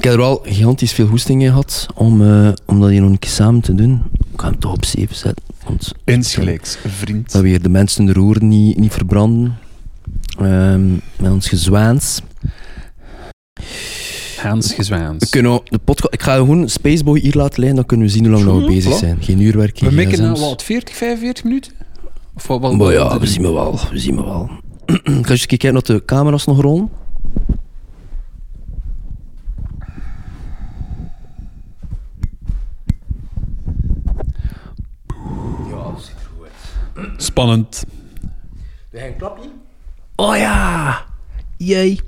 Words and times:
Ik 0.00 0.06
heb 0.06 0.14
er 0.14 0.20
wel 0.20 0.40
gigantisch 0.44 0.92
veel 0.92 1.06
hoesting 1.06 1.42
in 1.42 1.48
gehad 1.48 1.86
om, 1.94 2.22
eh, 2.22 2.52
om 2.66 2.80
dat 2.80 2.90
hier 2.90 3.00
nog 3.00 3.10
een 3.10 3.18
keer 3.18 3.30
samen 3.30 3.60
te 3.60 3.74
doen. 3.74 4.02
Ik 4.32 4.40
ga 4.40 4.46
hem 4.50 4.58
toch 4.58 4.72
op 4.72 4.84
7 4.84 5.16
zetten. 5.16 5.44
Want 5.64 5.92
Insgelijks, 6.04 6.78
vriend. 6.86 7.32
dat 7.32 7.42
we 7.42 7.48
hier 7.48 7.62
de 7.62 7.68
mensen 7.68 8.04
de 8.04 8.12
roer 8.12 8.42
niet, 8.42 8.78
niet 8.78 8.92
verbranden. 8.92 9.58
Ehm, 10.38 10.92
met 10.92 11.30
ons 11.30 11.48
gezwaans. 11.48 12.20
Hans 14.36 14.72
Gezwaans. 14.72 15.24
We 15.24 15.30
kunnen 15.30 15.60
de 15.64 15.78
podcast, 15.78 16.14
ik 16.14 16.22
ga 16.22 16.34
gewoon 16.34 16.68
Spaceboy 16.68 17.20
hier 17.20 17.34
laten 17.34 17.58
lijnen, 17.58 17.76
dan 17.76 17.86
kunnen 17.86 18.06
we 18.06 18.12
zien 18.12 18.26
hoe 18.26 18.44
lang 18.44 18.60
we 18.60 18.66
bezig 18.66 18.94
zijn. 18.94 19.22
Geen 19.22 19.40
uurwerk, 19.40 19.78
We 19.78 19.86
geen 19.86 19.94
mikken 19.94 20.18
gsm's. 20.18 20.38
nou 20.38 20.50
wat 20.50 20.62
40, 20.62 20.96
45 20.96 21.44
minuten? 21.44 21.72
Of 22.34 22.46
wat, 22.46 22.60
wat, 22.60 22.76
Maar 22.76 22.92
ja, 22.92 23.18
we 23.18 23.26
zien 23.26 23.42
me 23.42 23.52
wel. 23.52 23.80
We 23.90 23.98
zien 23.98 24.14
me 24.14 24.24
wel. 24.24 24.50
ik 25.18 25.26
ga 25.26 25.30
eens 25.30 25.46
kijken 25.46 25.76
of 25.76 25.82
de 25.82 26.02
camera's 26.04 26.44
nog 26.46 26.60
rollen. 26.60 26.88
Ja, 35.70 35.82
dat 35.92 36.02
ziet 36.02 36.14
er 36.20 36.30
goed 36.36 36.44
uit. 36.44 36.52
Spannend. 37.16 37.84
We 38.90 38.98
gaan 38.98 39.08
een 39.08 39.16
klapje? 39.16 39.48
Oh 40.16 40.36
ja! 40.36 41.04
Jee. 41.56 42.00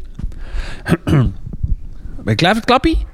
Ben 1.04 1.32
je 2.24 2.34
klaar 2.34 2.50
voor 2.50 2.60
het 2.60 2.64
klappie? 2.64 3.06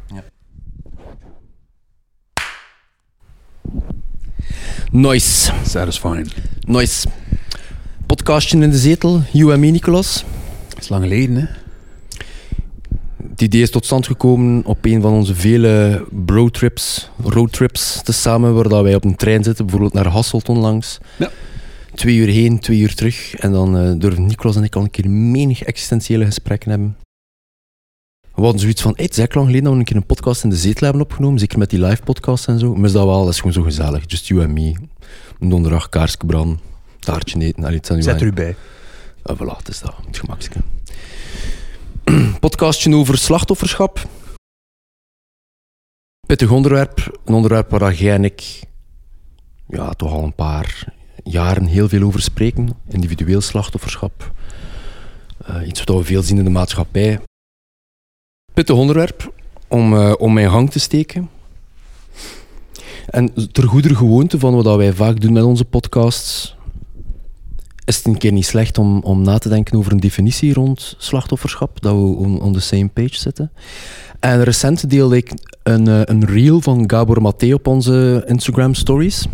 Nice. 4.91 5.52
Satisfying. 5.64 6.33
Nice. 6.60 7.09
Podcastje 8.06 8.58
in 8.58 8.70
de 8.70 8.78
zetel, 8.78 9.22
you 9.33 9.52
en 9.52 9.60
me, 9.60 9.66
Nicolas. 9.66 10.24
Dat 10.69 10.78
is 10.78 10.88
lang 10.88 11.02
geleden, 11.02 11.36
hè? 11.36 11.47
Het 13.30 13.42
idee 13.42 13.62
is 13.62 13.70
tot 13.70 13.84
stand 13.84 14.06
gekomen 14.06 14.64
op 14.64 14.84
een 14.84 15.00
van 15.00 15.12
onze 15.12 15.34
vele 15.34 16.06
broadtrips, 16.10 17.10
roadtrips 17.22 18.02
tezamen, 18.02 18.55
waar 18.55 18.69
dat 18.69 18.83
wij 18.83 18.94
op 18.94 19.05
een 19.05 19.16
trein 19.16 19.44
zitten, 19.44 19.64
bijvoorbeeld 19.64 19.94
naar 19.94 20.12
Hasselt 20.12 20.48
onlangs. 20.48 20.98
Ja. 21.16 21.31
Twee 21.98 22.16
uur 22.16 22.28
heen, 22.28 22.58
twee 22.58 22.78
uur 22.78 22.94
terug. 22.94 23.34
En 23.34 23.52
dan 23.52 23.77
eh 23.78 23.92
durven 23.96 24.27
Nicolas 24.27 24.56
en 24.56 24.62
ik 24.62 24.77
al 24.77 24.82
een 24.82 24.91
keer 24.91 25.10
menig 25.10 25.62
existentiële 25.62 26.24
gesprekken 26.24 26.70
hebben. 26.70 26.96
We 28.34 28.42
hadden 28.42 28.60
zoiets 28.60 28.82
van, 28.82 28.92
hey, 28.96 29.04
het 29.04 29.18
is 29.18 29.34
lang 29.34 29.46
geleden 29.46 29.62
dat 29.62 29.72
we 29.72 29.78
een 29.78 29.84
keer 29.84 29.96
een 29.96 30.06
podcast 30.06 30.44
in 30.44 30.50
de 30.50 30.56
zetel 30.56 30.84
hebben 30.84 31.02
opgenomen, 31.02 31.38
zeker 31.38 31.58
met 31.58 31.70
die 31.70 31.80
live 31.80 32.02
podcasts 32.02 32.46
en 32.46 32.58
zo. 32.58 32.74
Maar 32.74 32.84
is 32.84 32.92
dat 32.92 33.04
wel, 33.04 33.24
dat 33.24 33.32
is 33.32 33.36
gewoon 33.36 33.52
zo 33.52 33.62
gezellig. 33.62 34.04
Just 34.06 34.26
you 34.26 34.42
and 34.42 34.52
me. 34.52 34.74
Een 35.41 35.48
donderdag, 35.48 35.88
kaarsje 35.88 36.16
branden, 36.26 36.60
taartje 36.98 37.41
eten. 37.41 37.64
Allee, 37.64 37.80
Zet 37.82 38.20
er 38.20 38.26
u 38.26 38.32
bij. 38.32 38.56
Ah, 39.22 39.36
voilà, 39.36 39.56
het 39.56 39.69
is 39.69 39.80
dat. 39.80 39.94
Het 40.06 40.19
gemakske. 40.19 40.58
Podcastje 42.41 42.94
over 42.94 43.19
slachtofferschap. 43.19 44.08
Pittig 46.26 46.50
onderwerp. 46.50 47.20
Een 47.24 47.34
onderwerp 47.34 47.70
waar 47.70 47.94
jij 47.94 48.14
en 48.14 48.24
ik 48.24 48.60
ja, 49.69 49.91
toch 49.91 50.12
al 50.12 50.22
een 50.22 50.34
paar 50.34 50.96
jaren 51.31 51.65
heel 51.65 51.89
veel 51.89 52.03
over 52.03 52.23
spreken. 52.23 52.69
Individueel 52.89 53.41
slachtofferschap. 53.41 54.33
Eh, 55.45 55.67
iets 55.67 55.84
wat 55.84 55.97
we 55.97 56.05
veel 56.05 56.23
zien 56.23 56.39
in 56.39 56.45
de 56.45 56.51
maatschappij. 56.51 57.21
Pittig 58.55 58.77
onderwerp 58.77 59.33
om, 59.69 59.95
eh, 59.95 60.15
om 60.19 60.33
mijn 60.33 60.51
gang 60.51 60.71
te 60.71 60.79
steken. 60.79 61.31
En 63.06 63.53
ter 63.53 63.69
goeder 63.69 63.97
gewoonte 63.97 64.39
van 64.39 64.62
wat 64.62 64.77
wij 64.77 64.93
vaak 64.93 65.21
doen 65.21 65.33
met 65.33 65.43
onze 65.43 65.65
podcasts, 65.65 66.56
is 67.84 67.97
het 67.97 68.06
een 68.06 68.19
keer 68.19 68.33
niet 68.33 68.47
slecht 68.47 68.79
om, 68.79 69.01
om 69.03 69.23
na 69.23 69.39
te 69.39 69.49
denken 69.49 69.79
over 69.79 69.93
een 69.93 70.01
definitie 70.01 70.53
rond 70.53 70.95
slachtofferschap, 70.99 71.81
dat 71.81 71.93
we 71.93 72.01
on, 72.01 72.41
on 72.41 72.53
the 72.53 72.61
same 72.61 72.89
page 72.89 73.15
zitten. 73.15 73.53
En 74.21 74.45
recent 74.45 74.91
deelde 74.91 75.17
ik 75.17 75.33
een, 75.62 75.89
eh, 75.89 76.01
een 76.05 76.25
reel 76.25 76.61
van 76.61 76.91
Gabor 76.91 77.23
Maté 77.23 77.55
op 77.55 77.67
onze 77.67 78.25
Instagram 78.27 78.75
stories. 78.75 79.27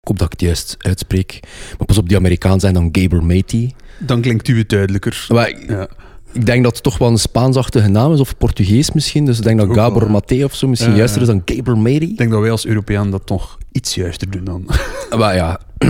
Ik 0.00 0.08
hoop 0.08 0.18
dat 0.18 0.26
ik 0.26 0.32
het 0.32 0.40
juist 0.40 0.74
uitspreek. 0.78 1.40
Maar 1.78 1.86
pas 1.86 1.98
op, 1.98 2.08
die 2.08 2.16
Amerikaan 2.16 2.60
zijn 2.60 2.74
dan 2.74 2.88
Gabor 2.92 3.24
Maté. 3.24 3.68
Dan 3.98 4.20
klinkt 4.20 4.48
u 4.48 4.58
het 4.58 4.68
duidelijker. 4.68 5.26
Maar 5.28 5.50
Ja. 5.66 5.88
ik 6.32 6.46
denk 6.46 6.62
dat 6.64 6.74
het 6.74 6.82
toch 6.82 6.98
wel 6.98 7.08
een 7.08 7.18
Spaansachtige 7.18 7.88
naam 7.88 8.12
is, 8.12 8.20
of 8.20 8.36
Portugees 8.36 8.92
misschien. 8.92 9.24
Dus 9.24 9.38
ik 9.38 9.44
denk 9.44 9.58
dat 9.58 9.66
wel, 9.66 9.76
Gabor. 9.76 10.10
Maté 10.10 10.44
of 10.44 10.54
zo 10.54 10.68
misschien 10.68 10.90
Ja, 10.90 10.96
juister 10.96 11.20
is 11.20 11.26
dan 11.26 11.42
Gabor 11.44 11.78
Maté. 11.78 12.04
Ik 12.04 12.16
denk 12.16 12.30
dat 12.30 12.40
wij 12.40 12.50
als 12.50 12.66
Europeaan 12.66 13.10
dat 13.10 13.26
toch 13.26 13.58
iets 13.72 13.94
juister 13.94 14.30
doen 14.30 14.44
dan. 14.44 14.64
Maar 15.18 15.34
ja, 15.34 15.60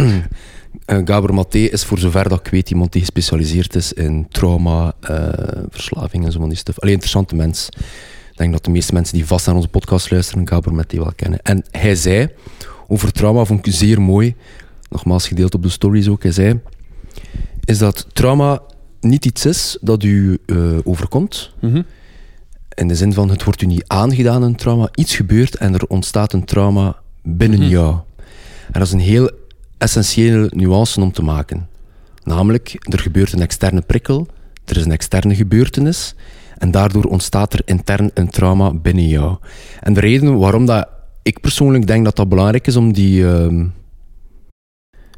eh, 0.85 0.99
Gabor 1.05 1.35
Maté 1.35 1.59
is 1.59 1.85
voor 1.85 1.99
zover 1.99 2.29
dat 2.29 2.39
ik 2.47 2.53
weet 2.53 2.71
iemand 2.71 2.93
die 2.93 3.01
gespecialiseerd 3.01 3.75
is 3.75 3.93
in 3.93 4.27
trauma, 4.31 4.93
eh, 5.01 5.29
verslaving 5.69 6.25
en 6.25 6.33
zo 6.33 6.39
van 6.41 6.49
die 6.49 6.59
stuff. 6.59 6.79
Alleen 6.81 6.93
interessante 6.95 7.35
mens. 7.35 7.69
Ik 8.31 8.47
denk 8.47 8.53
dat 8.53 8.65
de 8.65 8.71
meeste 8.71 8.93
mensen 8.95 9.15
die 9.15 9.27
vast 9.27 9.47
naar 9.47 9.55
onze 9.55 9.69
podcast 9.69 10.11
luisteren, 10.11 10.49
Gabor 10.49 10.75
Maté 10.75 10.97
wel 10.97 11.13
kennen. 11.17 11.43
En 11.43 11.65
hij 11.71 11.95
zei 11.95 12.29
over 12.91 13.13
trauma, 13.13 13.45
vond 13.45 13.67
ik 13.67 13.73
zeer 13.73 14.01
mooi, 14.03 14.35
nogmaals 14.89 15.29
gedeeld 15.29 15.55
op 15.55 15.63
de 15.63 15.69
stories 15.69 16.09
ook, 16.09 16.23
hij 16.23 16.33
zei, 16.33 16.61
is 17.65 17.79
dat 17.79 18.07
trauma 18.13 18.61
niet 19.01 19.25
iets 19.25 19.47
is 19.47 19.79
dat 19.81 20.03
u 20.03 20.39
eh, 20.47 20.57
overkomt, 20.85 21.53
Mhm. 21.61 21.83
in 22.75 22.89
de 22.89 22.95
zin 22.95 23.13
van 23.13 23.31
het 23.31 23.45
wordt 23.45 23.63
u 23.63 23.67
niet 23.67 23.85
aangedaan 23.87 24.43
een 24.43 24.57
trauma, 24.57 24.89
iets 24.95 25.17
gebeurt 25.17 25.55
en 25.57 25.75
er 25.75 25.87
ontstaat 25.87 26.33
een 26.33 26.45
trauma 26.45 26.97
binnen 27.23 27.59
Mhm. 27.61 27.69
jou. 27.69 27.95
En 28.67 28.79
dat 28.79 28.83
is 28.83 28.93
een 28.93 29.01
heel 29.01 29.31
essentiële 29.79 30.51
nuance 30.55 31.01
om 31.01 31.13
te 31.13 31.23
maken. 31.23 31.69
Namelijk, 32.25 32.77
er 32.93 32.99
gebeurt 32.99 33.33
een 33.33 33.43
externe 33.43 33.81
prikkel, 33.81 34.27
er 34.65 34.77
is 34.77 34.85
een 34.85 34.93
externe 34.93 35.35
gebeurtenis 35.35 36.15
en 36.59 36.71
daardoor 36.71 37.05
ontstaat 37.05 37.53
er 37.53 37.63
intern 37.65 38.11
een 38.15 38.31
trauma 38.31 38.73
binnen 38.75 39.09
jou. 39.09 39.37
En 39.81 39.93
de 39.95 40.01
reden 40.01 40.39
waarom 40.39 40.67
dat 40.67 40.89
ik 41.23 41.41
persoonlijk 41.41 41.87
denk 41.87 42.05
dat 42.05 42.17
dat 42.17 42.29
belangrijk 42.29 42.67
is 42.67 42.77
om 42.77 42.93
die, 42.93 43.27
ehm, 43.27 43.67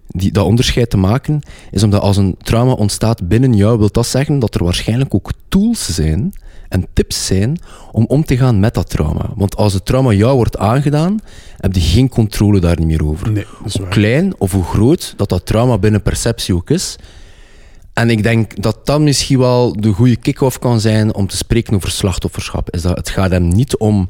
die, 0.07 0.33
dat 0.33 0.47
onderscheid 0.47 0.91
te 0.91 0.97
maken, 0.97 1.43
is 1.71 1.83
omdat 1.83 2.01
als 2.01 2.17
een 2.17 2.37
trauma 2.39 2.73
ontstaat 2.73 3.29
binnen 3.29 3.55
jou, 3.55 3.79
wil 3.79 3.91
dat 3.91 4.07
zeggen 4.07 4.39
dat 4.39 4.55
er 4.55 4.65
waarschijnlijk 4.65 5.15
ook 5.15 5.33
tools 5.49 5.95
zijn 5.95 6.33
en 6.69 6.87
tips 6.93 7.27
zijn 7.27 7.59
om 7.93 8.05
om 8.09 8.25
te 8.25 8.37
gaan 8.37 8.61
met 8.61 8.75
dat 8.75 8.91
trauma. 8.91 9.31
Want 9.35 9.57
als 9.57 9.73
het 9.73 9.85
trauma 9.85 10.13
jou 10.13 10.37
wordt 10.37 10.59
aangedaan, 10.59 11.19
heb 11.57 11.75
je 11.75 11.81
geen 11.81 12.09
controle 12.09 12.61
daar 12.61 12.79
niet 12.79 12.87
meer 12.87 13.05
over. 13.05 13.33
Nee, 13.33 13.47
Hoe 13.73 13.89
klein 13.89 14.35
of 14.39 14.53
hoe 14.53 14.65
groot 14.65 15.15
dat 15.17 15.29
dat 15.29 15.47
trauma 15.47 15.79
binnen 15.79 16.03
perceptie 16.03 16.55
ook 16.55 16.71
is. 16.71 16.97
En 17.93 18.11
ik 18.11 18.23
denk 18.23 18.63
dat 18.63 18.87
dat 18.87 19.01
misschien 19.01 19.39
wel 19.39 19.81
de 19.81 19.93
goede 19.93 20.17
kick-off 20.17 20.59
kan 20.59 20.81
zijn 20.81 21.15
om 21.15 21.27
te 21.27 21.37
spreken 21.37 21.75
over 21.75 21.91
slachtofferschap. 21.91 22.71
Is 22.71 22.83
dat 22.83 22.97
het 22.97 23.09
gaat 23.09 23.31
hem 23.31 23.49
niet 23.49 23.77
om 23.77 24.09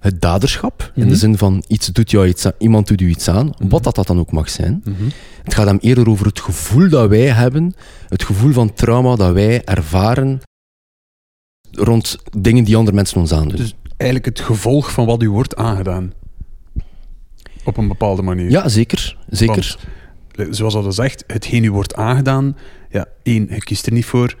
het 0.00 0.20
daderschap, 0.20 0.92
in 0.94 1.02
de 1.02 1.06
Mhm. 1.08 1.16
zin 1.18 1.38
van 1.38 1.64
iets 1.68 1.86
doet 1.86 2.10
jou 2.10 2.26
iets 2.26 2.46
aan, 2.46 2.52
iemand 2.58 2.88
doet 2.88 3.00
u 3.00 3.08
iets 3.08 3.28
aan, 3.28 3.52
wat 3.68 3.84
dat, 3.84 3.94
dat 3.94 4.06
dan 4.06 4.18
ook 4.18 4.32
mag 4.32 4.50
zijn. 4.50 4.82
Mhm. 4.84 4.94
Het 5.42 5.54
gaat 5.54 5.66
hem 5.66 5.78
eerder 5.80 6.08
over 6.08 6.26
het 6.26 6.40
gevoel 6.40 6.88
dat 6.88 7.08
wij 7.08 7.26
hebben, 7.28 7.74
het 8.08 8.22
gevoel 8.24 8.52
van 8.52 8.72
trauma 8.74 9.16
dat 9.16 9.32
wij 9.32 9.64
ervaren 9.64 10.40
rond 11.70 12.16
dingen 12.38 12.64
die 12.64 12.76
andere 12.76 12.96
mensen 12.96 13.20
ons 13.20 13.32
aandoen. 13.32 13.56
Dus 13.56 13.74
eigenlijk 13.96 14.38
het 14.38 14.46
gevolg 14.46 14.92
van 14.92 15.06
wat 15.06 15.22
u 15.22 15.30
wordt 15.30 15.56
aangedaan. 15.56 16.12
Op 17.64 17.76
een 17.76 17.88
bepaalde 17.88 18.22
manier. 18.22 18.50
ja, 18.50 18.68
zeker. 18.68 19.16
zeker. 19.28 19.76
Want, 20.34 20.56
zoals 20.56 20.74
al 20.74 20.92
zegt, 20.92 21.24
hetgeen 21.26 21.64
u 21.64 21.70
wordt 21.70 21.94
aangedaan, 21.94 22.56
ja, 22.90 23.06
één, 23.22 23.46
je 23.50 23.58
kiest 23.58 23.86
er 23.86 23.92
niet 23.92 24.04
voor. 24.04 24.36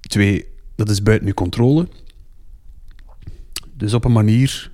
Twee, 0.00 0.46
dat 0.76 0.90
is 0.90 1.02
buiten 1.02 1.26
uw 1.28 1.34
controle. 1.34 1.88
Dus 3.80 3.94
op 3.94 4.04
een 4.04 4.12
manier 4.12 4.70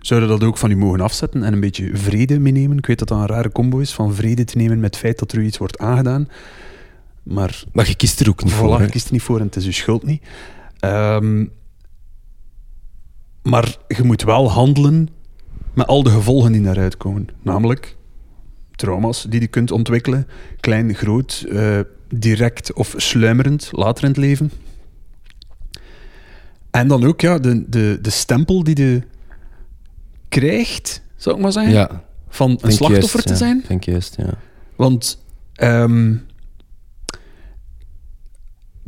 zouden 0.00 0.28
dat 0.28 0.44
ook 0.44 0.56
van 0.58 0.70
u 0.70 0.76
mogen 0.76 1.00
afzetten 1.00 1.42
en 1.42 1.52
een 1.52 1.60
beetje 1.60 1.96
vrede 1.96 2.38
meenemen. 2.38 2.78
Ik 2.78 2.86
weet 2.86 2.98
dat 2.98 3.08
dat 3.08 3.18
een 3.18 3.26
rare 3.26 3.52
combo 3.52 3.78
is, 3.78 3.92
van 3.94 4.14
vrede 4.14 4.44
te 4.44 4.56
nemen 4.56 4.80
met 4.80 4.90
het 4.94 4.96
feit 5.04 5.18
dat 5.18 5.32
er 5.32 5.38
u 5.38 5.44
iets 5.44 5.58
wordt 5.58 5.78
aangedaan. 5.78 6.28
Maar 7.22 7.64
Maar 7.72 7.88
je 7.88 7.94
kiest 7.94 8.20
er 8.20 8.28
ook 8.28 8.44
niet 8.44 8.52
Voilà, 8.52 8.56
voor. 8.56 8.76
hè. 8.78 8.84
je 8.84 8.90
kiest 8.90 9.06
er 9.06 9.12
niet 9.12 9.22
voor 9.22 9.38
en 9.40 9.46
het 9.46 9.56
is 9.56 9.64
je 9.64 9.72
schuld 9.72 10.02
niet. 10.02 10.22
Ehm, 10.78 11.46
maar 13.42 13.76
je 13.88 14.02
moet 14.02 14.22
wel 14.22 14.50
handelen 14.50 15.08
met 15.74 15.86
al 15.86 16.02
de 16.02 16.10
gevolgen 16.10 16.52
die 16.52 16.62
daaruit 16.62 16.96
komen. 16.96 17.28
Namelijk 17.42 17.96
trauma's 18.74 19.26
die 19.28 19.40
je 19.40 19.46
kunt 19.46 19.70
ontwikkelen. 19.70 20.26
Klein, 20.60 20.94
groot, 20.94 21.46
eh, 21.50 21.80
direct 22.08 22.72
of 22.72 22.94
sluimerend, 22.96 23.68
later 23.72 24.02
in 24.04 24.08
het 24.10 24.18
leven. 24.18 24.50
En 26.76 26.88
dan 26.88 27.04
ook 27.04 27.20
ja, 27.20 27.38
de, 27.38 27.68
de, 27.68 27.98
de 28.02 28.10
stempel 28.10 28.64
die 28.64 28.80
je 28.80 29.02
krijgt, 30.28 31.02
zou 31.16 31.36
ik 31.36 31.42
maar 31.42 31.52
zeggen, 31.52 31.72
Ja, 31.72 32.04
van 32.28 32.58
een 32.62 32.72
slachtoffer 32.72 33.24
juist, 33.24 33.26
te 33.26 33.36
zijn. 33.36 33.64
Ik 33.68 33.84
juist, 33.84 34.16
ja. 34.16 34.38
Want 34.76 35.24
ehm, 35.52 36.16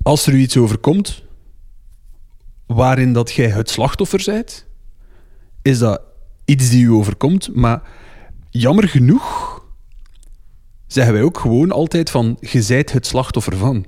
als 0.02 0.26
er 0.26 0.32
u 0.32 0.38
iets 0.38 0.56
overkomt 0.56 1.22
waarin 2.66 3.12
dat 3.12 3.32
jij 3.32 3.48
het 3.48 3.70
slachtoffer 3.70 4.22
bent, 4.26 4.66
is 5.62 5.78
dat 5.78 6.00
iets 6.44 6.70
die 6.70 6.84
u 6.84 6.90
overkomt. 6.90 7.54
Maar 7.54 7.82
jammer 8.50 8.88
genoeg 8.88 9.62
zeggen 10.86 11.12
wij 11.12 11.22
ook 11.22 11.38
gewoon 11.38 11.72
altijd 11.72 12.10
van 12.10 12.36
je 12.40 12.62
zijt 12.62 12.92
het 12.92 13.06
slachtoffer 13.06 13.56
van. 13.56 13.86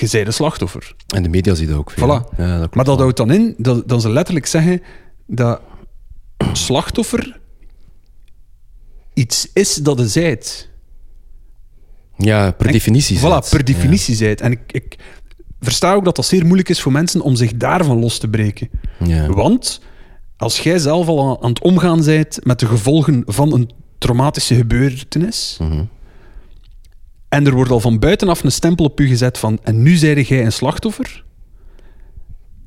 Je 0.00 0.06
zij 0.06 0.24
de 0.24 0.30
slachtoffer. 0.30 0.94
En 1.14 1.22
de 1.22 1.28
media 1.28 1.54
zien 1.54 1.68
dat 1.68 1.76
ook 1.78 1.90
veel. 1.90 2.04
Voilà. 2.32 2.36
Ja, 2.36 2.58
dat 2.58 2.74
Maar 2.74 2.84
dat 2.84 2.98
houdt 2.98 3.16
dan 3.16 3.30
in 3.32 3.54
dat, 3.58 3.88
dat 3.88 4.02
ze 4.02 4.10
letterlijk 4.10 4.46
zeggen 4.46 4.82
dat 5.26 5.60
slachtoffer 6.52 7.40
iets 9.14 9.48
is 9.52 9.74
dat 9.74 9.98
je 9.98 10.08
zijt. 10.08 10.68
Ja, 12.16 12.50
per 12.50 12.66
En- 12.66 12.72
definitie. 12.72 13.18
Voilà, 13.18 13.20
zit. 13.42 13.50
per 13.50 13.64
definitie 13.64 14.14
zijt. 14.14 14.40
En 14.40 14.52
ik, 14.52 14.60
ik 14.72 14.96
versta 15.60 15.94
ook 15.94 16.04
dat 16.04 16.16
dat 16.16 16.24
zeer 16.26 16.44
moeilijk 16.44 16.68
is 16.68 16.80
voor 16.80 16.92
mensen 16.92 17.20
om 17.20 17.36
zich 17.36 17.52
daarvan 17.56 17.98
los 17.98 18.18
te 18.18 18.28
breken. 18.28 18.70
Ja. 18.98 19.06
Ja. 19.22 19.28
Want 19.28 19.80
als 20.36 20.60
jij 20.60 20.78
zelf 20.78 21.06
al 21.08 21.28
aan, 21.30 21.42
aan 21.42 21.48
het 21.50 21.60
omgaan 21.62 22.04
bent 22.04 22.38
met 22.44 22.58
de 22.60 22.66
gevolgen 22.66 23.22
van 23.26 23.52
een 23.52 23.70
traumatische 23.98 24.54
gebeurtenis, 24.54 25.56
Mhm. 25.60 25.84
En 27.28 27.46
er 27.46 27.54
wordt 27.54 27.70
al 27.70 27.80
van 27.80 27.98
buitenaf 27.98 28.44
een 28.44 28.52
stempel 28.52 28.84
op 28.84 29.00
u 29.00 29.06
gezet 29.06 29.38
van 29.38 29.58
en 29.62 29.82
nu 29.82 29.96
zijde 29.96 30.22
jij 30.22 30.44
een 30.44 30.52
slachtoffer, 30.52 31.24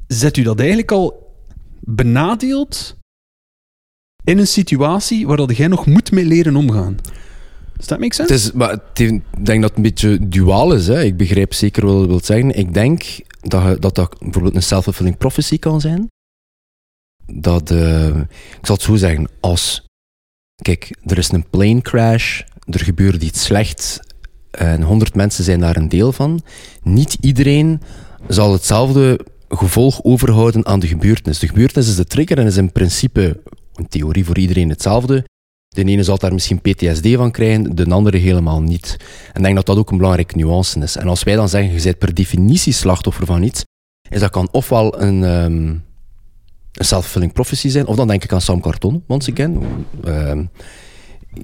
zet 0.08 0.38
u 0.38 0.44
dat 0.44 0.60
eigenlijk 0.60 0.92
al 0.92 1.34
benadeeld 1.80 2.98
in 4.24 4.38
een 4.38 4.48
situatie 4.48 5.28
waar 5.28 5.38
dat 5.38 5.58
jij 5.58 5.68
nog 5.68 5.86
moet 5.86 6.12
mee 6.12 6.26
leren 6.26 6.56
omgaan. 6.56 6.98
Does 7.74 7.88
that 7.88 8.00
make 8.00 8.14
sense? 8.14 8.34
Het 8.34 8.42
is, 8.42 8.52
maar 8.52 8.74
ik 8.94 9.22
denk 9.46 9.62
dat 9.62 9.70
het 9.70 9.76
een 9.76 9.82
beetje 9.82 10.28
duaal 10.28 10.74
is. 10.74 10.88
Hè. 10.88 11.04
Ik 11.04 11.18
begrijp 11.18 11.54
zeker 11.54 11.86
wat 11.86 12.02
je 12.02 12.08
wilt 12.08 12.26
zeggen. 12.26 12.58
Ik 12.58 12.74
denk 12.74 13.04
dat 13.42 13.82
dat, 13.82 13.96
dat 13.96 14.20
bijvoorbeeld 14.20 14.56
een 14.56 14.64
self-fulfilling 14.64 15.18
prophecy 15.18 15.60
kan 15.60 15.82
zijn. 15.82 16.08
Dat, 17.26 17.72
eh, 17.72 18.08
ik 18.18 18.66
zal 18.66 18.76
het 18.76 18.84
zo 18.84 18.96
zeggen, 18.96 19.30
als... 19.40 19.86
Kijk, 20.62 20.98
er 21.06 21.18
is 21.18 21.32
een 21.32 21.50
plane 21.50 21.82
crash, 21.82 22.42
er 22.66 22.80
gebeurt 22.80 23.24
iets 23.24 23.44
slechts 23.44 24.00
en 24.52 24.82
honderd 24.82 25.16
mensen 25.16 25.44
zijn 25.44 25.60
daar 25.60 25.76
een 25.76 25.90
deel 25.90 26.12
van. 26.12 26.42
Niet 26.84 27.18
iedereen 27.22 27.82
zal 28.28 28.52
hetzelfde 28.52 29.20
gevolg 29.50 30.04
overhouden 30.04 30.66
aan 30.66 30.80
de 30.80 30.88
gebeurtenis. 30.88 31.40
De 31.40 31.48
gebeurtenis 31.48 31.88
is 31.88 31.96
de 31.96 32.06
trigger 32.06 32.38
en 32.38 32.46
is 32.46 32.58
in 32.58 32.72
principe, 32.72 33.42
in 33.76 33.88
theorie 33.88 34.26
voor 34.26 34.38
iedereen 34.38 34.70
hetzelfde. 34.70 35.26
De 35.68 35.84
ene 35.84 36.04
zal 36.04 36.18
daar 36.18 36.34
misschien 36.34 36.62
PTSD 36.62 37.14
van 37.16 37.32
krijgen, 37.32 37.76
de 37.76 37.86
andere 37.86 38.18
helemaal 38.18 38.62
niet. 38.62 38.98
En 39.28 39.36
ik 39.36 39.44
denk 39.44 39.56
dat 39.56 39.66
dat 39.66 39.78
ook 39.78 39.92
een 39.92 39.98
belangrijke 39.98 40.38
nuance 40.38 40.80
is. 40.80 40.96
En 40.96 41.08
als 41.08 41.24
wij 41.24 41.36
dan 41.36 41.50
zeggen, 41.50 41.74
je 41.74 41.82
bent 41.82 41.98
per 41.98 42.14
definitie 42.14 42.74
slachtoffer 42.74 43.26
van 43.26 43.44
iets, 43.44 43.64
is 44.10 44.20
dat 44.20 44.30
kan 44.30 44.48
ofwel 44.52 45.02
een, 45.02 45.24
ehm, 45.24 45.68
een 46.72 46.86
self-fulfilling 46.86 47.34
prophecy 47.34 47.70
zijn, 47.70 47.88
of 47.88 47.96
dan 47.96 48.08
denk 48.08 48.24
ik 48.24 48.34
aan 48.34 48.42
Sam 48.42 48.62
Carton, 48.62 49.04
once 49.08 49.32
again. 49.32 49.62
Ehm, 50.04 50.46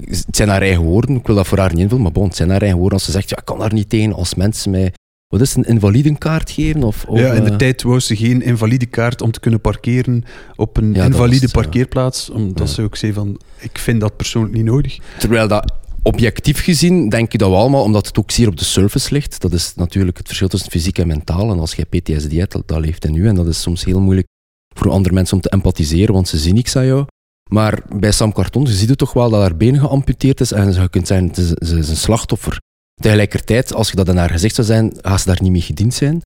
het 0.09 0.35
zijn 0.35 0.49
haar 0.49 0.61
eigen 0.61 0.83
woorden, 0.83 1.15
ik 1.15 1.27
wil 1.27 1.35
dat 1.35 1.47
voor 1.47 1.57
haar 1.57 1.71
niet 1.71 1.79
invullen, 1.79 2.03
maar 2.03 2.11
bon, 2.11 2.27
het 2.27 2.35
zijn 2.35 2.49
haar 2.49 2.61
eigen 2.61 2.79
woorden 2.79 2.97
als 2.97 3.05
ze 3.07 3.11
zegt, 3.11 3.29
ja, 3.29 3.37
ik 3.37 3.45
kan 3.45 3.59
daar 3.59 3.73
niet 3.73 3.89
tegen 3.89 4.13
als 4.13 4.35
mensen 4.35 4.71
mij, 4.71 4.93
wat 5.27 5.41
is 5.41 5.55
een 5.55 5.63
invalidenkaart 5.63 6.51
geven? 6.51 6.83
Of, 6.83 7.05
of, 7.07 7.19
ja, 7.19 7.33
in 7.33 7.43
de 7.43 7.49
eh, 7.49 7.55
tijd 7.55 7.81
wou 7.81 7.99
ze 7.99 8.15
geen 8.15 8.41
invalide 8.41 8.85
kaart 8.85 9.21
om 9.21 9.31
te 9.31 9.39
kunnen 9.39 9.61
parkeren 9.61 10.23
op 10.55 10.77
een 10.77 10.93
Ja, 10.93 11.03
invalide 11.03 11.45
het, 11.45 11.51
parkeerplaats. 11.51 12.29
Omdat 12.29 12.67
Ja. 12.67 12.73
ze 12.73 12.81
ook 12.81 12.95
zei 12.95 13.13
van, 13.13 13.39
ik 13.59 13.77
vind 13.77 13.99
dat 14.01 14.15
persoonlijk 14.15 14.53
niet 14.55 14.65
nodig. 14.65 14.97
Terwijl 15.19 15.47
dat 15.47 15.73
objectief 16.01 16.63
gezien, 16.63 17.09
denk 17.09 17.31
je 17.31 17.37
dat 17.37 17.49
we 17.49 17.55
allemaal, 17.55 17.83
omdat 17.83 18.07
het 18.07 18.19
ook 18.19 18.31
zeer 18.31 18.47
op 18.47 18.57
de 18.57 18.63
surface 18.63 19.13
ligt. 19.13 19.41
Dat 19.41 19.53
is 19.53 19.73
natuurlijk 19.75 20.17
het 20.17 20.27
verschil 20.27 20.47
tussen 20.47 20.71
fysiek 20.71 20.97
en 20.97 21.07
mentaal. 21.07 21.51
En 21.51 21.59
als 21.59 21.73
jij 21.75 21.85
PTSD 21.85 22.31
hebt, 22.31 22.51
dat, 22.51 22.67
dat 22.67 22.79
leeft 22.79 23.05
in 23.05 23.15
u. 23.15 23.27
En 23.27 23.35
dat 23.35 23.47
is 23.47 23.61
soms 23.61 23.83
heel 23.85 23.99
moeilijk 23.99 24.27
voor 24.75 24.91
andere 24.91 25.13
mensen 25.13 25.35
om 25.35 25.41
te 25.41 25.49
empathiseren, 25.49 26.13
want 26.13 26.27
ze 26.27 26.37
zien 26.37 26.53
niks 26.55 26.75
aan 26.75 26.85
jou. 26.85 27.05
Maar 27.49 27.81
bij 27.95 28.11
Sam 28.11 28.33
Carton, 28.33 28.63
je 28.63 28.73
ziet 28.73 28.89
het 28.89 28.97
toch 28.97 29.13
wel 29.13 29.29
dat 29.29 29.41
haar 29.41 29.57
been 29.57 29.79
geamputeerd 29.79 30.41
is. 30.41 30.51
En 30.51 30.71
je 30.71 30.89
kunt 30.89 31.09
is, 31.09 31.49
ze 31.49 31.77
is 31.77 31.89
een 31.89 31.95
slachtoffer. 31.95 32.59
Tegelijkertijd, 33.01 33.73
als 33.73 33.89
je 33.89 33.95
dat 33.95 34.07
in 34.07 34.17
haar 34.17 34.29
gezicht 34.29 34.55
zou 34.55 34.67
zijn, 34.67 34.93
gaat 35.01 35.19
ze 35.19 35.27
daar 35.27 35.41
niet 35.41 35.51
mee 35.51 35.61
gediend 35.61 35.93
zijn. 35.93 36.21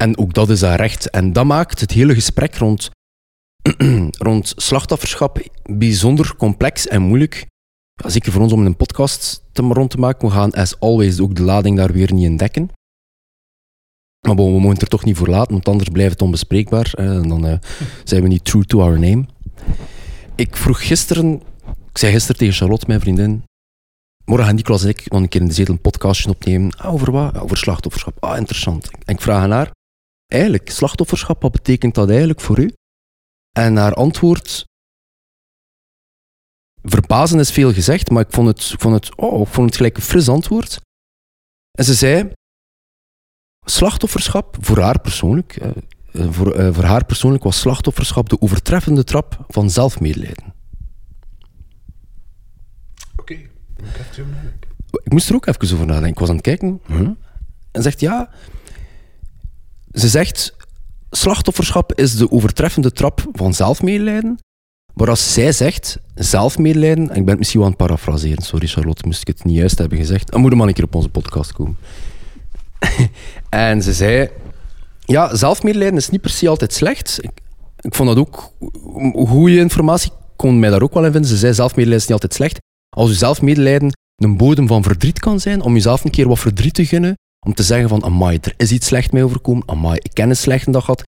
En 0.00 0.18
ook 0.18 0.34
dat 0.34 0.50
is 0.50 0.60
haar 0.60 0.76
recht. 0.76 1.10
En 1.10 1.32
dat 1.32 1.44
maakt 1.44 1.80
het 1.80 1.90
hele 1.90 2.14
gesprek 2.14 2.54
rond, 2.54 2.90
rond 4.28 4.52
slachtofferschap 4.56 5.38
bijzonder 5.62 6.36
complex 6.36 6.86
en 6.86 7.02
moeilijk. 7.02 7.46
Ja, 8.02 8.08
zeker 8.08 8.32
voor 8.32 8.42
ons 8.42 8.52
om 8.52 8.66
een 8.66 8.76
podcast 8.76 9.44
te, 9.52 9.62
rond 9.62 9.90
te 9.90 9.98
maken. 9.98 10.28
We 10.28 10.34
gaan 10.34 10.52
as 10.52 10.80
always 10.80 11.20
ook 11.20 11.34
de 11.34 11.42
lading 11.42 11.76
daar 11.76 11.92
weer 11.92 12.12
niet 12.12 12.24
in 12.24 12.36
dekken. 12.36 12.70
Maar 14.26 14.36
we 14.36 14.42
mogen 14.42 14.68
het 14.68 14.82
er 14.82 14.88
toch 14.88 15.04
niet 15.04 15.16
voor 15.16 15.28
laten, 15.28 15.52
want 15.52 15.68
anders 15.68 15.88
blijft 15.88 16.12
het 16.12 16.22
onbespreekbaar. 16.22 16.92
en 16.94 17.28
dan 17.28 17.46
eh, 17.46 17.58
zijn 18.04 18.22
we 18.22 18.28
niet 18.28 18.44
true 18.44 18.64
to 18.64 18.80
our 18.80 18.98
name. 18.98 19.26
Ik 20.36 20.56
vroeg 20.56 20.86
gisteren, 20.86 21.42
ik 21.90 21.98
zei 21.98 22.12
gisteren 22.12 22.36
tegen 22.36 22.54
Charlotte, 22.54 22.84
mijn 22.86 23.00
vriendin, 23.00 23.44
morgen 24.24 24.46
gaan 24.46 24.54
Nicolas 24.54 24.82
en 24.82 24.88
ik 24.88 25.10
nog 25.10 25.20
een 25.20 25.28
keer 25.28 25.40
in 25.40 25.52
zetel 25.52 25.74
een 25.74 25.80
podcastje 25.80 26.30
opnemen. 26.30 26.76
Ah, 26.76 26.92
over 26.92 27.12
wat? 27.12 27.34
Ja, 27.34 27.40
over 27.40 27.56
slachtofferschap. 27.56 28.24
Ah, 28.24 28.36
interessant. 28.36 28.90
En 28.90 29.14
ik 29.14 29.20
vraag 29.20 29.42
aan 29.42 29.50
haar, 29.50 29.70
eigenlijk, 30.26 30.70
slachtofferschap, 30.70 31.42
wat 31.42 31.52
betekent 31.52 31.94
dat 31.94 32.08
eigenlijk 32.08 32.40
voor 32.40 32.58
u? 32.58 32.72
En 33.56 33.76
haar 33.76 33.94
antwoord 33.94 34.64
verbazen 36.82 37.38
is 37.38 37.50
veel 37.50 37.72
gezegd, 37.72 38.10
maar 38.10 38.22
ik 38.22 38.32
vond 38.32 38.48
het, 38.48 38.70
ik 38.72 38.80
vond 38.80 38.94
het, 38.94 39.16
oh, 39.16 39.40
ik 39.40 39.52
vond 39.54 39.66
het 39.66 39.76
gelijk 39.76 39.96
een 39.96 40.02
fris 40.02 40.28
antwoord. 40.28 40.80
En 41.78 41.84
ze 41.84 41.94
zei, 41.94 42.32
slachtofferschap, 43.64 44.56
voor 44.60 44.78
haar 44.78 45.00
persoonlijk, 45.00 45.56
eh, 45.56 45.70
voor, 46.14 46.52
eh, 46.52 46.74
voor 46.74 46.84
haar 46.84 47.04
persoonlijk 47.04 47.44
was 47.44 47.58
slachtofferschap 47.58 48.28
de 48.28 48.40
overtreffende 48.40 49.04
trap 49.04 49.44
van 49.48 49.70
zelfmedelijden. 49.70 50.54
Oké, 53.16 53.34
Ik 55.02 55.12
moest 55.12 55.28
er 55.28 55.34
ook 55.34 55.46
even 55.46 55.74
over 55.74 55.86
nadenken. 55.86 56.08
Ik 56.08 56.18
was 56.18 56.28
aan 56.28 56.34
het 56.34 56.44
kijken. 56.44 56.80
Huh? 56.86 57.08
En 57.70 57.82
zegt 57.82 58.00
ja. 58.00 58.30
Ze 59.92 60.08
zegt: 60.08 60.56
slachtofferschap 61.10 61.92
is 61.94 62.16
de 62.16 62.30
overtreffende 62.30 62.92
trap 62.92 63.26
van 63.32 63.54
zelfmedelijden. 63.54 64.38
Maar 64.94 65.08
als 65.08 65.32
zij 65.32 65.52
zegt 65.52 65.98
zelfmedelijden, 66.14 67.10
en 67.10 67.16
ik 67.16 67.22
ben 67.22 67.28
het 67.28 67.38
misschien 67.38 67.60
wel 67.60 67.68
aan 67.68 67.74
het 67.76 67.86
parafraseren, 67.86 68.42
sorry 68.42 68.66
Charlotte, 68.66 69.06
moest 69.06 69.20
ik 69.20 69.26
het 69.26 69.44
niet 69.44 69.56
juist 69.56 69.78
hebben 69.78 69.98
gezegd, 69.98 70.30
dan 70.30 70.40
moet 70.40 70.50
je 70.50 70.56
maar 70.56 70.68
een 70.68 70.74
keer 70.74 70.84
op 70.84 70.94
onze 70.94 71.08
podcast 71.08 71.52
komen. 71.52 71.76
en 73.48 73.82
ze 73.82 73.92
zei: 73.92 74.28
Ja, 75.04 75.36
zelfmedelijden 75.36 75.96
is 75.96 76.10
niet 76.10 76.20
per 76.20 76.30
se 76.30 76.48
altijd 76.48 76.72
slecht. 76.72 77.20
Ik, 77.80 77.94
vond 77.94 78.08
dat 78.08 78.18
ook 78.18 78.52
goede 79.28 79.56
informatie, 79.56 80.10
ik 80.10 80.36
kon 80.36 80.58
mij 80.58 80.70
daar 80.70 80.82
ook 80.82 80.94
wel 80.94 81.04
in 81.04 81.12
vinden. 81.12 81.30
Ze 81.30 81.36
zei: 81.36 81.54
Zelfmedelijden 81.54 82.02
is 82.02 82.08
niet 82.08 82.12
altijd 82.12 82.34
slecht. 82.34 82.58
Als 82.96 83.08
je 83.08 83.16
zelfmedelijden 83.16 83.92
een 84.16 84.36
bodem 84.36 84.66
van 84.66 84.82
verdriet 84.82 85.18
kan 85.18 85.40
zijn, 85.40 85.62
om 85.62 85.74
jezelf 85.74 86.04
een 86.04 86.10
keer 86.10 86.28
wat 86.28 86.38
verdriet 86.38 86.74
te 86.74 86.86
gunnen, 86.86 87.14
om 87.46 87.54
te 87.54 87.62
zeggen 87.62 87.88
van, 87.88 88.04
amai, 88.04 88.38
er 88.40 88.54
is 88.56 88.72
iets 88.72 88.86
slecht 88.86 89.12
mee 89.12 89.24
overkomen, 89.24 89.62
amai, 89.68 89.98
ik 90.02 90.10
ken 90.12 90.28
een 90.28 90.36
slechte 90.36 90.70
dag 90.70 90.84
gehad. 90.84 91.02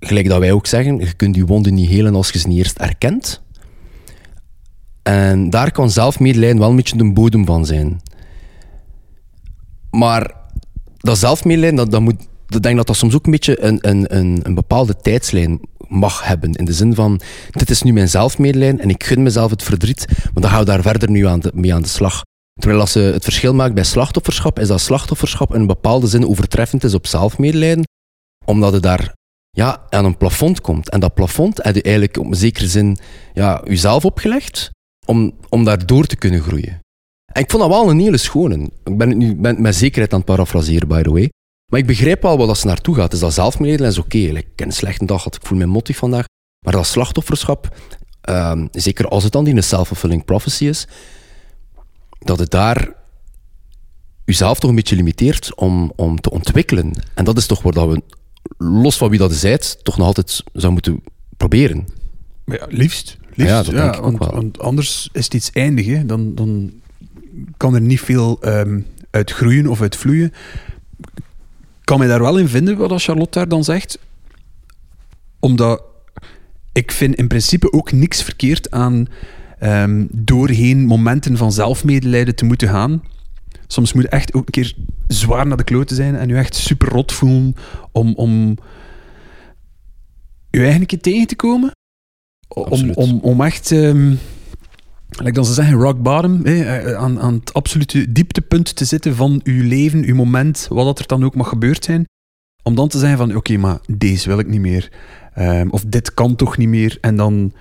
Gelijk 0.00 0.28
dat 0.28 0.38
wij 0.38 0.52
ook 0.52 0.66
zeggen, 0.66 0.98
je 0.98 1.12
kunt 1.12 1.36
je 1.36 1.46
wonden 1.46 1.74
niet 1.74 1.88
helen 1.88 2.14
als 2.14 2.30
je 2.30 2.38
ze 2.38 2.48
niet 2.48 2.58
eerst 2.58 2.78
erkent. 2.78 3.42
En 5.02 5.50
daar 5.50 5.70
kan 5.70 5.90
zelfmedelijden 5.90 6.58
wel 6.58 6.70
een 6.70 6.76
beetje 6.76 6.96
de 6.96 7.12
bodem 7.12 7.46
van 7.46 7.66
zijn. 7.66 8.00
Maar 9.90 10.34
dat 10.96 11.18
zelfmedelijden, 11.18 11.76
dat, 11.76 11.90
dat 11.90 12.00
moet, 12.00 12.28
ik 12.54 12.62
denk 12.62 12.76
dat 12.76 12.86
dat 12.86 12.96
soms 12.96 13.14
ook 13.14 13.24
een 13.24 13.30
beetje 13.30 13.62
een, 13.62 13.78
een, 13.80 14.16
een, 14.16 14.40
een 14.42 14.54
bepaalde 14.54 14.96
tijdslijn 14.96 15.60
mag 15.88 16.24
hebben. 16.24 16.52
In 16.52 16.64
de 16.64 16.72
zin 16.72 16.94
van, 16.94 17.20
dit 17.50 17.70
is 17.70 17.82
nu 17.82 17.92
mijn 17.92 18.08
zelfmedelijden 18.08 18.80
en 18.80 18.88
ik 18.88 19.04
gun 19.04 19.22
mezelf 19.22 19.50
het 19.50 19.62
verdriet, 19.62 20.04
maar 20.08 20.42
dan 20.42 20.50
gaan 20.50 20.58
we 20.58 20.64
daar 20.64 20.82
verder 20.82 21.10
nu 21.10 21.26
aan 21.26 21.40
de, 21.40 21.50
mee 21.54 21.74
aan 21.74 21.82
de 21.82 21.88
slag. 21.88 22.22
Terwijl 22.60 22.80
als 22.80 22.92
je 22.92 23.00
het 23.00 23.24
verschil 23.24 23.54
maakt 23.54 23.74
bij 23.74 23.84
slachtofferschap, 23.84 24.58
is 24.58 24.68
dat 24.68 24.80
slachtofferschap 24.80 25.54
in 25.54 25.60
een 25.60 25.66
bepaalde 25.66 26.06
zin 26.06 26.28
overtreffend 26.28 26.84
is 26.84 26.94
op 26.94 27.06
zelfmedelijden, 27.06 27.84
omdat 28.44 28.72
het 28.72 28.82
daar 28.82 29.12
ja, 29.50 29.82
aan 29.88 30.04
een 30.04 30.16
plafond 30.16 30.60
komt. 30.60 30.90
En 30.90 31.00
dat 31.00 31.14
plafond 31.14 31.62
heb 31.62 31.74
je 31.74 31.82
eigenlijk 31.82 32.16
op 32.16 32.26
een 32.26 32.34
zekere 32.34 32.68
zin 32.68 32.98
ja, 33.34 33.62
jezelf 33.64 34.04
opgelegd 34.04 34.70
om, 35.06 35.32
om 35.48 35.64
daar 35.64 35.86
door 35.86 36.06
te 36.06 36.16
kunnen 36.16 36.40
groeien. 36.40 36.80
En 37.32 37.42
ik 37.42 37.50
vond 37.50 37.62
dat 37.62 37.72
wel 37.72 37.90
een 37.90 38.00
hele 38.00 38.16
schone. 38.16 38.70
Ik 38.84 38.98
ben 38.98 39.08
het 39.08 39.18
nu 39.18 39.36
ben 39.36 39.62
met 39.62 39.74
zekerheid 39.74 40.12
aan 40.12 40.18
het 40.18 40.28
parafraseren, 40.28 40.88
by 40.88 41.02
the 41.02 41.10
way. 41.10 41.28
Maar 41.68 41.80
ik 41.80 41.86
begrijp 41.86 42.22
wel 42.22 42.38
wat 42.38 42.46
dat 42.46 42.58
ze 42.58 42.66
naartoe 42.66 42.94
gaat. 42.94 43.10
Dus 43.10 43.20
dat 43.20 43.34
zelfmedelijden 43.34 43.88
is 43.88 43.98
oké. 43.98 44.18
ik 44.18 44.46
ken 44.54 44.66
een 44.66 44.72
slechte 44.72 45.04
dag 45.04 45.16
gehad, 45.16 45.34
ik 45.34 45.46
voel 45.46 45.58
me 45.58 45.66
mottig 45.66 45.96
vandaag. 45.96 46.24
Maar 46.64 46.72
dat 46.72 46.86
slachtofferschap, 46.86 47.76
ehm, 48.20 48.66
zeker 48.72 49.08
als 49.08 49.22
het 49.22 49.32
dan 49.32 49.44
die 49.44 49.54
een 49.54 49.62
self-fulfilling 49.62 50.24
prophecy 50.24 50.64
is, 50.64 50.86
dat 52.18 52.38
het 52.38 52.50
daar 52.50 52.92
jezelf 54.24 54.58
toch 54.58 54.70
een 54.70 54.76
beetje 54.76 54.96
limiteert 54.96 55.54
om, 55.54 55.92
om 55.96 56.20
te 56.20 56.30
ontwikkelen. 56.30 56.92
En 57.14 57.24
dat 57.24 57.36
is 57.36 57.46
toch 57.46 57.62
waar 57.62 57.72
dat 57.72 57.88
we, 57.88 58.02
los 58.58 58.96
van 58.96 59.10
wie 59.10 59.18
dat 59.18 59.30
is, 59.30 59.40
zijt, 59.40 59.78
toch 59.82 59.96
nog 59.96 60.06
altijd 60.06 60.42
zouden 60.52 60.72
moeten 60.72 61.02
proberen. 61.36 61.86
Maar 62.44 62.58
ja, 62.58 62.66
liefst. 62.68 63.16
liefst 63.34 63.52
Ja, 63.52 63.62
dat 63.62 63.74
denk 63.74 63.94
ik 63.94 63.96
ook 63.96 64.02
want, 64.02 64.18
wel. 64.18 64.30
want 64.30 64.58
anders 64.60 65.08
is 65.12 65.24
het 65.24 65.34
iets 65.34 65.50
eindig. 65.52 65.86
Hè. 65.86 66.06
Dan, 66.06 66.34
dan 66.34 66.72
kan 67.56 67.74
er 67.74 67.80
niet 67.80 68.00
veel 68.00 68.38
ehm, 68.40 68.80
uit 69.10 69.30
groeien 69.30 69.66
of 69.66 69.80
uit 69.80 69.96
vloeien. 69.96 70.32
Kan 71.88 71.98
mij 71.98 72.08
daar 72.08 72.20
wel 72.20 72.38
in 72.38 72.48
vinden, 72.48 72.76
wat 72.76 73.02
Charlotte 73.02 73.38
daar 73.38 73.48
dan 73.48 73.64
zegt. 73.64 73.98
Omdat 75.38 75.82
ik 76.72 76.92
vind 76.92 77.14
in 77.14 77.28
principe 77.28 77.72
ook 77.72 77.92
niks 77.92 78.22
verkeerd 78.22 78.70
aan 78.70 79.06
ehm, 79.58 80.06
doorheen 80.10 80.84
momenten 80.86 81.36
van 81.36 81.52
zelfmedelijden 81.52 82.34
te 82.34 82.44
moeten 82.44 82.68
gaan. 82.68 83.02
Soms 83.66 83.92
moet 83.92 84.02
je 84.02 84.08
echt 84.08 84.34
ook 84.34 84.46
een 84.46 84.52
keer 84.52 84.74
zwaar 85.06 85.46
naar 85.46 85.56
de 85.56 85.64
kloten 85.64 85.96
zijn 85.96 86.16
en 86.16 86.28
je 86.28 86.34
echt 86.34 86.54
super 86.54 86.88
rot 86.88 87.12
voelen 87.12 87.54
om, 87.92 88.14
om 88.14 88.56
je 90.50 90.62
eigen 90.62 90.86
keer 90.86 91.00
tegen 91.00 91.26
te 91.26 91.36
komen. 91.36 91.70
Om, 92.48 92.90
om, 92.90 93.18
om 93.22 93.40
echt, 93.40 93.72
ehm 93.72 94.14
like 95.08 95.32
dan 95.32 95.44
ze 95.44 95.52
zeggen, 95.52 95.76
rock 95.76 96.02
bottom, 96.02 96.44
hè, 96.44 96.96
aan, 96.96 97.20
aan 97.20 97.34
het 97.34 97.52
absolute 97.52 98.12
dieptepunt 98.12 98.76
te 98.76 98.84
zitten 98.84 99.14
van 99.16 99.40
uw 99.44 99.68
leven, 99.68 100.04
uw 100.04 100.14
moment, 100.14 100.66
wat 100.70 100.84
dat 100.84 100.98
er 100.98 101.06
dan 101.06 101.24
ook 101.24 101.34
mag 101.34 101.48
gebeurd 101.48 101.84
zijn. 101.84 102.04
Om 102.62 102.74
dan 102.74 102.88
te 102.88 102.98
zeggen 102.98 103.18
van, 103.18 103.36
oké, 103.36 103.56
maar 103.56 103.78
deze 103.86 104.28
wil 104.28 104.38
ik 104.38 104.46
niet 104.46 104.60
meer. 104.60 104.92
Ehm, 105.34 105.68
of 105.68 105.84
dit 105.84 106.14
kan 106.14 106.36
toch 106.36 106.56
niet 106.56 106.68
meer. 106.68 106.98
En 107.00 107.16
dan, 107.16 107.52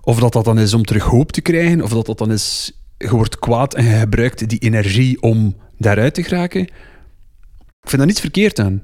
of 0.00 0.18
dat 0.18 0.32
dat 0.32 0.44
dan 0.44 0.58
is 0.58 0.74
om 0.74 0.84
terug 0.84 1.04
hoop 1.04 1.32
te 1.32 1.40
krijgen, 1.40 1.82
of 1.82 1.90
dat 1.90 2.06
dat 2.06 2.18
dan 2.18 2.32
is, 2.32 2.72
je 2.98 3.10
wordt 3.10 3.38
kwaad 3.38 3.74
en 3.74 3.84
je 3.84 3.98
gebruikt 3.98 4.48
die 4.48 4.58
energie 4.58 5.22
om 5.22 5.56
daaruit 5.78 6.14
te 6.14 6.22
geraken. 6.22 6.60
Ik 6.60 7.88
vind 7.88 7.96
daar 7.96 8.06
niets 8.06 8.20
verkeerd 8.20 8.58
aan. 8.58 8.82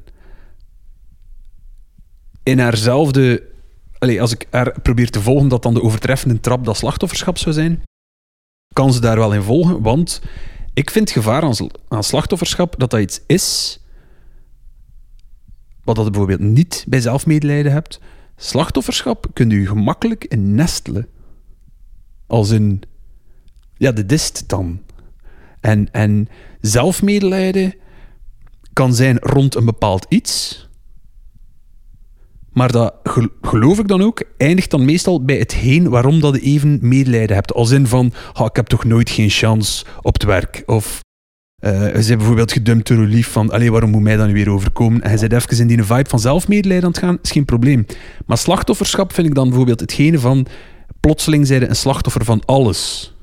In 2.43 2.59
haarzelfde... 2.59 3.47
Allee, 3.99 4.21
als 4.21 4.33
ik 4.33 4.47
haar 4.51 4.81
probeer 4.81 5.11
te 5.11 5.21
volgen 5.21 5.49
dat 5.49 5.63
dan 5.63 5.75
de 5.75 5.83
overtreffende 5.83 6.41
trap 6.41 6.65
dat 6.65 6.77
slachtofferschap 6.77 7.39
zou 7.39 7.55
zijn, 7.55 7.83
kan 8.79 8.93
ze 8.93 9.01
daar 9.01 9.19
wel 9.19 9.35
in 9.35 9.43
volgen, 9.43 9.83
want 9.83 10.21
ik 10.75 10.91
vind 10.91 11.11
gevaar 11.11 11.43
aan, 11.43 11.55
sl- 11.55 11.71
aan 11.89 12.05
slachtofferschap 12.05 12.75
dat 12.79 12.91
dat 12.91 13.01
iets 13.01 13.21
is 13.27 13.79
wat 15.85 15.97
dat 15.97 16.05
je 16.05 16.11
bijvoorbeeld 16.11 16.51
niet 16.51 16.85
bij 16.89 17.01
zelfmedelijden 17.01 17.73
hebt. 17.73 18.01
Slachtofferschap 18.37 19.27
kun 19.33 19.51
je 19.51 19.67
gemakkelijk 19.67 20.25
in 20.25 20.55
nestelen. 20.55 21.09
Als 22.27 22.51
in, 22.51 22.83
ja, 23.77 23.93
de 23.93 24.07
dist 24.07 24.49
dan. 24.49 24.83
En, 25.61 25.91
en 25.93 26.29
zelfmedelijden 26.61 27.75
kan 28.73 28.95
zijn 28.95 29.19
rond 29.19 29.55
een 29.55 29.65
bepaald 29.65 30.07
iets. 30.09 30.68
Maar 32.59 32.73
dat, 32.73 32.95
gel- 33.03 33.29
geloof 33.41 33.79
ik 33.79 33.89
dan 33.89 34.03
ook, 34.03 34.23
eindigt 34.37 34.71
dan 34.71 34.85
meestal 34.85 35.25
bij 35.25 35.37
hetgeen 35.37 35.89
waarom 35.89 36.21
dat 36.21 36.35
je 36.35 36.41
even 36.41 36.79
medelijden 36.83 37.37
hebt. 37.37 37.53
Als 37.53 37.71
in 37.71 37.87
van, 37.87 38.13
"Ha, 38.33 38.45
ik 38.45 38.57
heb 38.57 38.67
toch 38.67 38.85
nooit 38.85 39.11
geen 39.11 39.31
chance 39.31 39.85
op 40.03 40.15
het 40.15 40.23
werk. 40.23 40.63
Of 40.67 41.01
je 41.61 41.91
bent 41.93 42.17
bijvoorbeeld 42.17 42.53
gedumpt 42.53 42.87
door 42.89 43.05
lief 43.05 43.29
van, 43.29 43.51
allee, 43.51 43.71
waarom 43.71 43.91
moet 43.91 44.03
mij 44.03 44.17
dan 44.17 44.33
weer 44.33 44.51
overkomen? 44.51 45.03
En 45.03 45.11
je 45.11 45.19
zit 45.19 45.33
even 45.33 45.59
in 45.59 45.67
die 45.67 45.85
vibe 45.85 46.09
van 46.09 46.21
zelfmedelijden 46.21 46.85
aan 46.85 46.91
het 46.91 47.01
gaan, 47.01 47.19
is 47.23 47.31
geen 47.31 47.45
probleem. 47.45 47.87
Maar 48.27 48.39
slachtofferschap 48.39 49.13
vind 49.13 49.27
ik 49.27 49.35
dan 49.35 49.49
bijvoorbeeld 49.49 49.81
hetgene 49.81 50.19
van, 50.19 50.47
plotseling 51.01 51.47
zijn 51.47 51.69
een 51.69 51.77
slachtoffer 51.77 52.25
van 52.25 52.43
alles. 52.45 53.15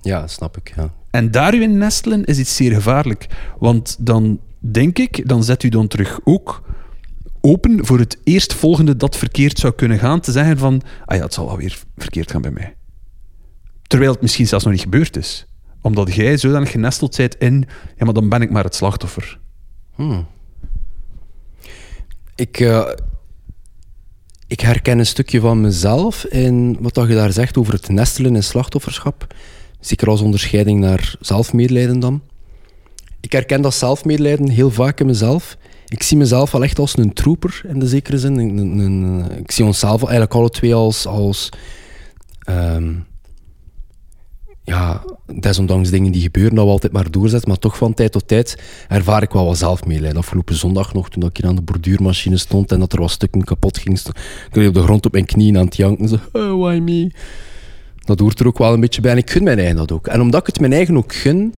Ja, 0.00 0.26
snap 0.26 0.56
ik. 0.56 0.72
Ja. 0.76 0.92
En 1.10 1.30
daar 1.30 1.54
u 1.54 1.62
in 1.62 1.78
nestelen 1.78 2.24
is 2.24 2.38
iets 2.38 2.56
zeer 2.56 2.72
gevaarlijk. 2.72 3.26
Want 3.58 3.96
dan 3.98 4.40
denk 4.58 4.98
ik, 4.98 5.28
dan 5.28 5.44
zet 5.44 5.62
u 5.62 5.68
dan 5.68 5.86
terug 5.88 6.20
ook 6.24 6.62
open 7.40 7.86
voor 7.86 7.98
het 7.98 8.18
eerstvolgende 8.24 8.96
dat 8.96 9.16
verkeerd 9.16 9.58
zou 9.58 9.72
kunnen 9.72 9.98
gaan. 9.98 10.20
Te 10.20 10.32
zeggen 10.32 10.58
van, 10.58 10.82
ah 11.04 11.16
ja, 11.16 11.22
het 11.22 11.34
zal 11.34 11.50
alweer 11.50 11.78
verkeerd 11.96 12.30
gaan 12.30 12.42
bij 12.42 12.50
mij. 12.50 12.74
Terwijl 13.82 14.12
het 14.12 14.20
misschien 14.20 14.46
zelfs 14.46 14.64
nog 14.64 14.72
niet 14.72 14.82
gebeurd 14.82 15.16
is. 15.16 15.46
Omdat 15.82 16.14
jij 16.14 16.36
zodanig 16.36 16.70
genesteld 16.70 17.16
bent 17.16 17.36
in, 17.38 17.64
ja, 17.96 18.04
maar 18.04 18.14
dan 18.14 18.28
ben 18.28 18.42
ik 18.42 18.50
maar 18.50 18.64
het 18.64 18.74
slachtoffer. 18.74 19.40
Hmm. 19.94 20.26
Ik, 22.34 22.60
eh, 22.60 22.88
ik 24.46 24.60
herken 24.60 24.98
een 24.98 25.06
stukje 25.06 25.40
van 25.40 25.60
mezelf 25.60 26.24
in 26.24 26.76
wat 26.80 26.94
je 26.94 27.14
daar 27.14 27.32
zegt 27.32 27.56
over 27.56 27.72
het 27.72 27.88
nestelen 27.88 28.34
in 28.34 28.42
slachtofferschap. 28.42 29.34
Zeker 29.80 30.08
als 30.08 30.20
onderscheiding 30.20 30.80
naar 30.80 31.16
zelfmedelijden 31.20 32.00
dan. 32.00 32.22
Ik 33.20 33.32
herken 33.32 33.62
dat 33.62 33.74
zelfmedelijden 33.74 34.48
heel 34.48 34.70
vaak 34.70 35.00
in 35.00 35.06
mezelf. 35.06 35.56
Ik 35.88 36.02
zie 36.02 36.16
mezelf 36.16 36.50
wel 36.50 36.62
echt 36.62 36.78
als 36.78 36.96
een 36.98 37.12
trooper 37.12 37.60
in 37.68 37.78
de 37.78 37.86
zekere 37.88 38.18
zin. 38.18 38.38
Een, 38.38 38.56
een- 38.58 38.78
een- 38.78 39.38
ik 39.38 39.50
zie 39.50 39.64
onszelf 39.64 40.00
eigenlijk 40.02 40.34
alle 40.34 40.50
twee 40.50 40.74
als, 40.74 41.06
als 41.06 41.48
ehm, 42.38 42.92
ja, 44.62 45.04
desondanks 45.40 45.90
dingen 45.90 46.12
die 46.12 46.22
gebeuren, 46.22 46.54
dat 46.54 46.64
we 46.64 46.70
altijd 46.70 46.92
maar 46.92 47.10
doorzetten. 47.10 47.48
Maar 47.48 47.58
toch 47.58 47.76
van 47.76 47.94
tijd 47.94 48.12
tot 48.12 48.28
tijd 48.28 48.62
ervaar 48.88 49.22
ik 49.22 49.30
wel 49.32 49.44
wat 49.44 49.58
zelfmedelijden. 49.58 50.18
Afgelopen 50.18 50.54
zondag 50.54 50.94
nog, 50.94 51.10
toen 51.10 51.24
ik 51.24 51.36
hier 51.36 51.46
aan 51.46 51.56
de 51.56 51.62
borduurmachine 51.62 52.36
stond 52.36 52.72
en 52.72 52.78
dat 52.78 52.92
er 52.92 53.00
wat 53.00 53.10
stukken 53.10 53.44
kapot 53.44 53.78
ging, 53.78 53.98
stond 53.98 54.16
ik 54.52 54.66
op 54.68 54.74
de 54.74 54.82
grond 54.82 55.06
op 55.06 55.12
mijn 55.12 55.24
knieën 55.24 55.58
aan 55.58 55.64
het 55.64 55.76
janken. 55.76 56.08
Zo, 56.08 56.16
oh, 56.32 56.60
why 56.62 56.78
me? 56.78 57.10
Dat 58.04 58.18
hoort 58.18 58.40
er 58.40 58.46
ook 58.46 58.58
wel 58.58 58.72
een 58.72 58.80
beetje 58.80 59.00
bij. 59.00 59.10
En 59.10 59.16
ik 59.18 59.30
gun 59.30 59.42
mijn 59.44 59.58
eigen 59.58 59.76
dat 59.76 59.92
ook. 59.92 60.06
En 60.06 60.20
omdat 60.20 60.40
ik 60.40 60.46
het 60.46 60.60
mijn 60.60 60.72
eigen 60.72 60.96
ook 60.96 61.14
gun, 61.14 61.52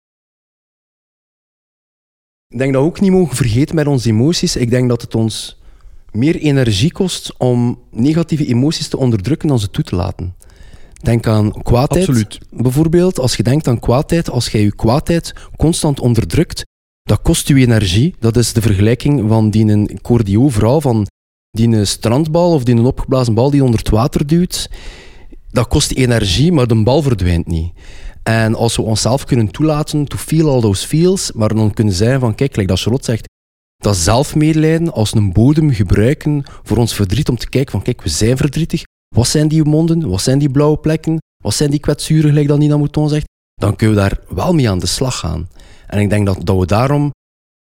ik 2.48 2.58
denk 2.58 2.72
dat 2.72 2.82
we 2.82 2.88
ook 2.88 3.00
niet 3.00 3.10
mogen 3.10 3.36
vergeten 3.36 3.74
met 3.74 3.86
onze 3.86 4.08
emoties. 4.08 4.56
Ik 4.56 4.70
denk 4.70 4.88
dat 4.88 5.02
het 5.02 5.14
ons 5.14 5.60
meer 6.12 6.36
energie 6.36 6.92
kost 6.92 7.34
om 7.36 7.78
negatieve 7.90 8.46
emoties 8.46 8.88
te 8.88 8.96
onderdrukken 8.96 9.48
dan 9.48 9.58
ze 9.58 9.70
toe 9.70 9.84
te 9.84 9.96
laten. 9.96 10.34
Denk 11.02 11.26
aan 11.26 11.62
kwaadheid. 11.62 12.08
Absoluut. 12.08 12.38
Bijvoorbeeld, 12.50 13.18
als 13.18 13.36
je 13.36 13.42
denkt 13.42 13.68
aan 13.68 13.80
kwaadheid, 13.80 14.30
als 14.30 14.48
jij 14.48 14.60
je 14.60 14.74
kwaadheid 14.74 15.32
constant 15.56 16.00
onderdrukt, 16.00 16.62
dat 17.02 17.22
kost 17.22 17.48
je 17.48 17.54
energie. 17.54 18.14
Dat 18.18 18.36
is 18.36 18.52
de 18.52 18.62
vergelijking 18.62 19.28
van 19.28 19.50
die 19.50 20.38
overal, 20.38 20.80
van 20.80 21.06
die 21.50 21.68
een 21.68 21.86
strandbal 21.86 22.52
of 22.52 22.64
die 22.64 22.74
een 22.74 22.84
opgeblazen 22.84 23.34
bal 23.34 23.50
die 23.50 23.64
onder 23.64 23.78
het 23.78 23.88
water 23.88 24.26
duwt. 24.26 24.70
Dat 25.50 25.68
kost 25.68 25.92
energie, 25.92 26.52
maar 26.52 26.66
de 26.66 26.82
bal 26.82 27.02
verdwijnt 27.02 27.46
niet. 27.46 27.72
En 28.28 28.54
als 28.54 28.76
we 28.76 28.82
onszelf 28.82 29.25
kunnen 29.25 29.50
toelaten 29.50 30.04
to 30.04 30.16
feel 30.16 30.50
all 30.50 30.61
those 30.61 30.87
feels, 30.87 31.32
maar 31.32 31.54
dan 31.54 31.75
kunnen 31.75 31.94
zijn 31.94 32.20
van, 32.20 32.35
kijk, 32.35 32.56
like 32.56 32.68
dat 32.68 32.80
Charlotte 32.80 33.04
zegt, 33.04 33.28
dat 33.76 33.97
zelfmedelijden 33.97 34.92
als 34.92 35.14
een 35.14 35.32
bodem 35.32 35.70
gebruiken 35.70 36.44
voor 36.62 36.76
ons 36.76 36.94
verdriet, 36.94 37.28
om 37.28 37.37
te 37.37 37.49
kijken 37.49 37.70
van, 37.70 37.82
kijk, 37.82 38.02
we 38.02 38.08
zijn 38.08 38.37
verdrietig. 38.37 38.82
Wat 39.14 39.26
zijn 39.26 39.49
die 39.49 39.64
monden? 39.64 40.08
Wat 40.08 40.20
zijn 40.20 40.38
die 40.38 40.50
blauwe 40.50 40.78
plekken? 40.78 41.18
Wat 41.42 41.54
zijn 41.54 41.70
die 41.70 41.80
kwetsuren, 41.80 42.28
gelijk 42.28 42.49
dat 42.49 42.58
Nina 42.58 42.76
Mouton 42.76 43.08
zegt? 43.08 43.26
Dan 43.54 43.76
kunnen 43.76 43.97
we 43.97 44.02
daar 44.02 44.20
wel 44.28 44.54
mee 44.54 44.70
aan 44.70 44.78
de 44.78 44.87
slag 44.87 45.18
gaan. 45.18 45.49
En 45.87 46.00
ik 46.00 46.11
denk 46.11 46.26
dat, 46.26 46.47
dat 46.47 46.58
we 46.58 46.66
daarom 46.66 47.11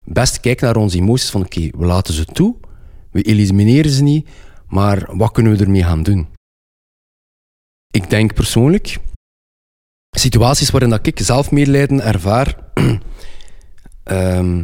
best 0.06 0.40
kijken 0.40 0.66
naar 0.66 0.76
onze 0.76 0.98
emoties 0.98 1.30
van, 1.30 1.42
oké, 1.42 1.70
we 1.78 1.86
laten 1.86 2.14
ze 2.14 2.26
toe, 2.26 2.56
we 3.12 3.22
elimineren 3.22 3.92
ze 3.92 4.04
niet, 4.04 4.30
maar 4.68 5.18
wat 5.18 5.32
kunnen 5.32 5.58
we 5.58 5.64
ermee 5.64 5.84
gaan 5.84 6.04
doen? 6.04 6.28
Ik 7.92 8.10
denk 8.10 8.34
persoonlijk, 8.34 8.98
situaties 10.20 10.70
waarin 10.70 10.90
dat 10.90 11.08
ik 11.08 11.20
zelfmedelijden 11.20 12.04
ervaar, 12.04 12.56
ehm, 14.04 14.60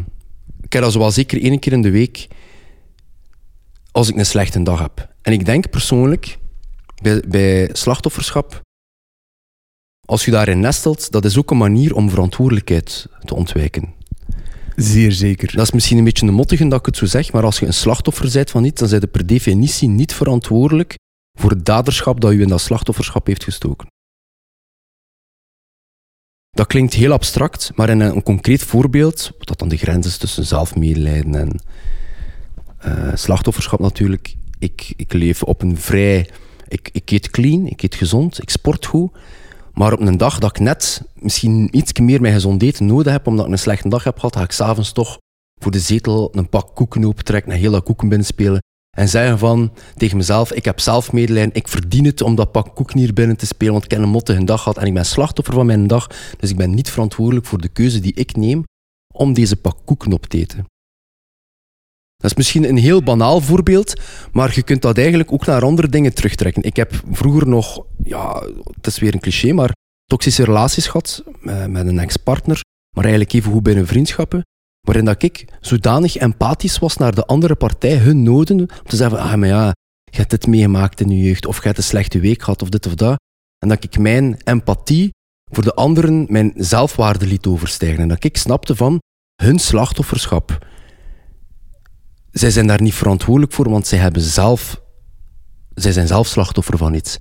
ik 0.62 0.74
heb 0.74 0.82
dat 0.82 0.92
zowel 0.92 1.12
zeker 1.12 1.42
één 1.42 1.60
keer 1.60 1.74
in 1.74 1.82
de 1.82 1.92
week 1.92 2.28
als 3.92 4.10
ik 4.10 4.16
een 4.18 4.26
slechte 4.26 4.64
dag 4.64 4.80
heb. 4.80 5.14
En 5.22 5.34
ik 5.34 5.46
denk 5.46 5.70
persoonlijk, 5.70 6.38
bij, 7.02 7.24
bij 7.28 7.70
slachtofferschap, 7.72 8.62
als 10.06 10.26
je 10.26 10.32
daarin 10.32 10.60
nestelt, 10.60 11.12
dat 11.12 11.26
is 11.26 11.38
ook 11.38 11.52
een 11.52 11.58
manier 11.58 11.96
om 11.96 12.10
verantwoordelijkheid 12.10 13.08
te 13.24 13.36
ontwijken. 13.36 13.94
Zeer 14.76 15.12
zeker. 15.12 15.56
Dat 15.56 15.66
is 15.66 15.72
misschien 15.72 15.98
een 15.98 16.04
beetje 16.04 16.28
een 16.28 16.34
mottige 16.34 16.68
dat 16.68 16.80
ik 16.80 16.86
het 16.86 16.98
zo 16.98 17.06
zeg, 17.06 17.32
maar 17.32 17.44
als 17.44 17.60
je 17.60 17.66
een 17.66 17.74
slachtoffer 17.74 18.32
bent 18.34 18.52
van 18.52 18.64
iets, 18.64 18.80
dan 18.80 18.90
zijn 18.90 19.02
je 19.02 19.08
per 19.08 19.26
definitie 19.26 19.88
niet 19.88 20.14
verantwoordelijk 20.14 20.96
voor 21.40 21.50
het 21.50 21.66
daderschap 21.66 22.22
dat 22.22 22.32
je 22.32 22.40
in 22.40 22.48
dat 22.48 22.62
slachtofferschap 22.62 23.28
heeft 23.28 23.44
gestoken. 23.44 23.88
Dat 26.52 26.68
klinkt 26.68 26.94
heel 26.94 27.12
abstract, 27.12 27.72
maar 27.76 27.90
in 27.90 28.00
een, 28.00 28.24
concreet 28.24 28.64
voorbeeld, 28.64 29.32
wat 29.38 29.60
dan 29.60 29.70
de 29.70 29.78
grens 29.78 30.08
is 30.08 30.18
tussen 30.18 30.46
zelfmedelijden 30.46 31.36
en 31.36 31.60
eh, 32.78 33.16
slachtofferschap 33.16 33.80
natuurlijk. 33.80 34.36
Ik, 34.60 34.94
ik 34.96 35.14
leef 35.14 35.44
op 35.44 35.62
een 35.62 35.78
vrij... 35.78 36.30
Ik, 36.68 36.90
ik 36.92 37.12
eet 37.12 37.30
clean, 37.30 37.66
ik 37.68 37.82
eet 37.82 37.96
gezond, 37.96 38.42
ik 38.42 38.50
sport 38.50 38.86
goed. 38.86 39.12
Maar 39.74 39.94
op 39.94 40.00
een 40.00 40.18
dag 40.18 40.40
dat 40.40 40.50
ik 40.50 40.60
net 40.60 41.02
misschien 41.14 41.78
iets 41.78 42.00
meer 42.00 42.22
mijn 42.22 42.34
gezond 42.34 42.64
eten 42.64 42.86
nodig 42.86 43.12
heb, 43.12 43.28
omdat 43.28 43.46
ik 43.46 43.52
een 43.52 43.60
slechte 43.60 43.90
dag 43.90 44.04
heb 44.04 44.16
gehad, 44.16 44.36
ga 44.36 44.44
ik 44.44 44.52
s'avonds 44.52 44.92
toch 44.92 45.18
voor 45.62 45.72
de 45.72 45.80
zetel 45.80 46.30
een 46.32 46.50
pak 46.50 46.76
koeken 46.76 47.06
opentrekken 47.06 47.52
en 47.52 47.58
heel 47.58 47.72
dat 47.72 47.84
koeken 47.84 48.10
binnenspelen. 48.10 48.62
En 48.98 49.10
zeggen 49.10 49.40
van 49.40 49.72
tegen 49.96 50.18
mezelf, 50.18 50.52
ik 50.52 50.66
heb 50.66 50.80
zelf 50.80 51.12
medelijden, 51.12 51.54
ik 51.54 51.68
verdien 51.68 52.06
het 52.06 52.22
om 52.22 52.36
dat 52.36 52.52
pak 52.52 52.76
koeken 52.76 53.00
hier 53.00 53.14
binnen 53.14 53.38
te 53.38 53.46
spelen, 53.46 53.74
want 53.74 53.86
ik 53.86 53.92
heb 53.92 54.00
een 54.00 54.10
mottige 54.10 54.44
dag 54.44 54.62
gehad 54.62 54.78
en 54.78 54.86
ik 54.86 54.94
ben 54.94 55.06
slachtoffer 55.06 55.54
van 55.54 55.66
mijn 55.66 55.88
dag. 55.88 56.08
Dus 56.38 56.50
ik 56.50 56.58
ben 56.58 56.74
niet 56.74 56.90
verantwoordelijk 56.90 57.46
voor 57.46 57.62
de 57.62 57.68
keuze 57.68 58.00
die 58.00 58.14
ik 58.14 58.36
neem 58.36 58.64
om 59.14 59.34
deze 59.34 59.56
pak 59.56 59.78
koeken 59.86 60.14
op 60.14 60.26
te 60.26 60.38
eten. 60.38 60.66
Dat 62.18 62.32
is 62.32 62.38
misschien 62.38 62.70
een 62.70 62.78
heel 62.78 63.04
banaal 63.04 63.42
voorbeeld, 63.42 64.02
maar 64.32 64.52
je 64.56 64.64
kunt 64.64 64.82
dat 64.82 64.98
eigenlijk 64.98 65.32
ook 65.32 65.46
naar 65.46 65.64
andere 65.64 65.88
dingen 65.88 66.14
terugtrekken. 66.14 66.64
Ik 66.64 66.76
heb 66.76 67.04
vroeger 67.12 67.48
nog, 67.48 67.86
ja, 68.04 68.44
het 68.72 68.88
is 68.88 69.00
weer 69.00 69.14
een 69.14 69.20
cliché, 69.20 69.54
maar 69.54 69.72
toxische 70.06 70.44
relaties 70.44 70.86
gehad 70.86 71.24
eh, 71.44 71.66
met 71.66 71.88
een 71.88 72.00
ex-partner, 72.00 72.62
maar 72.96 73.04
eigenlijk 73.04 73.34
even 73.34 73.52
goed 73.52 73.64
binnen 73.64 73.88
vriendschappen, 73.88 74.42
waarin 74.82 75.06
dat 75.06 75.24
ik 75.24 75.46
zodanig 75.60 76.16
empathisch 76.16 76.80
was 76.80 76.98
naar 76.98 77.16
de 77.16 77.26
andere 77.26 77.56
partij, 77.56 77.98
hun 77.98 78.24
noden, 78.24 78.60
om 78.60 78.68
te 78.84 78.96
zeggen 78.96 79.18
van, 79.18 79.28
ah, 79.28 79.36
maar 79.36 79.48
ja, 79.48 79.74
je 80.04 80.18
hebt 80.18 80.30
dit 80.30 80.48
meegemaakt 80.48 81.02
in 81.02 81.10
je 81.10 81.24
jeugd, 81.24 81.46
of 81.46 81.58
je 81.58 81.66
hebt 81.66 81.78
een 81.78 81.84
slechte 81.84 82.20
week 82.20 82.42
gehad, 82.42 82.62
of 82.62 82.70
dit 82.70 82.86
of 82.86 82.96
dat. 82.96 83.20
En 83.58 83.70
dat 83.70 83.84
ik 83.84 83.98
mijn 83.98 84.42
empathie 84.44 85.10
voor 85.52 85.64
de 85.64 85.74
anderen 85.74 86.26
mijn 86.30 86.54
zelfwaarde 86.56 87.28
liet 87.28 87.46
overstijgen. 87.46 88.02
En 88.02 88.08
dat 88.08 88.24
ik 88.24 88.38
snapte 88.38 88.76
van 88.76 89.00
hun 89.36 89.60
slachtofferschap. 89.60 90.68
Zij 92.32 92.52
zijn 92.52 92.68
daar 92.68 92.82
niet 92.82 92.94
verantwoordelijk 92.94 93.54
voor, 93.54 93.70
want 93.70 93.88
zij, 93.88 93.98
hebben 93.98 94.22
zelf, 94.22 94.82
zij 95.74 95.92
zijn 95.92 96.08
zelf 96.08 96.28
slachtoffer 96.28 96.78
van 96.78 96.94
iets. 96.94 97.18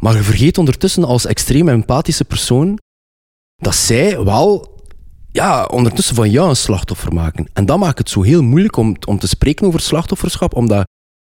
Maar 0.00 0.14
je 0.14 0.22
vergeet 0.22 0.58
ondertussen 0.58 1.04
als 1.04 1.26
extreem 1.26 1.68
empathische 1.68 2.24
persoon 2.24 2.78
dat 3.56 3.74
zij 3.74 4.24
wel 4.24 4.75
ja, 5.36 5.64
ondertussen 5.64 6.14
van 6.14 6.30
jou 6.30 6.48
een 6.48 6.56
slachtoffer 6.56 7.12
maken. 7.12 7.48
En 7.52 7.66
dat 7.66 7.78
maakt 7.78 7.98
het 7.98 8.10
zo 8.10 8.22
heel 8.22 8.42
moeilijk 8.42 8.76
om, 8.76 8.96
om 9.06 9.18
te 9.18 9.28
spreken 9.28 9.66
over 9.66 9.80
slachtofferschap, 9.80 10.54
omdat 10.54 10.84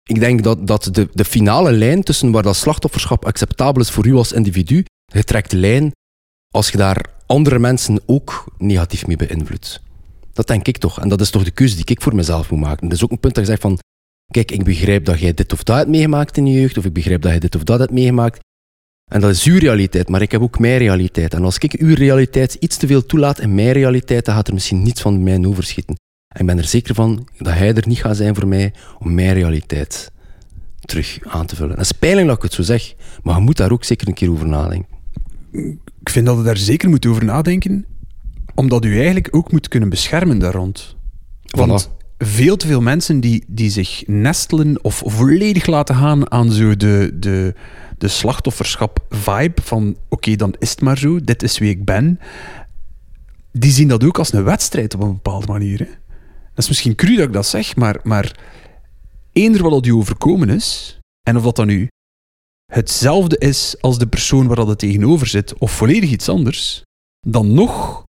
ik 0.03 0.19
denk 0.19 0.43
dat, 0.43 0.67
dat 0.67 0.89
de, 0.91 1.09
de 1.13 1.25
finale 1.25 1.71
lijn 1.71 2.03
tussen 2.03 2.31
waar 2.31 2.43
dat 2.43 2.55
slachtofferschap 2.55 3.25
acceptabel 3.25 3.81
is 3.81 3.91
voor 3.91 4.05
u 4.05 4.13
als 4.15 4.31
individu, 4.31 4.85
je 5.05 5.23
trekt 5.23 5.51
de 5.51 5.57
lijn 5.57 5.91
als 6.53 6.69
je 6.69 6.77
daar 6.77 7.05
andere 7.25 7.59
mensen 7.59 8.01
ook 8.05 8.45
negatief 8.57 9.07
mee 9.07 9.17
beïnvloedt. 9.17 9.81
Dat 10.33 10.47
denk 10.47 10.67
ik 10.67 10.77
toch. 10.77 10.99
En 10.99 11.09
dat 11.09 11.21
is 11.21 11.29
toch 11.29 11.43
de 11.43 11.51
keuze 11.51 11.75
die 11.75 11.85
ik 11.85 12.01
voor 12.01 12.15
mezelf 12.15 12.51
moet 12.51 12.59
maken. 12.59 12.87
Dat 12.87 12.97
is 12.97 13.03
ook 13.03 13.11
een 13.11 13.19
punt 13.19 13.35
dat 13.35 13.43
je 13.43 13.49
zegt 13.49 13.61
van, 13.61 13.79
kijk, 14.31 14.51
ik 14.51 14.63
begrijp 14.63 15.05
dat 15.05 15.19
jij 15.19 15.33
dit 15.33 15.53
of 15.53 15.63
dat 15.63 15.77
hebt 15.77 15.89
meegemaakt 15.89 16.37
in 16.37 16.45
je 16.45 16.59
jeugd, 16.59 16.77
of 16.77 16.85
ik 16.85 16.93
begrijp 16.93 17.21
dat 17.21 17.31
jij 17.31 17.39
dit 17.39 17.55
of 17.55 17.63
dat 17.63 17.79
hebt 17.79 17.91
meegemaakt. 17.91 18.39
En 19.11 19.21
dat 19.21 19.29
is 19.29 19.43
uw 19.43 19.57
realiteit, 19.57 20.09
maar 20.09 20.21
ik 20.21 20.31
heb 20.31 20.41
ook 20.41 20.59
mijn 20.59 20.77
realiteit. 20.77 21.33
En 21.33 21.43
als 21.43 21.57
ik 21.57 21.73
uw 21.73 21.95
realiteit 21.95 22.53
iets 22.53 22.77
te 22.77 22.87
veel 22.87 23.05
toelaat 23.05 23.39
in 23.39 23.55
mijn 23.55 23.71
realiteit, 23.71 24.25
dan 24.25 24.35
gaat 24.35 24.47
er 24.47 24.53
misschien 24.53 24.81
niets 24.81 25.01
van 25.01 25.23
mij 25.23 25.45
overschieten. 25.45 25.95
En 26.27 26.39
ik 26.39 26.45
ben 26.45 26.57
er 26.57 26.63
zeker 26.63 26.95
van 26.95 27.27
dat 27.37 27.53
hij 27.53 27.73
er 27.73 27.87
niet 27.87 28.01
gaat 28.01 28.17
zijn 28.17 28.35
voor 28.35 28.47
mij 28.47 28.73
om 28.99 29.13
mijn 29.13 29.33
realiteit 29.33 30.11
terug 30.79 31.19
aan 31.23 31.45
te 31.45 31.55
vullen. 31.55 31.75
Dat 31.75 31.85
is 31.85 31.91
pijnlijk 31.91 32.27
dat 32.27 32.35
ik 32.35 32.43
het 32.43 32.53
zo 32.53 32.61
zeg, 32.61 32.93
maar 33.23 33.35
je 33.35 33.41
moet 33.41 33.57
daar 33.57 33.71
ook 33.71 33.83
zeker 33.83 34.07
een 34.07 34.13
keer 34.13 34.31
over 34.31 34.47
nadenken. 34.47 34.89
Ik 36.01 36.09
vind 36.09 36.25
dat 36.25 36.37
je 36.37 36.43
daar 36.43 36.57
zeker 36.57 36.89
moet 36.89 37.05
over 37.05 37.25
nadenken, 37.25 37.85
omdat 38.55 38.85
u 38.85 38.95
eigenlijk 38.95 39.27
ook 39.31 39.51
moet 39.51 39.67
kunnen 39.67 39.89
beschermen 39.89 40.39
daar 40.39 40.53
rond. 40.53 40.95
Want 41.41 41.89
veel 42.17 42.57
te 42.57 42.67
veel 42.67 42.81
mensen 42.81 43.19
die, 43.19 43.43
die 43.47 43.69
zich 43.69 44.03
nestelen 44.07 44.83
of 44.83 45.03
volledig 45.05 45.65
laten 45.65 45.95
gaan 45.95 46.31
aan 46.31 46.51
zo 46.51 46.75
de, 46.75 47.11
de, 47.19 47.53
de 48.01 48.07
slachtofferschap-vibe 48.07 49.61
van 49.61 49.97
oké, 50.09 50.35
dan 50.35 50.55
is 50.59 50.69
het 50.69 50.81
maar 50.81 50.97
zo, 50.97 51.19
dit 51.19 51.43
is 51.43 51.57
wie 51.57 51.69
ik 51.69 51.85
ben, 51.85 52.19
die 53.51 53.71
zien 53.71 53.87
dat 53.87 54.03
ook 54.03 54.17
als 54.17 54.33
een 54.33 54.43
wedstrijd 54.43 54.93
op 54.93 55.01
een 55.01 55.13
bepaalde 55.13 55.47
manier. 55.47 55.79
Hè? 55.79 55.85
Dat 56.53 56.63
is 56.63 56.67
misschien 56.67 56.95
cru 56.95 57.15
dat 57.15 57.27
ik 57.27 57.33
dat 57.33 57.47
zeg, 57.47 57.75
maar, 57.75 57.99
maar 58.03 58.39
eender 59.31 59.61
wat 59.61 59.71
dat 59.71 59.85
u 59.85 59.93
overkomen 59.93 60.49
is, 60.49 60.99
en 61.27 61.37
of 61.37 61.43
dat 61.43 61.55
dan 61.55 61.67
nu 61.67 61.87
hetzelfde 62.73 63.37
is 63.37 63.75
als 63.81 63.97
de 63.97 64.07
persoon 64.07 64.47
waar 64.47 64.55
dat 64.55 64.67
het 64.67 64.79
tegenover 64.79 65.27
zit, 65.27 65.57
of 65.57 65.71
volledig 65.71 66.09
iets 66.09 66.29
anders, 66.29 66.83
dan 67.27 67.53
nog 67.53 68.03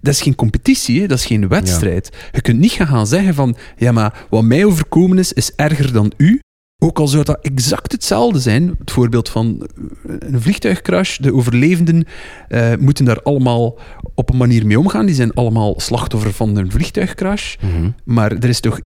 dat 0.00 0.14
is 0.14 0.20
geen 0.22 0.34
competitie, 0.34 1.00
hè? 1.00 1.06
dat 1.06 1.18
is 1.18 1.26
geen 1.26 1.48
wedstrijd. 1.48 2.16
Je 2.32 2.40
kunt 2.40 2.58
niet 2.58 2.72
gaan 2.72 3.06
zeggen 3.06 3.34
van, 3.34 3.56
ja 3.76 3.92
maar 3.92 4.26
wat 4.30 4.42
mij 4.42 4.64
overkomen 4.64 5.18
is, 5.18 5.32
is 5.32 5.54
erger 5.54 5.92
dan 5.92 6.12
u. 6.16 6.40
Ook 6.80 6.98
al 6.98 7.08
zou 7.08 7.24
dat 7.24 7.38
exact 7.40 7.92
hetzelfde 7.92 8.40
zijn, 8.40 8.74
het 8.78 8.90
voorbeeld 8.90 9.28
van 9.28 9.68
een 10.04 10.42
vliegtuigcrash, 10.42 11.16
de 11.16 11.34
overlevenden 11.34 12.06
uh, 12.48 12.74
moeten 12.76 13.04
daar 13.04 13.22
allemaal 13.22 13.78
op 14.14 14.30
een 14.30 14.36
manier 14.36 14.66
mee 14.66 14.78
omgaan. 14.78 15.06
Die 15.06 15.14
zijn 15.14 15.34
allemaal 15.34 15.80
slachtoffer 15.80 16.32
van 16.32 16.56
een 16.56 16.70
vliegtuigcrash. 16.70 17.56
Mhm. 17.60 17.90
Maar 18.04 18.32
er 18.32 18.48
is 18.48 18.60
toch 18.60 18.80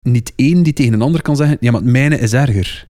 niet 0.00 0.32
één 0.36 0.62
die 0.62 0.72
tegen 0.72 0.92
een 0.92 1.02
ander 1.02 1.22
kan 1.22 1.36
zeggen, 1.36 1.56
ja 1.60 1.70
maar 1.70 1.80
het 1.80 1.90
mijne 1.90 2.18
is 2.18 2.32
erger. 2.32 2.86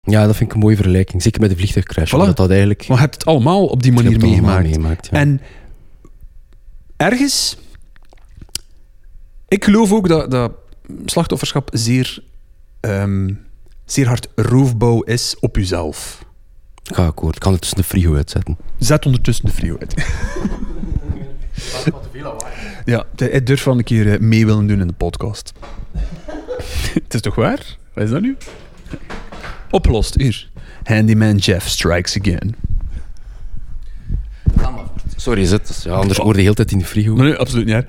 Ja, 0.00 0.26
dat 0.26 0.36
vind 0.36 0.48
ik 0.48 0.54
een 0.54 0.62
mooie 0.62 0.76
vergelijking. 0.76 1.22
Zeker 1.22 1.40
met 1.40 1.50
de 1.50 1.56
vliegtuigcrash. 1.56 2.14
Voilà. 2.14 2.34
Dat 2.34 2.50
eigenlijk... 2.50 2.88
Maar 2.88 2.96
je 2.96 3.02
hebt 3.02 3.14
het 3.14 3.24
allemaal 3.24 3.66
op 3.66 3.82
die 3.82 3.92
manier 3.92 4.20
meegemaakt. 4.20 5.08
En 5.08 5.40
ergens... 6.96 7.56
Ik 9.48 9.64
geloof 9.64 9.92
ook 9.92 10.08
dat, 10.08 10.30
dat 10.30 10.52
slachtofferschap 11.04 11.70
zeer, 11.72 12.22
um, 12.80 13.45
zeer 13.86 14.06
hard 14.06 14.28
roofbouw 14.34 15.02
is 15.02 15.36
op 15.40 15.56
jezelf. 15.56 16.24
Ga 16.82 17.06
akkoord. 17.06 17.34
Ik 17.34 17.40
kan 17.40 17.52
het 17.52 17.60
tussen 17.60 17.78
de 17.78 17.84
frigo 17.84 18.16
uitzetten. 18.16 18.56
Zet 18.78 19.06
ondertussen 19.06 19.44
de 19.44 19.52
frigo 19.52 19.76
uit. 19.78 19.94
ja, 22.84 23.04
hij 23.16 23.42
durft 23.42 23.64
wel 23.64 23.78
een 23.78 23.84
keer 23.84 24.12
eh, 24.12 24.18
mee 24.18 24.46
willen 24.46 24.66
doen 24.66 24.80
in 24.80 24.86
de 24.86 24.92
podcast. 24.92 25.52
het 27.04 27.14
is 27.14 27.20
toch 27.20 27.34
waar? 27.34 27.76
Wat 27.92 28.04
is 28.04 28.10
dat 28.10 28.20
nu? 28.20 28.36
Opgelost, 29.70 30.14
hier. 30.14 30.50
Handyman 30.84 31.36
Jeff 31.36 31.68
strikes 31.68 32.18
again. 32.18 32.54
Sorry, 35.16 35.44
zit. 35.44 35.80
Ja, 35.84 35.92
anders 35.92 36.18
hoorde 36.18 36.32
je 36.32 36.36
de 36.36 36.42
hele 36.42 36.54
tijd 36.54 36.72
in 36.72 36.78
de 36.78 36.84
frigo. 36.84 37.14
Nee, 37.14 37.28
nee, 37.28 37.36
absoluut 37.36 37.66
niet. 37.66 37.84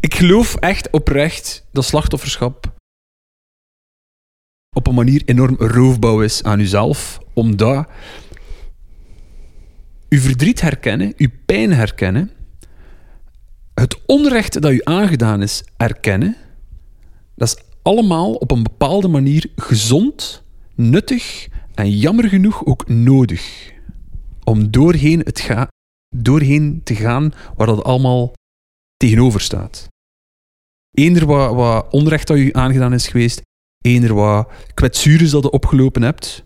Ik 0.00 0.14
geloof 0.14 0.54
echt 0.54 0.90
oprecht 0.90 1.64
dat 1.72 1.84
slachtofferschap 1.84 2.72
op 4.74 4.86
een 4.86 4.94
manier 4.94 5.22
enorm 5.24 5.56
roofbouw 5.58 6.20
is 6.20 6.42
aan 6.42 6.60
uzelf, 6.60 7.18
omdat 7.32 7.88
uw 10.08 10.18
verdriet 10.18 10.60
herkennen, 10.60 11.12
uw 11.16 11.28
pijn 11.46 11.72
herkennen, 11.72 12.30
het 13.74 14.00
onrecht 14.06 14.60
dat 14.60 14.72
u 14.72 14.80
aangedaan 14.84 15.42
is 15.42 15.64
erkennen, 15.76 16.36
dat 17.34 17.48
is 17.48 17.62
allemaal 17.82 18.32
op 18.32 18.50
een 18.50 18.62
bepaalde 18.62 19.08
manier 19.08 19.50
gezond, 19.56 20.42
nuttig 20.74 21.48
en 21.74 21.90
jammer 21.90 22.28
genoeg 22.28 22.66
ook 22.66 22.88
nodig 22.88 23.72
om 24.44 24.70
doorheen, 24.70 25.20
het 25.20 25.40
ga 25.40 25.68
doorheen 26.16 26.80
te 26.84 26.94
gaan 26.94 27.32
waar 27.56 27.66
dat 27.66 27.84
allemaal 27.84 28.32
tegenover 28.96 29.40
staat. 29.40 29.88
Eender 30.90 31.26
wat, 31.26 31.54
wat 31.54 31.92
onrecht 31.92 32.26
dat 32.26 32.36
u 32.36 32.52
aangedaan 32.52 32.92
is 32.92 33.08
geweest, 33.08 33.42
eender 33.84 34.14
wat 34.14 34.48
kwetsures 34.74 35.30
dat 35.30 35.42
je 35.42 35.50
opgelopen 35.50 36.02
hebt, 36.02 36.44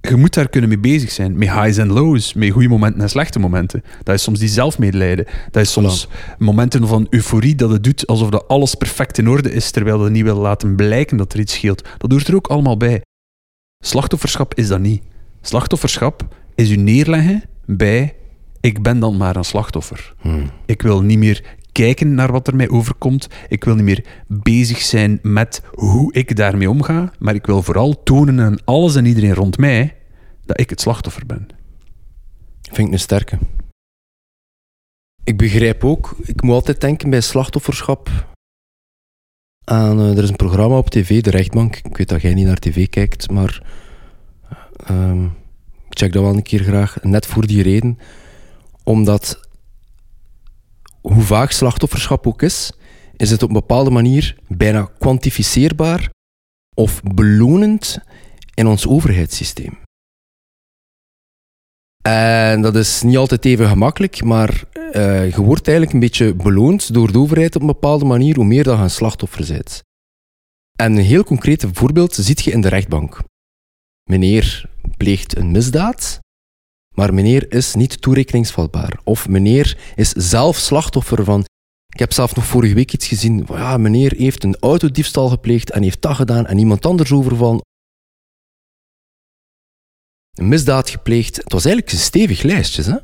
je 0.00 0.16
moet 0.16 0.34
daar 0.34 0.48
kunnen 0.48 0.68
mee 0.68 0.78
bezig 0.78 1.10
zijn. 1.10 1.38
Met 1.38 1.52
highs 1.52 1.76
en 1.76 1.92
lows, 1.92 2.34
met 2.34 2.50
goede 2.50 2.68
momenten 2.68 3.00
en 3.00 3.08
slechte 3.08 3.38
momenten. 3.38 3.82
Dat 4.02 4.14
is 4.14 4.22
soms 4.22 4.38
die 4.38 4.48
zelfmedelijden. 4.48 5.26
Dat 5.50 5.62
is 5.62 5.72
soms 5.72 6.08
momenten 6.38 6.86
van 6.86 7.06
euforie 7.10 7.54
dat 7.54 7.70
het 7.70 7.84
doet 7.84 8.06
alsof 8.06 8.30
dat 8.30 8.48
alles 8.48 8.74
perfect 8.74 9.18
in 9.18 9.28
orde 9.28 9.52
is, 9.52 9.70
terwijl 9.70 10.04
je 10.04 10.10
niet 10.10 10.22
wil 10.22 10.36
laten 10.36 10.76
blijken 10.76 11.16
dat 11.16 11.32
er 11.32 11.40
iets 11.40 11.52
scheelt. 11.52 11.88
Dat 11.98 12.10
hoort 12.10 12.28
er 12.28 12.34
ook 12.34 12.46
allemaal 12.46 12.76
bij. 12.76 13.02
Slachtofferschap 13.84 14.54
is 14.54 14.68
dat 14.68 14.80
niet. 14.80 15.02
Slachtofferschap 15.40 16.28
is 16.54 16.70
u 16.70 16.76
neerleggen 16.76 17.42
bij 17.66 18.14
ik 18.60 18.82
ben 18.82 18.98
dan 18.98 19.16
maar 19.16 19.36
een 19.36 19.44
slachtoffer. 19.44 20.14
Hmm. 20.20 20.50
Ik 20.66 20.82
wil 20.82 21.02
niet 21.02 21.18
meer 21.18 21.44
kijken 21.76 22.14
naar 22.14 22.32
wat 22.32 22.46
er 22.46 22.56
mij 22.56 22.68
overkomt. 22.68 23.28
Ik 23.48 23.64
wil 23.64 23.74
niet 23.74 23.84
meer 23.84 24.04
bezig 24.26 24.80
zijn 24.80 25.18
met 25.22 25.62
hoe 25.74 26.12
ik 26.12 26.36
daarmee 26.36 26.70
omga. 26.70 27.12
Maar 27.18 27.34
ik 27.34 27.46
wil 27.46 27.62
vooral 27.62 28.02
tonen 28.02 28.40
aan 28.40 28.64
alles 28.64 28.94
en 28.94 29.04
iedereen 29.04 29.34
rond 29.34 29.58
mij 29.58 29.96
dat 30.44 30.60
ik 30.60 30.70
het 30.70 30.80
slachtoffer 30.80 31.26
ben. 31.26 31.46
Vind 32.62 32.86
ik 32.86 32.92
een 32.92 32.98
sterke. 32.98 33.38
Ik 35.24 35.36
begrijp 35.36 35.84
ook, 35.84 36.16
ik 36.22 36.42
moet 36.42 36.54
altijd 36.54 36.80
denken 36.80 37.10
bij 37.10 37.20
slachtofferschap 37.20 38.26
aan, 39.64 40.00
uh, 40.00 40.16
er 40.16 40.22
is 40.22 40.28
een 40.28 40.36
programma 40.36 40.76
op 40.76 40.90
tv, 40.90 41.22
De 41.22 41.30
Rechtbank. 41.30 41.76
Ik 41.76 41.96
weet 41.96 42.08
dat 42.08 42.22
jij 42.22 42.34
niet 42.34 42.46
naar 42.46 42.58
tv 42.58 42.88
kijkt, 42.88 43.30
maar 43.30 43.62
uh, 44.90 45.22
ik 45.88 45.98
check 45.98 46.12
dat 46.12 46.22
wel 46.22 46.34
een 46.34 46.42
keer 46.42 46.62
graag. 46.62 47.02
Net 47.02 47.26
voor 47.26 47.46
die 47.46 47.62
reden, 47.62 47.98
omdat 48.84 49.45
hoe 51.12 51.22
vaak 51.22 51.50
slachtofferschap 51.50 52.26
ook 52.26 52.42
is, 52.42 52.72
is 53.16 53.30
het 53.30 53.42
op 53.42 53.48
een 53.48 53.54
bepaalde 53.54 53.90
manier 53.90 54.36
bijna 54.48 54.90
kwantificeerbaar 54.98 56.10
of 56.74 57.02
belonend 57.02 57.98
in 58.54 58.66
ons 58.66 58.86
overheidssysteem. 58.86 59.78
En 62.02 62.62
dat 62.62 62.76
is 62.76 63.02
niet 63.02 63.16
altijd 63.16 63.44
even 63.44 63.68
gemakkelijk, 63.68 64.24
maar 64.24 64.64
uh, 64.92 65.30
je 65.30 65.42
wordt 65.42 65.68
eigenlijk 65.68 65.92
een 65.92 66.00
beetje 66.00 66.34
beloond 66.34 66.94
door 66.94 67.12
de 67.12 67.18
overheid 67.18 67.54
op 67.54 67.60
een 67.60 67.66
bepaalde 67.66 68.04
manier 68.04 68.34
hoe 68.34 68.44
meer 68.44 68.64
dat 68.64 68.76
je 68.76 68.82
een 68.82 68.90
slachtoffer 68.90 69.46
bent. 69.46 69.82
En 70.78 70.92
een 70.92 71.04
heel 71.04 71.24
concreet 71.24 71.66
voorbeeld 71.72 72.14
ziet 72.14 72.42
je 72.42 72.50
in 72.50 72.60
de 72.60 72.68
rechtbank. 72.68 73.22
Meneer 74.10 74.70
pleegt 74.96 75.36
een 75.36 75.50
misdaad 75.50 76.20
maar 76.96 77.14
meneer 77.14 77.52
is 77.52 77.74
niet 77.74 78.00
toerekeningsvatbaar. 78.02 79.00
Of 79.04 79.28
meneer 79.28 79.78
is 79.94 80.10
zelf 80.10 80.56
slachtoffer 80.56 81.24
van. 81.24 81.44
Ik 81.88 81.98
heb 81.98 82.12
zelf 82.12 82.34
nog 82.34 82.46
vorige 82.46 82.74
week 82.74 82.92
iets 82.92 83.06
gezien. 83.06 83.46
Ja, 83.48 83.76
meneer 83.76 84.12
heeft 84.16 84.44
een 84.44 84.56
autodiefstal 84.60 85.28
gepleegd 85.28 85.70
en 85.70 85.82
heeft 85.82 86.02
dat 86.02 86.14
gedaan 86.14 86.46
en 86.46 86.58
iemand 86.58 86.86
anders 86.86 87.12
overvallen. 87.12 87.64
Een 90.34 90.48
misdaad 90.48 90.90
gepleegd. 90.90 91.36
Het 91.36 91.52
was 91.52 91.64
eigenlijk 91.64 91.94
een 91.94 92.02
stevig 92.02 92.42
lijstje. 92.42 92.82
Hè? 92.82 92.96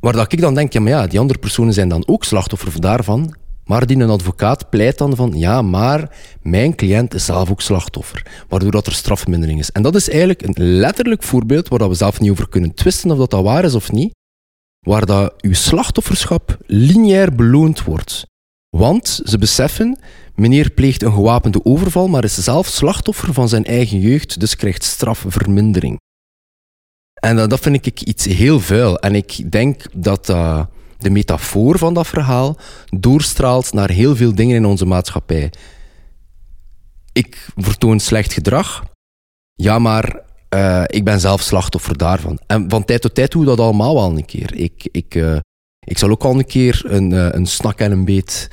Waar 0.00 0.12
dat 0.12 0.32
ik 0.32 0.40
dan 0.40 0.54
denk, 0.54 0.74
maar 0.74 0.88
ja, 0.88 1.06
die 1.06 1.18
andere 1.18 1.38
personen 1.38 1.74
zijn 1.74 1.88
dan 1.88 2.06
ook 2.06 2.24
slachtoffer 2.24 2.80
daarvan. 2.80 3.34
Maar 3.72 3.86
die 3.86 3.96
een 3.96 4.10
advocaat 4.10 4.70
pleit 4.70 4.98
dan 4.98 5.16
van, 5.16 5.32
ja, 5.34 5.62
maar 5.62 6.16
mijn 6.42 6.74
cliënt 6.74 7.14
is 7.14 7.24
zelf 7.24 7.50
ook 7.50 7.60
slachtoffer, 7.60 8.44
waardoor 8.48 8.70
dat 8.70 8.86
er 8.86 8.92
strafvermindering 8.92 9.58
is. 9.58 9.70
En 9.70 9.82
dat 9.82 9.94
is 9.94 10.08
eigenlijk 10.08 10.42
een 10.42 10.64
letterlijk 10.64 11.22
voorbeeld 11.22 11.68
waar 11.68 11.78
dat 11.78 11.88
we 11.88 11.94
zelf 11.94 12.20
niet 12.20 12.30
over 12.30 12.48
kunnen 12.48 12.74
twisten 12.74 13.10
of 13.10 13.18
dat, 13.18 13.30
dat 13.30 13.42
waar 13.42 13.64
is 13.64 13.74
of 13.74 13.92
niet, 13.92 14.14
waar 14.86 15.06
dat 15.06 15.34
uw 15.42 15.54
slachtofferschap 15.54 16.58
lineair 16.66 17.34
beloond 17.34 17.84
wordt. 17.84 18.26
Want 18.76 19.20
ze 19.24 19.38
beseffen, 19.38 19.98
meneer 20.34 20.70
pleegt 20.70 21.02
een 21.02 21.12
gewapende 21.12 21.64
overval, 21.64 22.08
maar 22.08 22.24
is 22.24 22.34
zelf 22.34 22.66
slachtoffer 22.66 23.32
van 23.32 23.48
zijn 23.48 23.64
eigen 23.64 24.00
jeugd, 24.00 24.40
dus 24.40 24.56
krijgt 24.56 24.84
strafvermindering. 24.84 26.00
En 27.22 27.36
dat, 27.36 27.50
dat 27.50 27.60
vind 27.60 27.86
ik 27.86 28.00
iets 28.00 28.24
heel 28.24 28.60
vuil. 28.60 28.98
En 28.98 29.14
ik 29.14 29.52
denk 29.52 29.82
dat 29.94 30.28
uh, 30.28 30.64
de 31.02 31.10
metafoor 31.10 31.78
van 31.78 31.94
dat 31.94 32.06
verhaal 32.06 32.56
doorstraalt 32.90 33.72
naar 33.72 33.90
heel 33.90 34.16
veel 34.16 34.34
dingen 34.34 34.56
in 34.56 34.64
onze 34.64 34.86
maatschappij. 34.86 35.52
Ik 37.12 37.48
vertoon 37.56 38.00
slecht 38.00 38.32
gedrag. 38.32 38.84
Ja, 39.54 39.78
maar 39.78 40.20
uh, 40.54 40.84
ik 40.86 41.04
ben 41.04 41.20
zelf 41.20 41.40
slachtoffer 41.40 41.96
daarvan. 41.96 42.38
En 42.46 42.70
van 42.70 42.84
tijd 42.84 43.00
tot 43.00 43.14
tijd 43.14 43.30
doe 43.30 43.42
ik 43.42 43.48
dat 43.48 43.60
allemaal 43.60 43.94
wel 43.94 44.16
een 44.16 44.24
keer. 44.24 44.54
Ik, 44.54 44.88
ik, 44.90 45.14
uh, 45.14 45.36
ik 45.86 45.98
zal 45.98 46.10
ook 46.10 46.24
al 46.24 46.38
een 46.38 46.46
keer 46.46 46.82
een, 46.84 47.10
uh, 47.10 47.28
een 47.30 47.46
snak 47.46 47.78
en 47.78 47.92
een 47.92 48.04
beet 48.04 48.48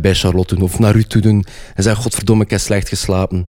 bij 0.00 0.14
Charlotte 0.14 0.54
doen 0.54 0.64
of 0.64 0.78
naar 0.78 0.96
u 0.96 1.04
toe 1.04 1.22
doen 1.22 1.44
en 1.74 1.82
zeggen: 1.82 2.02
Godverdomme, 2.02 2.44
ik 2.44 2.50
heb 2.50 2.60
slecht 2.60 2.88
geslapen. 2.88 3.42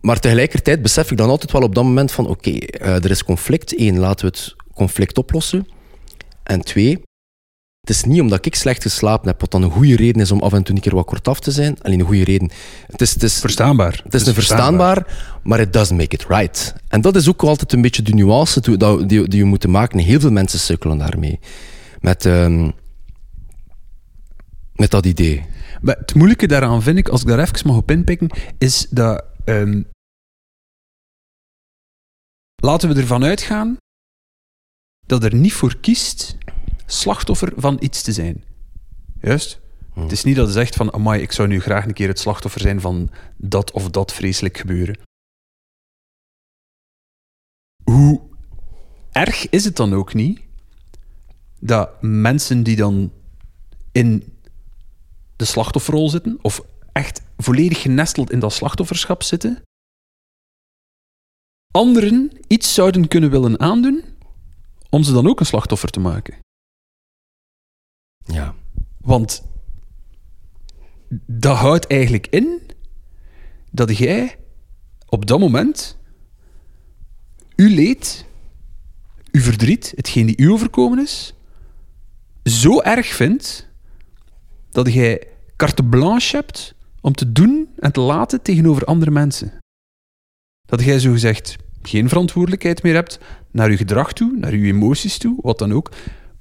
Maar 0.00 0.20
tegelijkertijd 0.20 0.82
besef 0.82 1.10
ik 1.10 1.16
dan 1.16 1.28
altijd 1.28 1.52
wel 1.52 1.62
op 1.62 1.74
dat 1.74 1.84
moment 1.84 2.12
van: 2.12 2.26
oké, 2.26 2.50
er 2.78 3.10
is 3.10 3.24
conflict. 3.24 3.78
Eén, 3.78 3.98
laten 3.98 4.26
we 4.26 4.36
het 4.36 4.54
conflict 4.74 5.18
oplossen. 5.18 5.66
En 6.42 6.60
twee, 6.60 7.02
het 7.80 7.90
is 7.90 8.04
niet 8.04 8.20
omdat 8.20 8.46
ik 8.46 8.54
slecht 8.54 8.82
geslapen 8.82 9.28
heb, 9.28 9.40
wat 9.40 9.50
dan 9.50 9.62
een 9.62 9.70
goede 9.70 9.96
reden 9.96 10.22
is 10.22 10.30
om 10.30 10.40
af 10.40 10.52
en 10.52 10.62
toe 10.62 10.74
een 10.74 10.80
keer 10.80 10.94
wat 10.94 11.06
kortaf 11.06 11.40
te 11.40 11.50
zijn. 11.50 11.82
Alleen 11.82 12.00
een 12.00 12.06
goede 12.06 12.24
reden. 12.24 12.50
Het 12.86 13.00
is, 13.00 13.12
het 13.12 13.22
is 13.22 13.38
verstaanbaar. 13.38 14.00
Het 14.04 14.14
is, 14.14 14.20
het 14.20 14.28
is 14.28 14.34
verstaanbaar, 14.34 14.94
verstaanbaar, 14.94 15.40
maar 15.42 15.60
it 15.60 15.72
doesn't 15.72 15.98
make 15.98 16.14
it 16.14 16.24
right. 16.28 16.74
En 16.88 17.00
dat 17.00 17.16
is 17.16 17.28
ook 17.28 17.42
altijd 17.42 17.72
een 17.72 17.82
beetje 17.82 18.02
de 18.02 18.14
nuance 18.14 18.60
die, 18.60 19.06
die, 19.06 19.28
die 19.28 19.42
we 19.42 19.46
moeten 19.46 19.70
maken. 19.70 19.98
Heel 19.98 20.20
veel 20.20 20.30
mensen 20.30 20.58
sukkelen 20.58 20.98
daarmee. 20.98 21.40
Met, 22.00 22.24
um, 22.24 22.72
met 24.74 24.90
dat 24.90 25.06
idee. 25.06 25.44
Maar 25.80 25.96
het 25.98 26.14
moeilijke 26.14 26.46
daaraan 26.46 26.82
vind 26.82 26.98
ik, 26.98 27.08
als 27.08 27.20
ik 27.20 27.26
daar 27.26 27.38
even 27.38 27.66
mag 27.66 27.76
op 27.76 27.90
inpikken, 27.90 28.30
is 28.58 28.86
dat. 28.90 29.24
Um, 29.44 29.88
laten 32.56 32.88
we 32.88 33.00
ervan 33.00 33.24
uitgaan 33.24 33.76
dat 35.12 35.22
er 35.22 35.34
niet 35.34 35.52
voor 35.52 35.76
kiest 35.76 36.36
slachtoffer 36.86 37.52
van 37.56 37.76
iets 37.80 38.02
te 38.02 38.12
zijn. 38.12 38.44
Juist? 39.20 39.60
Hmm. 39.92 40.02
Het 40.02 40.12
is 40.12 40.24
niet 40.24 40.36
dat 40.36 40.46
je 40.46 40.52
zegt 40.52 40.76
van, 40.76 40.92
amai, 40.92 41.22
ik 41.22 41.32
zou 41.32 41.48
nu 41.48 41.60
graag 41.60 41.84
een 41.84 41.92
keer 41.92 42.08
het 42.08 42.18
slachtoffer 42.18 42.60
zijn 42.60 42.80
van 42.80 43.10
dat 43.36 43.70
of 43.70 43.90
dat 43.90 44.12
vreselijk 44.12 44.58
gebeuren. 44.58 44.98
Hoe 47.84 48.20
erg 49.10 49.48
is 49.48 49.64
het 49.64 49.76
dan 49.76 49.94
ook 49.94 50.14
niet 50.14 50.40
dat 51.60 52.02
mensen 52.02 52.62
die 52.62 52.76
dan 52.76 53.12
in 53.92 54.32
de 55.36 55.44
slachtofferrol 55.44 56.08
zitten, 56.08 56.38
of 56.42 56.64
echt 56.92 57.22
volledig 57.36 57.80
genesteld 57.80 58.30
in 58.30 58.38
dat 58.38 58.52
slachtofferschap 58.52 59.22
zitten, 59.22 59.62
anderen 61.70 62.32
iets 62.46 62.74
zouden 62.74 63.08
kunnen 63.08 63.30
willen 63.30 63.60
aandoen 63.60 64.11
om 64.94 65.02
ze 65.02 65.12
dan 65.12 65.26
ook 65.28 65.40
een 65.40 65.46
slachtoffer 65.46 65.90
te 65.90 66.00
maken. 66.00 66.38
Ja. 68.24 68.54
Want 69.00 69.42
dat 71.26 71.56
houdt 71.56 71.86
eigenlijk 71.86 72.26
in 72.26 72.60
dat 73.70 73.96
jij 73.96 74.38
op 75.08 75.26
dat 75.26 75.38
moment 75.38 75.98
uw 77.56 77.74
leed, 77.74 78.26
uw 79.30 79.40
verdriet, 79.40 79.92
hetgeen 79.96 80.26
die 80.26 80.36
u 80.36 80.50
overkomen 80.50 80.98
is, 80.98 81.34
zo 82.44 82.80
erg 82.80 83.06
vindt 83.06 83.68
dat 84.70 84.92
jij 84.92 85.26
carte 85.56 85.84
blanche 85.84 86.36
hebt 86.36 86.74
om 87.00 87.12
te 87.12 87.32
doen 87.32 87.68
en 87.78 87.92
te 87.92 88.00
laten 88.00 88.42
tegenover 88.42 88.84
andere 88.84 89.10
mensen. 89.10 89.58
Dat 90.66 90.82
jij 90.82 90.98
zogezegd 90.98 91.56
geen 91.82 92.08
verantwoordelijkheid 92.08 92.82
meer 92.82 92.94
hebt 92.94 93.18
naar 93.52 93.70
je 93.70 93.76
gedrag 93.76 94.12
toe, 94.12 94.36
naar 94.36 94.56
je 94.56 94.72
emoties 94.72 95.18
toe, 95.18 95.38
wat 95.40 95.58
dan 95.58 95.72
ook. 95.72 95.90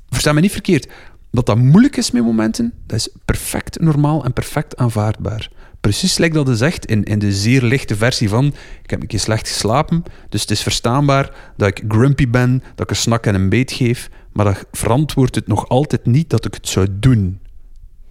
Versta 0.09 0.33
me 0.33 0.39
niet 0.39 0.51
verkeerd. 0.51 0.91
Dat 1.31 1.45
dat 1.45 1.57
moeilijk 1.57 1.97
is 1.97 2.11
met 2.11 2.23
momenten, 2.23 2.73
dat 2.85 2.97
is 2.97 3.09
perfect 3.25 3.79
normaal 3.79 4.23
en 4.23 4.33
perfect 4.33 4.77
aanvaardbaar. 4.77 5.49
Precies 5.81 6.17
like 6.17 6.33
dat 6.33 6.47
je 6.47 6.55
zegt 6.55 6.85
in, 6.85 7.03
in 7.03 7.19
de 7.19 7.31
zeer 7.31 7.61
lichte 7.61 7.95
versie 7.95 8.29
van 8.29 8.45
ik 8.83 8.89
heb 8.89 9.01
een 9.01 9.07
keer 9.07 9.19
slecht 9.19 9.47
geslapen, 9.47 10.03
dus 10.29 10.41
het 10.41 10.51
is 10.51 10.61
verstaanbaar 10.61 11.53
dat 11.57 11.67
ik 11.67 11.83
grumpy 11.87 12.29
ben, 12.29 12.63
dat 12.75 12.79
ik 12.85 12.89
een 12.89 12.95
snak 12.95 13.25
en 13.25 13.35
een 13.35 13.49
beet 13.49 13.71
geef, 13.71 14.09
maar 14.33 14.45
dat 14.45 14.65
verantwoordt 14.71 15.35
het 15.35 15.47
nog 15.47 15.67
altijd 15.67 16.05
niet 16.05 16.29
dat 16.29 16.45
ik 16.45 16.53
het 16.53 16.67
zou 16.67 16.87
doen. 16.91 17.39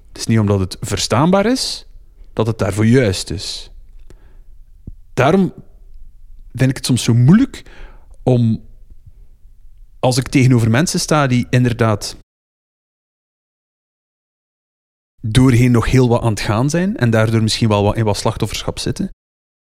Het 0.09 0.19
is 0.19 0.27
niet 0.27 0.39
omdat 0.39 0.61
het 0.61 0.77
verstaanbaar 0.81 1.47
is, 1.47 1.87
dat 2.33 2.47
het 2.47 2.59
daarvoor 2.59 2.87
juist 2.87 3.31
is. 3.31 3.71
Daarom 5.15 5.53
vind 6.53 6.71
ik 6.71 6.77
het 6.77 6.87
soms 6.87 7.03
zo 7.03 7.15
moeilijk 7.15 7.63
om, 8.23 8.61
als 10.01 10.17
ik 10.17 10.29
tegenover 10.29 10.71
mensen 10.71 11.01
sta 11.01 11.27
die 11.27 11.47
inderdaad 11.51 12.17
doorheen 15.23 15.71
nog 15.71 15.91
heel 15.91 16.09
wat 16.09 16.23
aan 16.23 16.31
het 16.31 16.41
gaan 16.41 16.71
zijn 16.71 16.97
en 16.97 17.11
daardoor 17.11 17.43
misschien 17.43 17.69
wel 17.69 17.83
wat 17.83 17.97
in 17.97 18.05
wat 18.05 18.17
slachtofferschap 18.17 18.79
zitten, 18.79 19.09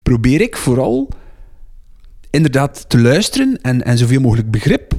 probeer 0.03 0.41
ik 0.41 0.57
vooral 0.57 1.09
inderdaad 2.31 2.89
te 2.89 3.01
luisteren 3.01 3.61
en, 3.63 3.85
en 3.85 3.99
zoveel 3.99 4.21
mogelijk 4.21 4.51
begrip 4.51 4.95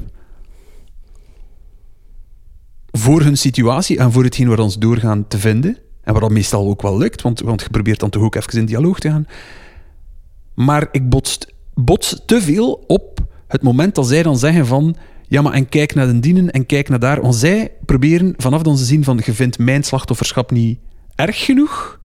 voor 2.91 3.21
hun 3.21 3.37
situatie 3.37 3.97
en 3.97 4.11
voor 4.11 4.23
hetgeen 4.23 4.47
waar 4.47 4.59
ons 4.59 4.77
doorgaan 4.77 5.27
te 5.27 5.37
vinden. 5.37 5.77
En 6.01 6.13
wat 6.13 6.31
meestal 6.31 6.67
ook 6.67 6.81
wel 6.81 6.97
lukt, 6.97 7.21
want, 7.21 7.39
want 7.39 7.61
je 7.61 7.69
probeert 7.69 7.99
dan 7.99 8.09
toch 8.09 8.23
ook 8.23 8.35
even 8.35 8.59
in 8.59 8.65
dialoog 8.65 8.99
te 8.99 9.09
gaan. 9.09 9.27
Maar 10.53 10.87
ik 10.91 11.09
botst, 11.09 11.53
bots 11.73 12.21
te 12.25 12.41
veel 12.41 12.83
op 12.87 13.19
het 13.47 13.61
moment 13.61 13.95
dat 13.95 14.07
zij 14.07 14.23
dan 14.23 14.37
zeggen 14.37 14.65
van 14.65 14.95
ja, 15.27 15.41
maar 15.41 15.53
en 15.53 15.69
kijk 15.69 15.95
naar 15.95 16.07
de 16.07 16.19
dienen 16.19 16.51
en 16.51 16.65
kijk 16.65 16.89
naar 16.89 16.99
daar. 16.99 17.21
Want 17.21 17.35
zij 17.35 17.71
proberen 17.85 18.33
vanaf 18.37 18.63
onze 18.63 18.85
zin 18.85 19.03
van 19.03 19.21
je 19.25 19.33
vindt 19.33 19.57
mijn 19.59 19.83
slachtofferschap 19.83 20.51
niet 20.51 20.79
erg 21.15 21.45
genoeg, 21.45 21.99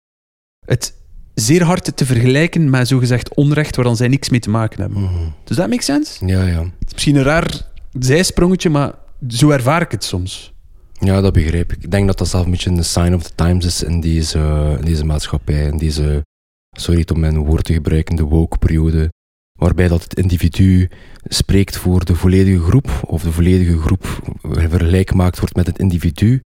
het 0.67 0.95
zeer 1.35 1.63
hard 1.63 1.97
te 1.97 2.07
vergelijken 2.07 2.71
met 2.71 2.89
zogezegd 2.89 3.35
onrecht 3.35 3.77
waar 3.77 3.85
dan 3.85 3.97
zij 3.97 4.09
niks 4.09 4.29
mee 4.29 4.41
te 4.41 4.51
maken 4.51 4.81
hebben. 4.81 5.01
Mm 5.01 5.35
Dus 5.45 5.57
dat 5.57 5.69
makes 5.69 5.85
sense? 5.85 6.27
Ja, 6.27 6.47
ja. 6.47 6.63
Het 6.63 6.87
is 6.87 6.93
misschien 6.93 7.17
een 7.17 7.23
raar 7.23 7.67
zijsprongetje, 7.99 8.71
maar 8.71 8.95
zo 9.29 9.51
ervaar 9.51 9.83
ik 9.83 9.91
het 9.91 10.05
soms. 10.05 10.53
Ja, 10.93 11.21
dat 11.21 11.33
begrijp 11.33 11.73
ik. 11.73 11.83
Ik 11.83 11.91
denk 11.91 12.07
dat 12.07 12.19
dat 12.19 12.29
zelf 12.29 12.45
een 12.45 12.51
beetje 12.51 12.71
een 12.71 12.85
sign 12.85 13.15
of 13.15 13.23
the 13.23 13.35
times 13.35 13.65
is 13.65 13.83
in 13.83 14.01
deze, 14.01 14.75
in 14.79 14.85
deze 14.85 15.05
maatschappij, 15.05 15.67
in 15.67 15.77
deze, 15.77 16.23
sorry 16.71 17.07
om 17.13 17.21
mijn 17.21 17.39
woord 17.39 17.65
te 17.65 17.73
gebruiken, 17.73 18.17
de 18.17 18.23
woke-periode 18.23 19.11
waarbij 19.59 19.89
dat 19.89 20.03
het 20.03 20.15
individu 20.15 20.91
spreekt 21.25 21.77
voor 21.77 22.05
de 22.05 22.15
volledige 22.15 22.61
groep, 22.61 23.01
of 23.07 23.23
de 23.23 23.33
volledige 23.33 23.79
groep 23.79 24.05
vergelijk 24.43 25.11
gemaakt 25.11 25.39
wordt 25.39 25.57
met 25.57 25.67
het 25.67 25.79
individu, 25.79 26.41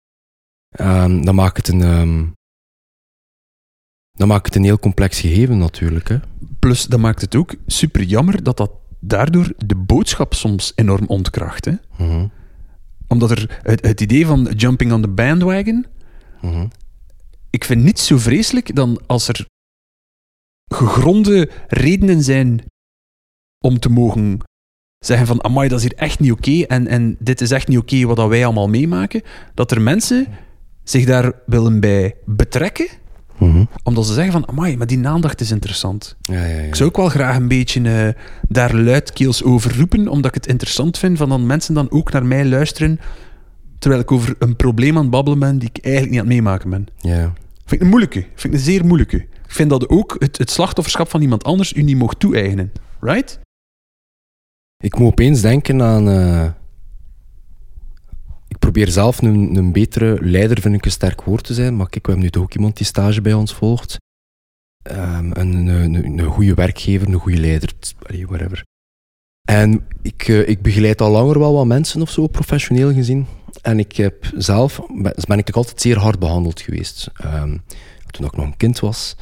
um, 0.81 1.25
dan 1.25 1.35
maakt 1.35 1.57
het 1.57 1.69
een, 1.69 1.81
um, 1.81 2.33
dan 4.13 4.29
maakt 4.29 4.47
het 4.47 4.55
een 4.55 4.65
heel 4.65 4.79
complex 4.79 5.21
gegeven 5.21 5.59
natuurlijk. 5.59 6.09
Hè. 6.09 6.19
Plus, 6.59 6.87
dat 6.87 7.01
maakt 7.01 7.21
het 7.21 7.35
ook 7.35 7.55
super 7.67 8.03
jammer 8.03 8.43
dat 8.43 8.57
dat 8.57 8.71
daardoor 8.99 9.53
de 9.57 9.77
boodschap 9.77 10.35
soms 10.35 10.73
enorm 10.75 11.07
ontkracht. 11.07 11.65
Hè? 11.65 11.75
Mhm. 11.97 12.27
Omdat 13.09 13.31
er 13.31 13.61
het, 13.63 13.87
het, 13.87 14.01
idee 14.01 14.27
van 14.27 14.45
jumping 14.57 14.93
on 14.93 15.03
the 15.03 15.09
bandwagon, 15.09 15.87
mhm. 16.41 16.67
ik 17.51 17.65
vind 17.65 17.83
niets 17.83 18.07
zo 18.07 18.19
vreselijk 18.19 18.75
dan 18.75 19.01
als 19.07 19.29
er 19.29 19.47
gegronde 20.75 21.51
redenen 21.69 22.23
zijn 22.23 22.61
om 23.61 23.79
te 23.79 23.91
mogen 23.91 24.39
zeggen 24.99 25.27
van, 25.27 25.45
amai, 25.45 25.69
dat 25.69 25.79
is 25.79 25.85
hier 25.85 25.95
echt 25.97 26.21
niet 26.21 26.33
oké 26.33 26.63
en, 26.63 26.87
en 26.87 27.17
dit 27.19 27.41
is 27.41 27.51
echt 27.51 27.69
niet 27.69 27.79
oké 27.79 28.07
wat 28.07 28.29
wij 28.29 28.45
allemaal 28.45 28.69
meemaken, 28.69 29.23
dat 29.55 29.71
er 29.71 29.81
mensen 29.81 30.27
zich 30.85 31.05
daar 31.05 31.33
willen 31.47 31.81
bij 31.81 32.15
betrekken, 32.25 32.89
mhm. 33.39 33.65
omdat 33.83 34.07
ze 34.07 34.13
zeggen 34.13 34.33
van, 34.33 34.49
amai, 34.49 34.77
maar 34.77 34.87
die 34.87 35.09
aandacht 35.09 35.41
is 35.41 35.51
interessant. 35.51 36.17
Ja, 36.21 36.45
ja, 36.45 36.57
ja. 36.57 36.63
Ik 36.63 36.75
zou 36.75 36.89
ook 36.89 36.97
wel 36.97 37.09
graag 37.09 37.37
een 37.37 37.49
beetje 37.49 37.81
uh, 37.81 38.09
daar 38.49 38.75
luidkeels 38.75 39.43
over 39.43 39.77
roepen, 39.77 40.09
omdat 40.09 40.27
ik 40.27 40.35
het 40.35 40.47
interessant 40.47 40.99
vind 40.99 41.19
van 41.19 41.29
dat 41.29 41.41
mensen 41.41 41.75
dan 41.75 41.91
ook 41.91 42.13
naar 42.13 42.27
mij 42.27 42.47
luisteren, 42.47 43.01
terwijl 43.79 44.03
ik 44.03 44.13
over 44.13 44.35
een 44.39 44.57
probleem 44.57 44.97
aan 44.97 45.03
het 45.03 45.11
babbelen 45.11 45.39
ben 45.39 45.59
die 45.59 45.71
ik 45.73 45.85
eigenlijk 45.85 46.13
niet 46.13 46.21
aan 46.21 46.27
het 46.27 46.35
meemaken 46.35 46.71
ben. 46.71 46.87
Ja. 46.97 47.33
Vind 47.65 47.81
ik 47.81 47.81
een 47.81 47.89
moeilijke. 47.89 48.21
Vind 48.35 48.55
ik 48.55 48.61
een 48.61 48.67
zeer 48.67 48.85
moeilijke. 48.85 49.17
Ik 49.17 49.57
vind 49.57 49.71
dat 49.71 49.89
ook 49.89 50.17
het, 50.19 50.39
het 50.39 50.51
slachtofferschap 50.51 51.11
van 51.11 51.21
iemand 51.21 51.45
anders 51.45 51.73
u 51.73 51.83
niet 51.83 51.97
mocht 51.97 52.21
toe-eigenen. 52.21 52.73
Right? 53.01 53.41
Ik 54.81 54.99
moet 54.99 55.09
opeens 55.09 55.41
denken 55.41 55.83
aan. 55.83 56.09
Uh, 56.09 56.51
ik 58.49 58.59
probeer 58.59 58.89
zelf 58.89 59.23
een, 59.23 59.57
een 59.57 59.73
betere 59.73 60.19
leider, 60.21 60.61
vind 60.61 60.75
ik 60.75 60.85
een 60.85 60.91
sterk 60.91 61.23
woord 61.23 61.45
te 61.45 61.55
zijn. 61.55 61.77
Maar 61.77 61.89
kijk, 61.89 62.07
we 62.07 62.13
hebben 62.13 62.25
nu 62.25 62.31
toch 62.31 62.43
ook 62.43 62.55
iemand 62.55 62.77
die 62.77 62.87
stage 62.87 63.21
bij 63.21 63.33
ons 63.33 63.55
volgt. 63.55 63.97
Ehm, 64.83 65.31
een, 65.33 65.67
een, 65.67 66.19
een, 66.19 66.25
goede 66.25 66.55
werkgever, 66.55 67.09
een 67.09 67.15
goede 67.15 67.41
leider, 67.41 67.73
whatever. 68.27 68.65
En 69.49 69.87
ik, 70.03 70.29
uh, 70.29 70.49
ik 70.49 70.63
begeleid 70.63 71.01
al 71.01 71.11
langer 71.11 71.39
wel 71.39 71.55
wat 71.55 71.67
mensen 71.67 72.03
of 72.03 72.11
zo, 72.11 72.27
professioneel 72.27 72.93
gezien. 72.93 73.27
En 73.63 73.79
ik 73.79 73.97
heb 73.97 74.31
zelf, 74.37 74.81
ben 75.27 75.39
ik 75.39 75.51
altijd 75.51 75.81
zeer 75.81 75.99
hard 75.99 76.19
behandeld 76.19 76.61
geweest. 76.61 77.11
Um, 77.25 77.63
toen 78.07 78.27
ik 78.27 78.37
nog 78.37 78.45
een 78.47 78.57
kind 78.57 78.81
was. 78.81 79.17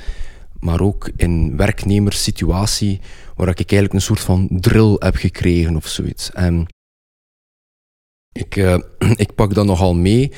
Maar 0.60 0.80
ook 0.80 1.10
in 1.16 1.56
werknemerssituatie, 1.56 3.00
waar 3.38 3.48
ik 3.48 3.58
eigenlijk 3.58 3.92
een 3.92 4.00
soort 4.00 4.20
van 4.20 4.48
drill 4.50 4.96
heb 4.98 5.16
gekregen 5.16 5.76
of 5.76 5.86
zoiets. 5.86 6.30
En 6.32 6.66
ik, 8.32 8.56
uh, 8.56 8.78
ik 9.24 9.34
pak 9.34 9.54
dat 9.54 9.66
nogal 9.66 9.94
mee. 9.94 10.32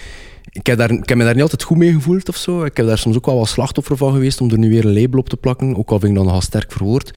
Ik 0.50 0.66
heb, 0.66 0.78
daar, 0.78 0.90
ik 0.90 1.08
heb 1.08 1.18
me 1.18 1.24
daar 1.24 1.34
niet 1.34 1.42
altijd 1.42 1.62
goed 1.62 1.76
mee 1.76 1.92
gevoeld 1.92 2.28
of 2.28 2.36
zo. 2.36 2.64
Ik 2.64 2.76
heb 2.76 2.86
daar 2.86 2.98
soms 2.98 3.16
ook 3.16 3.26
wel 3.26 3.38
wat 3.38 3.48
slachtoffer 3.48 3.96
van 3.96 4.12
geweest 4.12 4.40
om 4.40 4.50
er 4.50 4.58
nu 4.58 4.68
weer 4.68 4.84
een 4.84 5.00
label 5.00 5.18
op 5.18 5.28
te 5.28 5.36
plakken. 5.36 5.76
Ook 5.76 5.90
al 5.90 5.98
vind 5.98 6.10
ik 6.10 6.16
dat 6.16 6.26
nogal 6.26 6.40
sterk 6.40 6.72
verwoord. 6.72 7.12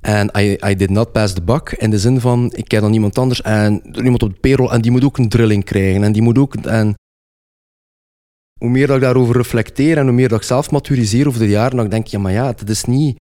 En 0.00 0.30
I, 0.38 0.56
I 0.66 0.76
did 0.76 0.90
not 0.90 1.12
pass 1.12 1.34
the 1.34 1.42
buck. 1.42 1.72
In 1.72 1.90
de 1.90 1.98
zin 1.98 2.20
van, 2.20 2.52
ik 2.54 2.70
heb 2.70 2.80
dan 2.80 2.92
iemand 2.92 3.18
anders 3.18 3.42
en 3.42 3.96
iemand 3.96 4.22
op 4.22 4.32
de 4.32 4.40
payroll 4.40 4.70
en 4.70 4.80
die 4.80 4.90
moet 4.90 5.04
ook 5.04 5.18
een 5.18 5.28
drilling 5.28 5.64
krijgen. 5.64 6.02
En 6.02 6.12
die 6.12 6.22
moet 6.22 6.38
ook... 6.38 6.54
En 6.56 6.94
hoe 8.60 8.70
meer 8.70 8.86
dat 8.86 8.96
ik 8.96 9.02
daarover 9.02 9.36
reflecteer 9.36 9.98
en 9.98 10.04
hoe 10.04 10.12
meer 10.12 10.28
dat 10.28 10.40
ik 10.40 10.46
zelf 10.46 10.70
maturiseer 10.70 11.26
over 11.26 11.40
de 11.40 11.48
jaren, 11.48 11.76
dan 11.76 11.88
denk 11.88 12.04
ik, 12.04 12.10
ja, 12.10 12.18
maar 12.18 12.32
ja, 12.32 12.46
het 12.46 12.68
is 12.68 12.84
niet 12.84 13.16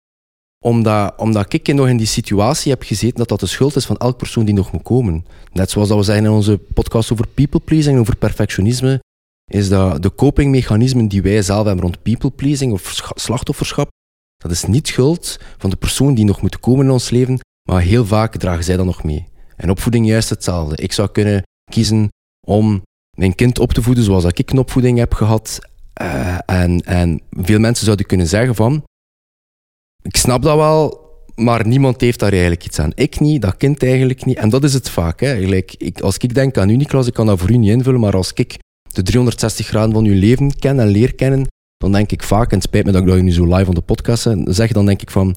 omdat, 0.63 1.15
omdat 1.17 1.53
ik 1.53 1.75
nog 1.75 1.89
in 1.89 1.97
die 1.97 2.07
situatie 2.07 2.71
heb 2.71 2.83
gezeten 2.83 3.19
dat 3.19 3.29
dat 3.29 3.41
de 3.41 3.47
schuld 3.47 3.77
is 3.77 3.87
van 3.87 3.97
elk 3.97 4.17
persoon 4.17 4.45
die 4.45 4.55
nog 4.55 4.73
moet 4.73 4.83
komen. 4.83 5.27
Net 5.53 5.71
zoals 5.71 5.89
dat 5.89 5.99
we 5.99 6.05
zeggen 6.05 6.25
in 6.25 6.31
onze 6.31 6.59
podcast 6.59 7.13
over 7.13 7.29
people 7.29 7.61
pleasing, 7.61 7.99
over 7.99 8.17
perfectionisme, 8.17 9.01
is 9.51 9.69
dat 9.69 10.03
de 10.03 10.15
copingmechanismen 10.15 11.09
die 11.09 11.23
wij 11.23 11.43
zelf 11.43 11.67
hebben 11.67 11.85
rond 11.85 12.03
people 12.03 12.31
pleasing 12.31 12.73
of 12.73 13.03
slachtofferschap, 13.15 13.89
dat 14.37 14.51
is 14.51 14.65
niet 14.65 14.89
schuld 14.89 15.39
van 15.59 15.71
de 15.71 15.77
persoon 15.77 16.15
die 16.15 16.25
nog 16.25 16.43
moet 16.43 16.61
komen 16.61 16.85
in 16.85 16.93
ons 16.93 17.11
leven, 17.11 17.41
maar 17.69 17.83
heel 17.83 18.07
vaak 18.07 18.37
dragen 18.37 18.65
zij 18.65 18.77
dat 18.77 18.87
nog 18.87 19.05
mee. 19.05 19.29
En 19.57 19.71
opvoeding 19.71 20.07
juist 20.07 20.31
hetzelfde. 20.31 20.83
Ik 20.83 20.93
zou 20.93 21.09
kunnen 21.09 21.43
kiezen 21.71 22.09
om 22.47 22.83
mijn 23.17 23.35
kind 23.35 23.59
op 23.59 23.73
te 23.73 23.83
voeden 23.83 24.05
zoals 24.05 24.25
ik 24.25 24.51
een 24.51 24.59
opvoeding 24.59 24.99
heb 24.99 25.15
gehad. 25.15 25.59
Uh, 26.03 26.39
en, 26.47 26.81
en 26.81 27.21
veel 27.31 27.59
mensen 27.59 27.85
zouden 27.85 28.07
kunnen 28.07 28.27
zeggen 28.27 28.55
van, 28.55 28.83
ik 30.03 30.17
snap 30.17 30.43
dat 30.43 30.57
wel, 30.57 31.01
maar 31.35 31.67
niemand 31.67 32.01
heeft 32.01 32.19
daar 32.19 32.33
eigenlijk 32.33 32.65
iets 32.65 32.79
aan. 32.79 32.93
Ik 32.95 33.21
niet, 33.21 33.43
dat 33.43 33.57
kind 33.57 33.83
eigenlijk 33.83 34.25
niet. 34.25 34.37
En 34.37 34.49
dat 34.49 34.65
is 34.65 34.75
het 34.75 34.91
vaak. 34.91 35.21
Hè. 35.21 35.37
ik, 35.37 36.01
als 36.01 36.17
ik 36.17 36.35
denk 36.35 36.59
aan 36.59 36.69
u, 36.69 36.77
Niklas, 36.77 37.07
ik 37.07 37.13
kan 37.13 37.27
dat 37.27 37.39
voor 37.39 37.51
u 37.51 37.57
niet 37.57 37.71
invullen, 37.71 38.01
maar 38.01 38.17
als 38.17 38.33
ik 38.33 38.59
de 38.83 39.03
360 39.03 39.67
graden 39.67 39.93
van 39.95 40.05
uw 40.05 40.19
leven 40.19 40.59
ken 40.59 40.81
en 40.81 40.87
leer 40.87 41.15
kennen, 41.15 41.47
dan 41.77 41.93
denk 41.93 42.13
ik 42.13 42.23
vaak, 42.23 42.51
en 42.51 42.57
het 42.57 42.67
spijt 42.67 42.85
me 42.85 42.93
dat 42.93 43.03
ik 43.03 43.09
dat 43.09 43.21
nu 43.21 43.33
zo 43.33 43.45
live 43.45 43.69
aan 43.69 43.75
de 43.75 43.81
podcast 43.81 44.29
zeg, 44.45 44.73
dan 44.73 44.87
denk 44.87 45.03
ik 45.03 45.11
van, 45.11 45.37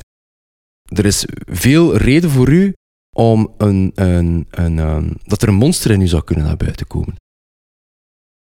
er 0.84 1.06
is 1.06 1.26
veel 1.46 1.98
reden 1.98 2.30
voor 2.30 2.50
u 2.50 2.74
om 3.16 3.54
een, 3.58 3.92
een, 3.96 4.48
een, 4.50 4.78
een, 4.78 5.18
dat 5.24 5.42
er 5.42 5.48
een 5.48 5.56
monster 5.56 5.92
in 5.92 6.02
u 6.02 6.08
zou 6.08 6.24
kunnen 6.24 6.46
naar 6.46 6.58
buiten 6.58 6.88
komen. 6.88 7.16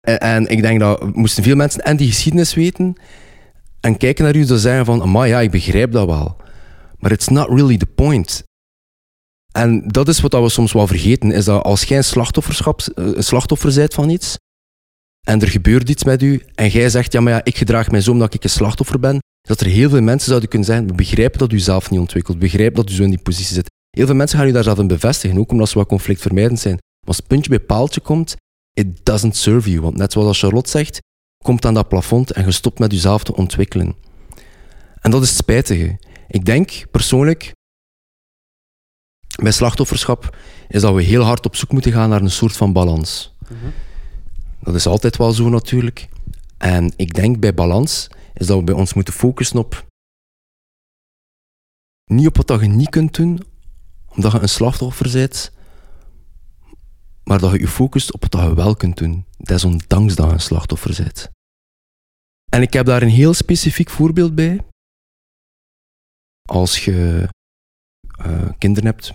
En, 0.01 0.21
en 0.21 0.47
ik 0.47 0.62
denk 0.62 0.81
dat 0.81 1.14
moesten 1.14 1.42
veel 1.42 1.57
mensen 1.57 1.85
en 1.85 1.97
die 1.97 2.09
geschiedenis 2.09 2.55
weten 2.55 2.97
en 3.81 3.97
kijken 3.97 4.25
naar 4.25 4.37
u 4.37 4.41
en 4.41 4.59
zeggen 4.59 4.85
van, 4.85 5.11
maar 5.11 5.29
ja, 5.29 5.41
ik 5.41 5.51
begrijp 5.51 5.93
dat 5.93 6.07
wel. 6.07 6.37
Maar 6.99 7.12
it's 7.12 7.29
not 7.29 7.49
really 7.49 7.77
the 7.77 7.87
point. 7.87 8.43
En 9.53 9.88
dat 9.88 10.09
is 10.09 10.21
wat 10.21 10.33
we 10.33 10.49
soms 10.49 10.73
wel 10.73 10.87
vergeten, 10.87 11.31
is 11.33 11.45
dat 11.45 11.62
als 11.62 11.83
jij 11.85 11.97
een, 11.99 12.05
eh, 12.05 13.21
slachtoffer 13.21 13.75
bent 13.75 13.95
van 13.95 14.09
iets, 14.09 14.37
en 15.27 15.41
er 15.41 15.49
gebeurt 15.49 15.88
iets 15.88 16.05
met 16.05 16.23
u, 16.23 16.43
en 16.55 16.69
jij 16.69 16.88
zegt, 16.88 17.12
ja, 17.12 17.21
maar 17.21 17.33
ja, 17.33 17.45
ik 17.45 17.57
gedraag 17.57 17.91
mij 17.91 18.01
zo 18.01 18.11
omdat 18.11 18.35
ik 18.35 18.45
een 18.45 18.51
slachtoffer 18.51 19.01
ben, 19.01 19.19
dat 19.41 19.61
er 19.61 19.67
heel 19.67 19.91
veel 19.91 20.01
mensen 20.01 20.29
zouden 20.29 20.49
kunnen 20.49 20.69
zijn, 20.69 20.97
begrijpen 20.97 21.38
dat 21.38 21.53
u 21.53 21.59
zelf 21.59 21.91
niet 21.91 22.01
ontwikkelt, 22.01 22.38
begrijpen 22.38 22.75
dat 22.75 22.91
u 22.91 22.95
zo 22.95 23.03
in 23.03 23.11
die 23.11 23.23
positie 23.23 23.55
zit. 23.55 23.71
Heel 23.91 24.07
veel 24.07 24.14
mensen 24.14 24.38
gaan 24.38 24.49
u 24.49 24.53
daar 24.53 24.62
zelf 24.62 24.79
in 24.79 24.87
bevestigen, 24.87 25.38
ook 25.38 25.51
omdat 25.51 25.69
ze 25.69 25.79
wat 25.79 25.88
conflictvermijdend 25.88 26.61
zijn. 26.61 26.75
Maar 26.75 27.09
als 27.09 27.17
het 27.17 27.27
puntje 27.27 27.51
bij 27.51 27.61
paaltje 27.61 28.01
komt, 28.01 28.37
it 28.73 29.05
doesn't 29.05 29.37
serve 29.37 29.71
you. 29.71 29.83
Want 29.83 29.97
net 29.97 30.12
zoals 30.12 30.38
Charlotte 30.38 30.71
zegt, 30.71 30.99
komt 31.44 31.64
aan 31.64 31.74
dat 31.74 31.88
plafond 31.88 32.31
en 32.31 32.44
je 32.44 32.51
stopt 32.51 32.79
met 32.79 32.92
jezelf 32.92 33.22
te 33.22 33.35
ontwikkelen. 33.35 33.96
En 35.01 35.11
dat 35.11 35.22
is 35.22 35.29
het 35.29 35.38
spijtige. 35.38 35.98
Ik 36.29 36.44
denk 36.44 36.85
persoonlijk, 36.90 37.53
bij 39.42 39.53
slachtofferschap, 39.53 40.37
is 40.68 40.81
dat 40.81 40.94
we 40.94 41.03
heel 41.03 41.22
hard 41.22 41.46
op 41.46 41.57
zoek 41.57 41.72
moeten 41.72 41.92
gaan 41.92 42.09
naar 42.09 42.22
een 42.22 42.31
soort 42.31 42.57
van 42.57 42.72
balans. 42.72 43.35
Mhm. 43.42 43.70
Dat 44.61 44.74
is 44.74 44.87
altijd 44.87 45.16
wel 45.16 45.33
zo 45.33 45.48
natuurlijk. 45.48 46.09
En 46.59 46.92
ik 46.96 47.14
denk 47.14 47.40
bij 47.40 47.55
balans 47.55 48.09
is 48.35 48.46
dat 48.46 48.59
we 48.59 48.64
bij 48.64 48.74
ons 48.74 48.94
moeten 48.94 49.14
focussen 49.14 49.59
op 49.59 49.87
niet 52.05 52.27
op 52.27 52.37
wat 52.37 52.61
je 52.61 52.66
niet 52.66 52.88
kunt 52.88 53.14
doen, 53.14 53.40
omdat 54.09 54.33
je 54.33 54.38
een 54.38 54.48
slachtoffer 54.48 55.11
bent, 55.12 55.53
maar 57.29 57.38
dat 57.38 57.53
je 57.53 57.59
je 57.59 57.69
focust 57.69 58.12
op 58.12 58.27
wat 58.31 58.43
je 58.43 58.55
wel 58.55 58.77
kunt 58.77 58.97
doen, 58.97 59.25
desondanks 59.37 60.14
dat 60.14 60.27
je 60.27 60.33
een 60.33 60.41
slachtoffer 60.41 60.95
bent. 61.03 61.31
En 62.51 62.62
ik 62.62 62.73
heb 62.73 62.87
daar 62.87 63.03
een 63.03 63.09
heel 63.09 63.35
specifiek 63.35 63.91
voorbeeld 63.91 64.35
bij. 64.35 64.64
Als 66.49 66.85
je 66.85 67.29
uh, 68.27 68.49
kinderen 68.59 68.91
hebt, 68.91 69.12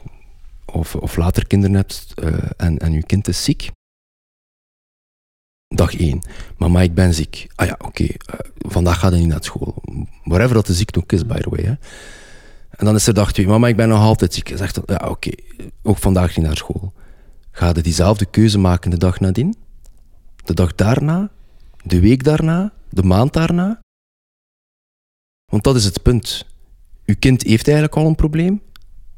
of, 0.65 0.95
of 0.95 1.15
later 1.15 1.47
kinderen 1.47 1.75
hebt, 1.75 2.13
uh, 2.23 2.49
en, 2.57 2.77
en 2.77 2.91
je 2.91 3.03
kind 3.03 3.27
is 3.27 3.43
ziek. 3.43 3.71
Dag 5.75 5.95
1. 5.95 6.21
Mama, 6.57 6.81
ik 6.81 6.93
ben 6.93 7.13
ziek. 7.13 7.47
Ah 7.55 7.67
ja, 7.67 7.75
oké. 7.79 8.03
Uh, 8.03 8.09
vandaag 8.57 8.99
gaat 8.99 9.11
hij 9.11 9.19
niet 9.19 9.29
naar 9.29 9.43
school. 9.43 9.83
Whatever 10.23 10.53
dat 10.53 10.65
de 10.65 10.73
ziekte 10.73 10.99
ook 10.99 11.11
is, 11.11 11.25
by 11.25 11.39
the 11.39 11.49
way. 11.49 11.63
Hè. 11.63 11.75
En 12.69 12.85
dan 12.85 12.95
is 12.95 13.07
er 13.07 13.13
dag 13.13 13.31
2. 13.31 13.47
Mama, 13.47 13.67
ik 13.67 13.75
ben 13.75 13.89
nog 13.89 13.99
altijd 13.99 14.33
ziek. 14.33 14.51
Zegt, 14.55 14.79
ja, 14.85 15.07
oké. 15.07 15.31
Ook 15.81 15.97
vandaag 15.97 16.35
niet 16.35 16.45
naar 16.45 16.57
school. 16.57 16.93
Ga 17.55 17.71
je 17.73 17.81
diezelfde 17.81 18.25
keuze 18.25 18.57
maken 18.57 18.91
de 18.91 18.97
dag 18.97 19.19
nadien? 19.19 19.55
De 20.43 20.53
dag 20.53 20.75
daarna? 20.75 21.31
De 21.83 21.99
week 21.99 22.23
daarna? 22.23 22.73
De 22.89 23.03
maand 23.03 23.33
daarna? 23.33 23.79
Want 25.51 25.63
dat 25.63 25.75
is 25.75 25.85
het 25.85 26.01
punt. 26.01 26.45
Uw 27.05 27.15
kind 27.19 27.43
heeft 27.43 27.67
eigenlijk 27.67 27.97
al 27.97 28.05
een 28.07 28.15
probleem. 28.15 28.61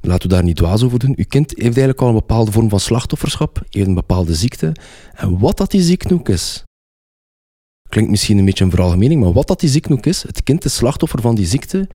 Laten 0.02 0.30
we 0.30 0.36
daar 0.36 0.44
niet 0.44 0.56
dwaas 0.56 0.84
over 0.84 1.00
doen. 1.00 1.14
Uw 1.18 1.26
kind 1.28 1.50
heeft 1.50 1.64
eigenlijk 1.64 2.02
al 2.02 2.08
een 2.08 2.14
bepaalde 2.14 2.52
vorm 2.52 2.70
van 2.70 2.80
slachtofferschap, 2.80 3.62
heeft 3.70 3.88
een 3.88 3.94
bepaalde 3.94 4.36
ziekte. 4.36 4.76
En 5.14 5.40
wat 5.40 5.58
dat 5.58 5.72
die 5.72 5.82
ziekte 5.82 6.14
ook 6.14 6.30
is, 6.30 6.64
klinkt 7.90 8.10
misschien 8.10 8.38
een 8.38 8.46
beetje 8.46 8.64
een 8.64 8.70
veralgemening, 8.70 9.22
maar 9.22 9.34
wat 9.34 9.48
dat 9.48 9.60
die 9.60 9.70
ziekte 9.70 9.94
ook 9.94 10.06
is, 10.06 10.24
het 10.24 10.44
kind 10.44 10.66
is 10.66 10.76
slachtoffer 10.76 11.22
van 11.22 11.36
die 11.36 11.46
ziekte. 11.46 11.88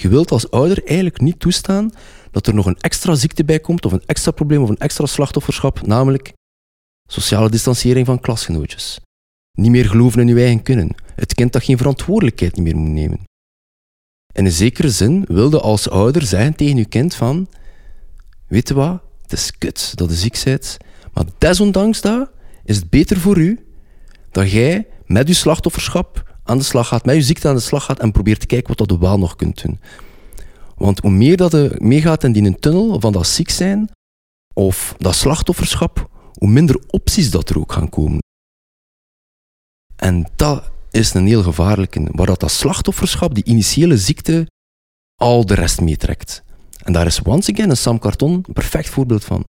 Je 0.00 0.08
wilt 0.08 0.30
als 0.30 0.50
ouder 0.50 0.84
eigenlijk 0.84 1.20
niet 1.20 1.40
toestaan 1.40 1.90
dat 2.30 2.46
er 2.46 2.54
nog 2.54 2.66
een 2.66 2.80
extra 2.80 3.14
ziekte 3.14 3.44
bij 3.44 3.60
komt, 3.60 3.84
of 3.84 3.92
een 3.92 4.02
extra 4.06 4.30
probleem, 4.30 4.62
of 4.62 4.68
een 4.68 4.78
extra 4.78 5.06
slachtofferschap, 5.06 5.86
namelijk 5.86 6.32
sociale 7.10 7.50
distanciering 7.50 8.06
van 8.06 8.20
klasgenootjes. 8.20 9.00
Niet 9.52 9.70
meer 9.70 9.88
geloven 9.88 10.20
in 10.20 10.26
je 10.36 10.42
eigen 10.42 10.62
kunnen. 10.62 10.94
Het 11.14 11.34
kind 11.34 11.52
dat 11.52 11.64
geen 11.64 11.76
verantwoordelijkheid 11.76 12.56
meer 12.56 12.76
moet 12.76 12.90
nemen. 12.90 13.20
In 14.32 14.44
een 14.44 14.52
zekere 14.52 14.90
zin 14.90 15.24
wilde 15.28 15.60
als 15.60 15.88
ouder 15.88 16.22
zeggen 16.22 16.54
tegen 16.54 16.76
je 16.76 16.84
kind 16.84 17.14
van 17.14 17.48
weet 18.48 18.68
je 18.68 18.74
wat, 18.74 19.02
het 19.22 19.32
is 19.32 19.58
kut 19.58 19.92
dat 19.96 20.10
je 20.10 20.16
ziek 20.16 20.40
bent, 20.44 20.76
maar 21.12 21.24
desondanks 21.38 22.00
dat 22.00 22.30
is 22.64 22.76
het 22.76 22.90
beter 22.90 23.16
voor 23.16 23.38
u 23.38 23.66
dat 24.30 24.50
jij 24.50 24.86
met 25.06 25.28
je 25.28 25.34
slachtofferschap 25.34 26.27
aan 26.48 26.58
de 26.58 26.64
slag 26.64 26.88
gaat, 26.88 27.04
met 27.04 27.14
je 27.14 27.22
ziekte 27.22 27.48
aan 27.48 27.54
de 27.54 27.60
slag 27.60 27.84
gaat 27.84 27.98
en 27.98 28.12
probeert 28.12 28.40
te 28.40 28.46
kijken 28.46 28.76
wat 28.76 28.88
dat 28.88 28.98
wel 28.98 29.18
nog 29.18 29.36
kunt 29.36 29.62
doen. 29.62 29.80
Want 30.76 30.98
hoe 30.98 31.10
meer 31.10 31.36
dat 31.36 31.52
je 31.52 31.76
meegaat 31.78 32.24
in 32.24 32.32
die 32.32 32.58
tunnel 32.58 33.00
van 33.00 33.12
dat 33.12 33.26
ziek 33.26 33.50
zijn 33.50 33.90
of 34.54 34.94
dat 34.98 35.14
slachtofferschap, 35.14 36.10
hoe 36.32 36.48
minder 36.48 36.82
opties 36.90 37.30
dat 37.30 37.48
er 37.48 37.58
ook 37.58 37.72
gaan 37.72 37.88
komen. 37.88 38.18
En 39.96 40.26
dat 40.36 40.70
is 40.90 41.14
een 41.14 41.26
heel 41.26 41.42
gevaarlijke, 41.42 42.08
waar 42.12 42.26
dat, 42.26 42.40
dat 42.40 42.50
slachtofferschap, 42.50 43.34
die 43.34 43.44
initiële 43.44 43.98
ziekte, 43.98 44.46
al 45.14 45.46
de 45.46 45.54
rest 45.54 45.80
meetrekt. 45.80 46.42
En 46.82 46.92
daar 46.92 47.06
is 47.06 47.22
once 47.22 47.52
again 47.52 47.70
een 47.70 47.76
Sam 47.76 47.98
Carton 47.98 48.32
een 48.32 48.52
perfect 48.52 48.88
voorbeeld 48.88 49.24
van. 49.24 49.44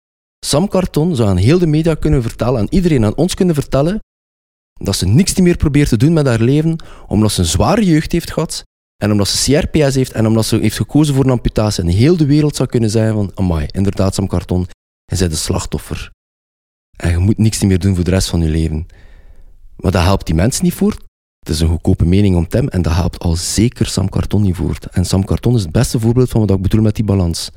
Sam 0.46 0.68
Carton 0.68 1.16
zou 1.16 1.30
aan 1.30 1.38
heel 1.38 1.60
de 1.60 1.68
media 1.68 1.96
kunnen 1.96 2.22
vertellen, 2.22 2.60
aan 2.60 2.68
iedereen, 2.70 3.06
aan 3.06 3.16
ons 3.16 3.34
kunnen 3.34 3.56
vertellen, 3.56 4.00
dat 4.80 4.96
ze 4.96 5.08
niks 5.08 5.40
meer 5.40 5.58
probeert 5.58 5.90
te 5.90 5.98
doen 5.98 6.14
met 6.14 6.26
haar 6.26 6.40
leven, 6.40 6.84
omdat 7.08 7.32
ze 7.32 7.40
een 7.40 7.46
zware 7.46 7.86
jeugd 7.86 8.12
heeft 8.12 8.32
gehad, 8.32 8.64
en 9.04 9.12
omdat 9.12 9.28
ze 9.28 9.52
CRPS 9.52 9.96
heeft, 9.96 10.12
en 10.12 10.28
omdat 10.28 10.46
ze 10.46 10.58
heeft 10.58 10.76
gekozen 10.76 11.16
voor 11.16 11.26
een 11.26 11.32
amputatie. 11.32 11.84
En 11.84 11.90
heel 11.90 12.18
de 12.18 12.26
wereld 12.26 12.56
zou 12.56 12.70
kunnen 12.70 12.90
zeggen 12.90 13.14
van, 13.14 13.32
amai, 13.36 13.68
inderdaad 13.72 14.16
Sam 14.16 14.28
Carton, 14.28 14.68
je 15.06 15.18
bent 15.18 15.32
een 15.32 15.38
slachtoffer. 15.38 16.12
En 16.98 17.10
je 17.10 17.18
moet 17.18 17.38
niks 17.38 17.64
meer 17.64 17.80
doen 17.80 17.96
voor 17.96 18.04
de 18.04 18.10
rest 18.10 18.30
van 18.30 18.42
je 18.42 18.50
leven. 18.50 18.86
Maar 19.76 19.92
dat 19.92 20.04
helpt 20.04 20.26
die 20.26 20.36
mensen 20.36 20.64
niet 20.64 20.74
voort. 20.74 21.02
Het 21.40 21.50
is 21.50 21.60
een 21.60 21.68
goedkope 21.68 22.06
mening 22.06 22.36
om 22.36 22.46
hem 22.50 22.68
en 22.68 22.82
dat 22.82 22.94
helpt 22.94 23.20
al 23.20 23.36
zeker 23.36 23.86
Sam 23.86 24.10
Carton 24.10 24.42
niet 24.42 24.56
voort. 24.56 24.86
En 24.86 25.06
Sam 25.06 25.26
Carton 25.26 25.56
is 25.56 25.62
het 25.62 25.72
beste 25.72 26.00
voorbeeld 26.00 26.30
van 26.30 26.42
wat 26.42 26.56
ik 26.56 26.62
bedoel 26.62 26.82
met 26.82 26.96
die 26.96 27.04
balans. 27.04 27.52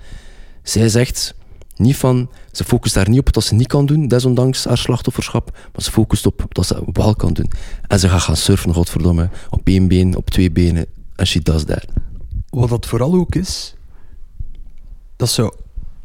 Zij 0.62 0.88
zegt, 0.88 1.34
Niet 1.82 1.96
van, 1.96 2.30
ze 2.52 2.64
focust 2.64 2.94
daar 2.94 3.08
niet 3.08 3.18
op 3.18 3.34
wat 3.34 3.44
ze 3.44 3.54
niet 3.54 3.66
kan 3.66 3.86
doen, 3.86 4.08
desondanks 4.08 4.64
haar 4.64 4.78
slachtofferschap, 4.78 5.50
maar 5.52 5.82
ze 5.82 5.90
focust 5.90 6.26
op 6.26 6.46
wat 6.48 6.66
ze 6.66 6.82
wel 6.92 7.14
kan 7.14 7.32
doen. 7.32 7.50
En 7.86 7.98
ze 7.98 8.08
gaat 8.08 8.20
gaan 8.20 8.36
surfen, 8.36 8.74
godverdomme, 8.74 9.30
op 9.50 9.60
één 9.64 9.88
been, 9.88 10.16
op 10.16 10.30
twee 10.30 10.50
benen, 10.50 10.86
en 11.16 11.26
she 11.26 11.40
does 11.40 11.64
that. 11.64 11.84
Wat 12.48 12.68
dat 12.68 12.86
vooral 12.86 13.14
ook 13.14 13.34
is, 13.34 13.74
dat 15.16 15.30
zou 15.30 15.54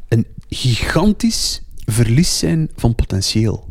een 0.08 0.26
gigantisch 0.50 1.62
verlies 1.86 2.38
zijn 2.38 2.70
van 2.76 2.96
potentieel. 2.96 3.68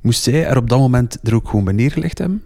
Moest 0.00 0.22
zij 0.22 0.46
er 0.46 0.56
op 0.56 0.68
dat 0.68 0.78
moment 0.78 1.18
er 1.22 1.34
ook 1.34 1.48
gewoon 1.48 1.64
bij 1.64 1.74
neergelegd 1.74 2.18
hebben, 2.18 2.42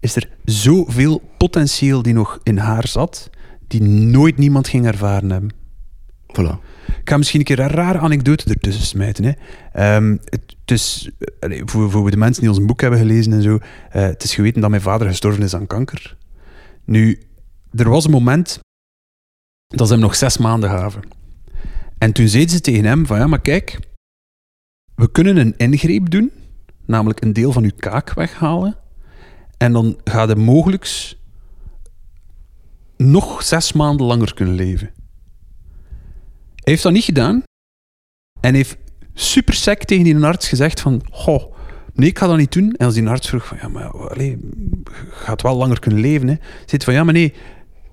is 0.00 0.16
er 0.16 0.28
zoveel 0.44 1.22
potentieel 1.36 2.02
die 2.02 2.14
nog 2.14 2.40
in 2.42 2.58
haar 2.58 2.88
zat, 2.88 3.30
die 3.66 3.82
nooit 3.82 4.36
niemand 4.36 4.68
ging 4.68 4.86
ervaren 4.86 5.30
hebben. 5.30 5.50
Voilà. 6.26 6.69
Ik 7.00 7.08
ga 7.08 7.16
misschien 7.16 7.38
een 7.38 7.46
keer 7.46 7.58
een 7.58 7.68
rare 7.68 7.98
anekdote 7.98 8.50
ertussen 8.50 8.84
smijten. 8.84 9.24
Hè. 9.24 9.32
Ehm, 9.72 10.16
het 10.24 10.70
is, 10.70 11.10
eh, 11.40 11.62
voor, 11.64 12.10
de 12.10 12.16
mensen 12.16 12.42
die 12.42 12.50
ons 12.50 12.64
boek 12.64 12.80
hebben 12.80 12.98
gelezen 12.98 13.32
en 13.32 13.42
zo, 13.42 13.58
eh, 13.90 14.02
het 14.02 14.22
is 14.22 14.34
geweten 14.34 14.60
dat 14.60 14.70
mijn 14.70 14.82
vader 14.82 15.06
gestorven 15.06 15.42
is 15.42 15.54
aan 15.54 15.66
kanker. 15.66 16.16
Nu, 16.84 17.22
er 17.74 17.88
was 17.88 18.04
een 18.04 18.10
moment 18.10 18.58
dat 19.66 19.86
ze 19.86 19.92
hem 19.92 20.02
nog 20.02 20.14
zes 20.14 20.38
maanden 20.38 20.70
gaven. 20.70 21.02
En 21.98 22.12
toen 22.12 22.28
zeiden 22.28 22.54
ze 22.54 22.60
tegen 22.60 22.84
hem 22.84 23.06
van 23.06 23.18
ja, 23.18 23.26
maar 23.26 23.40
kijk, 23.40 23.78
we 24.94 25.10
kunnen 25.10 25.36
een 25.36 25.54
ingreep 25.56 26.10
doen, 26.10 26.32
namelijk 26.86 27.22
een 27.22 27.32
deel 27.32 27.52
van 27.52 27.64
uw 27.64 27.70
kaak 27.76 28.14
weghalen. 28.14 28.76
En 29.56 29.72
dan 29.72 30.00
gaat 30.04 30.28
hij 30.28 30.36
mogelijk 30.36 31.14
nog 32.96 33.42
zes 33.42 33.72
maanden 33.72 34.06
langer 34.06 34.34
kunnen 34.34 34.54
leven. 34.54 34.90
Heeft 36.70 36.82
dat 36.82 36.92
niet 36.92 37.04
gedaan. 37.04 37.42
En 38.40 38.54
heeft 38.54 38.76
super 39.14 39.54
sec 39.54 39.84
tegen 39.84 40.04
die 40.04 40.24
arts 40.24 40.48
gezegd 40.48 40.80
van... 40.80 41.02
Goh, 41.10 41.54
nee, 41.94 42.08
ik 42.08 42.18
ga 42.18 42.26
dat 42.26 42.36
niet 42.36 42.52
doen. 42.52 42.74
En 42.76 42.86
als 42.86 42.94
die 42.94 43.08
arts 43.08 43.28
vroeg 43.28 43.46
van... 43.46 43.56
Ja, 43.60 43.68
maar 43.68 44.10
allee, 44.10 44.30
je 44.30 45.08
gaat 45.10 45.42
wel 45.42 45.56
langer 45.56 45.80
kunnen 45.80 46.00
leven. 46.00 46.28
Hè. 46.28 46.34
Zit 46.66 46.84
van... 46.84 46.94
Ja, 46.94 47.04
maar 47.04 47.14
nee, 47.14 47.34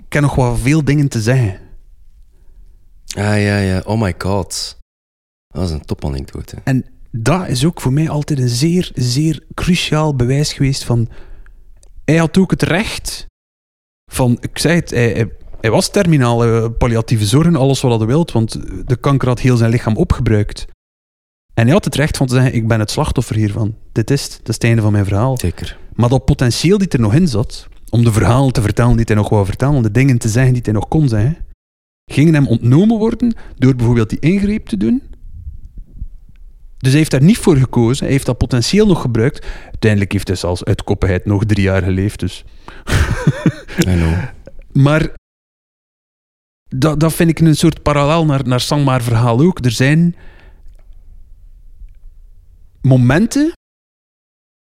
ik 0.05 0.13
heb 0.13 0.21
nog 0.21 0.35
wel 0.35 0.57
veel 0.57 0.83
dingen 0.83 1.07
te 1.07 1.21
zeggen. 1.21 1.59
Ah, 3.15 3.41
ja, 3.41 3.57
ja. 3.57 3.81
Oh 3.85 4.01
my 4.01 4.13
god. 4.17 4.79
Dat 5.47 5.63
is 5.63 5.71
een 5.71 5.85
topanekdote. 5.85 6.57
En 6.63 6.85
dat 7.11 7.47
is 7.47 7.65
ook 7.65 7.81
voor 7.81 7.93
mij 7.93 8.09
altijd 8.09 8.39
een 8.39 8.49
zeer, 8.49 8.91
zeer 8.93 9.43
cruciaal 9.53 10.15
bewijs 10.15 10.53
geweest 10.53 10.83
van... 10.83 11.09
Hij 12.05 12.17
had 12.17 12.37
ook 12.37 12.51
het 12.51 12.63
recht 12.63 13.25
van... 14.11 14.37
Ik 14.41 14.57
zei 14.57 14.75
het, 14.75 14.89
hij, 14.89 15.11
hij, 15.11 15.31
hij 15.61 15.71
was 15.71 15.89
terminaal, 15.89 16.45
eh, 16.45 16.65
palliatieve 16.77 17.25
zorg, 17.25 17.55
alles 17.55 17.81
wat 17.81 17.99
hij 17.99 18.07
wilt, 18.07 18.31
want 18.31 18.59
de 18.85 18.95
kanker 18.95 19.27
had 19.27 19.39
heel 19.39 19.57
zijn 19.57 19.71
lichaam 19.71 19.95
opgebruikt. 19.95 20.65
En 21.53 21.63
hij 21.63 21.73
had 21.73 21.85
het 21.85 21.95
recht 21.95 22.17
van 22.17 22.27
te 22.27 22.33
zeggen, 22.33 22.53
ik 22.53 22.67
ben 22.67 22.79
het 22.79 22.91
slachtoffer 22.91 23.35
hiervan. 23.35 23.75
Dit 23.91 24.11
is 24.11 24.23
het, 24.23 24.31
dat 24.31 24.47
is 24.47 24.53
het 24.53 24.63
einde 24.63 24.81
van 24.81 24.91
mijn 24.91 25.05
verhaal. 25.05 25.37
Zeker. 25.37 25.77
Maar 25.93 26.09
dat 26.09 26.25
potentieel 26.25 26.77
die 26.77 26.87
er 26.87 26.99
nog 26.99 27.13
in 27.13 27.27
zat, 27.27 27.67
om 27.89 28.03
de 28.03 28.11
verhalen 28.11 28.53
te 28.53 28.61
vertellen 28.61 28.95
die 28.95 29.05
hij 29.05 29.15
nog 29.15 29.29
wou 29.29 29.45
vertellen, 29.45 29.75
om 29.75 29.81
de 29.81 29.91
dingen 29.91 30.17
te 30.17 30.29
zeggen 30.29 30.53
die 30.53 30.61
hij 30.63 30.73
nog 30.73 30.87
kon 30.87 31.07
zeggen, 31.07 31.37
gingen 32.11 32.33
hem 32.33 32.47
ontnomen 32.47 32.97
worden 32.97 33.35
door 33.55 33.75
bijvoorbeeld 33.75 34.09
die 34.09 34.19
ingreep 34.19 34.67
te 34.67 34.77
doen. 34.77 35.01
Dus 36.77 36.89
hij 36.89 36.97
heeft 36.97 37.11
daar 37.11 37.23
niet 37.23 37.37
voor 37.37 37.55
gekozen. 37.55 38.03
Hij 38.03 38.13
heeft 38.13 38.25
dat 38.25 38.37
potentieel 38.37 38.87
nog 38.87 39.01
gebruikt. 39.01 39.45
Uiteindelijk 39.63 40.11
heeft 40.11 40.27
hij 40.27 40.37
zelfs 40.37 40.63
uit 40.63 40.83
koppigheid 40.83 41.25
nog 41.25 41.45
drie 41.45 41.63
jaar 41.63 41.83
geleefd. 41.83 42.19
Dus. 42.19 42.45
Know. 43.77 44.13
Maar 44.71 45.09
dat, 46.69 46.99
dat 46.99 47.13
vind 47.13 47.29
ik 47.29 47.39
een 47.39 47.55
soort 47.55 47.81
parallel 47.81 48.25
naar, 48.25 48.47
naar 48.47 48.59
Sangmaar 48.59 49.01
verhaal 49.01 49.39
ook. 49.39 49.65
Er 49.65 49.71
zijn 49.71 50.15
momenten 52.81 53.51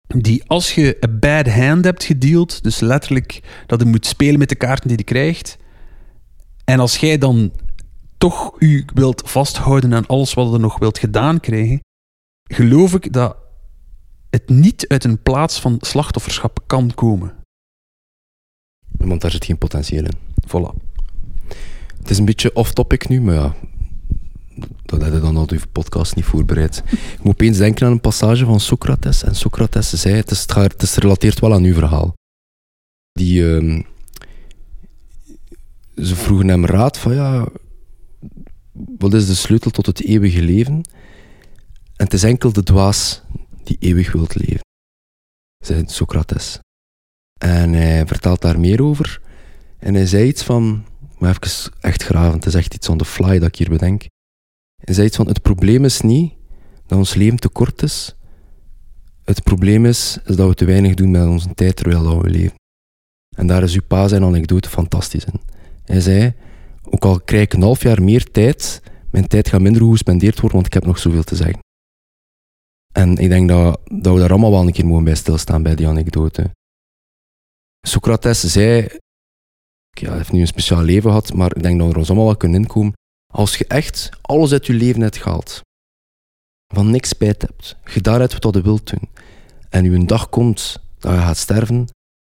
die 0.07 0.45
als 0.47 0.75
je 0.75 0.97
een 1.01 1.19
bad 1.19 1.49
hand 1.49 1.85
hebt 1.85 2.05
gedeeld, 2.05 2.63
dus 2.63 2.81
letterlijk 2.81 3.63
dat 3.67 3.81
je 3.81 3.87
moet 3.87 4.07
spelen 4.07 4.39
met 4.39 4.49
de 4.49 4.55
kaarten 4.55 4.89
die 4.89 4.99
je 4.99 5.05
krijgt, 5.05 5.57
en 6.65 6.81
als 6.81 6.97
jij 6.97 7.19
dan 7.19 7.53
toch 8.19 8.55
u 8.59 8.85
wilt 8.95 9.23
vasthouden 9.25 9.95
aan 9.95 10.07
alles 10.07 10.35
wat 10.35 10.53
je 10.53 10.59
nog 10.59 10.79
wilt 10.79 10.99
gedaan 10.99 11.41
krijgen, 11.41 11.81
geloof 12.43 12.95
ik 12.95 13.13
dat 13.13 13.37
het 14.31 14.49
niet 14.49 14.89
uit 14.89 15.05
een 15.05 15.23
plaats 15.23 15.61
van 15.61 15.77
slachtofferschap 15.81 16.59
kan 16.67 16.95
komen. 16.95 17.35
Want 18.99 19.21
daar 19.21 19.31
zit 19.31 19.45
geen 19.45 19.59
potentieel 19.59 20.05
in. 20.05 20.19
Voilà. 20.47 20.96
Het 22.07 22.15
is 22.15 22.21
een 22.21 22.27
beetje 22.27 22.55
off-topic 22.55 23.09
nu, 23.09 23.21
maar 23.21 23.35
ja, 23.35 23.55
dat 24.85 25.03
had 25.03 25.13
je 25.13 25.21
dan 25.21 25.39
uit 25.39 25.51
uw 25.51 25.59
podcast 25.73 26.17
niet 26.17 26.25
voorbereid. 26.25 26.83
Ik 26.91 27.23
moet 27.23 27.33
opeens 27.33 27.59
denken 27.59 27.87
aan 27.87 27.93
een 27.93 28.01
passage 28.01 28.45
van 28.45 28.61
Socrates. 28.61 29.23
En 29.23 29.35
Socrates 29.35 29.91
zei, 29.91 30.15
het 30.15 30.31
is, 30.31 30.41
het 30.41 31.41
wel 31.41 31.55
aan 31.55 31.65
uw 31.65 31.75
verhaal. 31.75 32.15
Die, 33.13 33.57
ehm, 33.57 33.83
ze 35.97 36.17
vroegen 36.17 36.49
hem 36.49 36.67
raad 36.67 36.99
van, 36.99 37.15
ja, 37.15 37.49
wat 38.99 39.15
is 39.15 39.27
de 39.27 39.35
sleutel 39.35 39.71
tot 39.71 39.87
het 39.87 40.05
eeuwige 40.05 40.43
leven? 40.43 40.75
En 41.97 42.05
het 42.05 42.13
is 42.13 42.23
enkel 42.23 42.53
de 42.53 42.63
dwaas 42.63 43.23
die 43.65 43.77
eeuwig 43.81 44.13
wilt 44.13 44.35
leven, 44.35 44.65
zei 45.65 45.85
Socrates. 45.87 46.59
En 47.39 47.73
hij 47.73 48.07
vertelt 48.07 48.41
daar 48.41 48.61
meer 48.61 48.83
over. 48.83 49.21
En 49.79 49.95
hij 49.95 50.07
zei 50.07 50.29
iets 50.29 50.43
van, 50.43 50.85
maar 51.19 51.31
even 51.31 51.73
echt 51.81 52.03
graven, 52.03 52.35
het 52.35 52.47
is 52.47 52.55
echt 52.55 52.75
iets 52.75 52.89
on 52.89 52.99
the 52.99 53.05
fly 53.05 53.39
dat 53.39 53.49
ik 53.49 53.57
hier 53.57 53.69
bedenk. 53.69 54.05
Hij 54.85 54.95
zei 54.95 55.07
iets 55.07 55.17
van, 55.17 55.27
het 55.27 55.43
probleem 55.43 55.85
is 55.85 56.01
niet 56.01 56.35
dat 56.87 56.99
ons 56.99 57.15
leven 57.15 57.39
te 57.39 57.49
kort 57.49 57.83
is. 57.83 58.17
Het 59.25 59.43
probleem 59.43 59.87
is, 59.87 60.19
dat 60.25 60.49
we 60.49 60.55
te 60.55 60.65
weinig 60.65 60.95
doen 60.95 61.11
met 61.11 61.27
onze 61.27 61.55
tijd 61.55 61.77
terwijl 61.77 62.23
we 62.23 62.31
leven. 62.31 62.55
En 63.37 63.47
daar 63.47 63.63
is 63.63 63.75
uw 63.75 63.87
pa 63.87 64.09
zijn 64.09 64.23
anekdote 64.23 64.69
fantastisch 64.69 65.25
in. 65.25 65.41
Hij 65.85 66.01
zei, 66.01 66.35
ook 66.83 67.05
al 67.05 67.21
krijg 67.21 67.43
ik 67.43 67.53
een 67.53 67.63
half 67.63 67.83
jaar 67.83 68.03
meer 68.03 68.31
tijd, 68.31 68.83
mijn 69.11 69.27
tijd 69.27 69.49
gaat 69.49 69.61
minder 69.61 69.83
goed 69.83 69.91
gespendeerd 69.91 70.35
worden, 70.35 70.53
want 70.53 70.67
ik 70.67 70.73
heb 70.73 70.85
nog 70.85 70.99
zoveel 70.99 71.25
te 71.25 71.37
zeggen. 71.37 71.59
En 72.93 73.17
ik 73.17 73.29
denk 73.29 73.49
dat, 73.49 73.81
dat 73.85 74.15
we 74.15 74.21
daar 74.21 74.31
allemaal 74.31 74.51
wel 74.51 74.67
een 74.67 74.73
keer 74.73 74.87
mogen 74.87 75.05
bij 75.05 75.15
stilstaan 75.15 75.63
bij 75.63 75.75
die 75.75 75.89
anekdote. 75.89 76.51
Socrates 77.87 78.41
zei, 78.41 78.89
ja, 79.99 80.09
hij 80.09 80.17
heeft 80.17 80.33
nu 80.33 80.41
een 80.41 80.47
speciaal 80.47 80.83
leven 80.83 81.11
gehad, 81.11 81.33
maar 81.33 81.57
ik 81.57 81.63
denk 81.63 81.79
dat 81.79 81.87
we 81.87 81.93
er 81.93 81.99
ons 81.99 82.09
allemaal 82.09 82.27
wel 82.27 82.37
kunnen 82.37 82.61
inkomen. 82.61 82.93
Als 83.33 83.57
je 83.57 83.67
echt 83.67 84.11
alles 84.23 84.53
uit 84.53 84.67
je 84.67 84.73
leven 84.73 85.01
hebt 85.01 85.17
gehaald, 85.17 85.61
van 86.75 86.91
niks 86.91 87.09
spijt 87.09 87.43
hebt, 87.43 87.77
je 87.95 88.01
daaruit 88.01 88.39
wat 88.39 88.55
je 88.55 88.63
wilt 88.63 88.91
doen, 88.91 89.09
en 89.69 89.85
je 89.85 89.91
een 89.91 90.07
dag 90.07 90.29
komt 90.29 90.81
dat 90.99 91.13
je 91.13 91.19
gaat 91.19 91.37
sterven, 91.37 91.87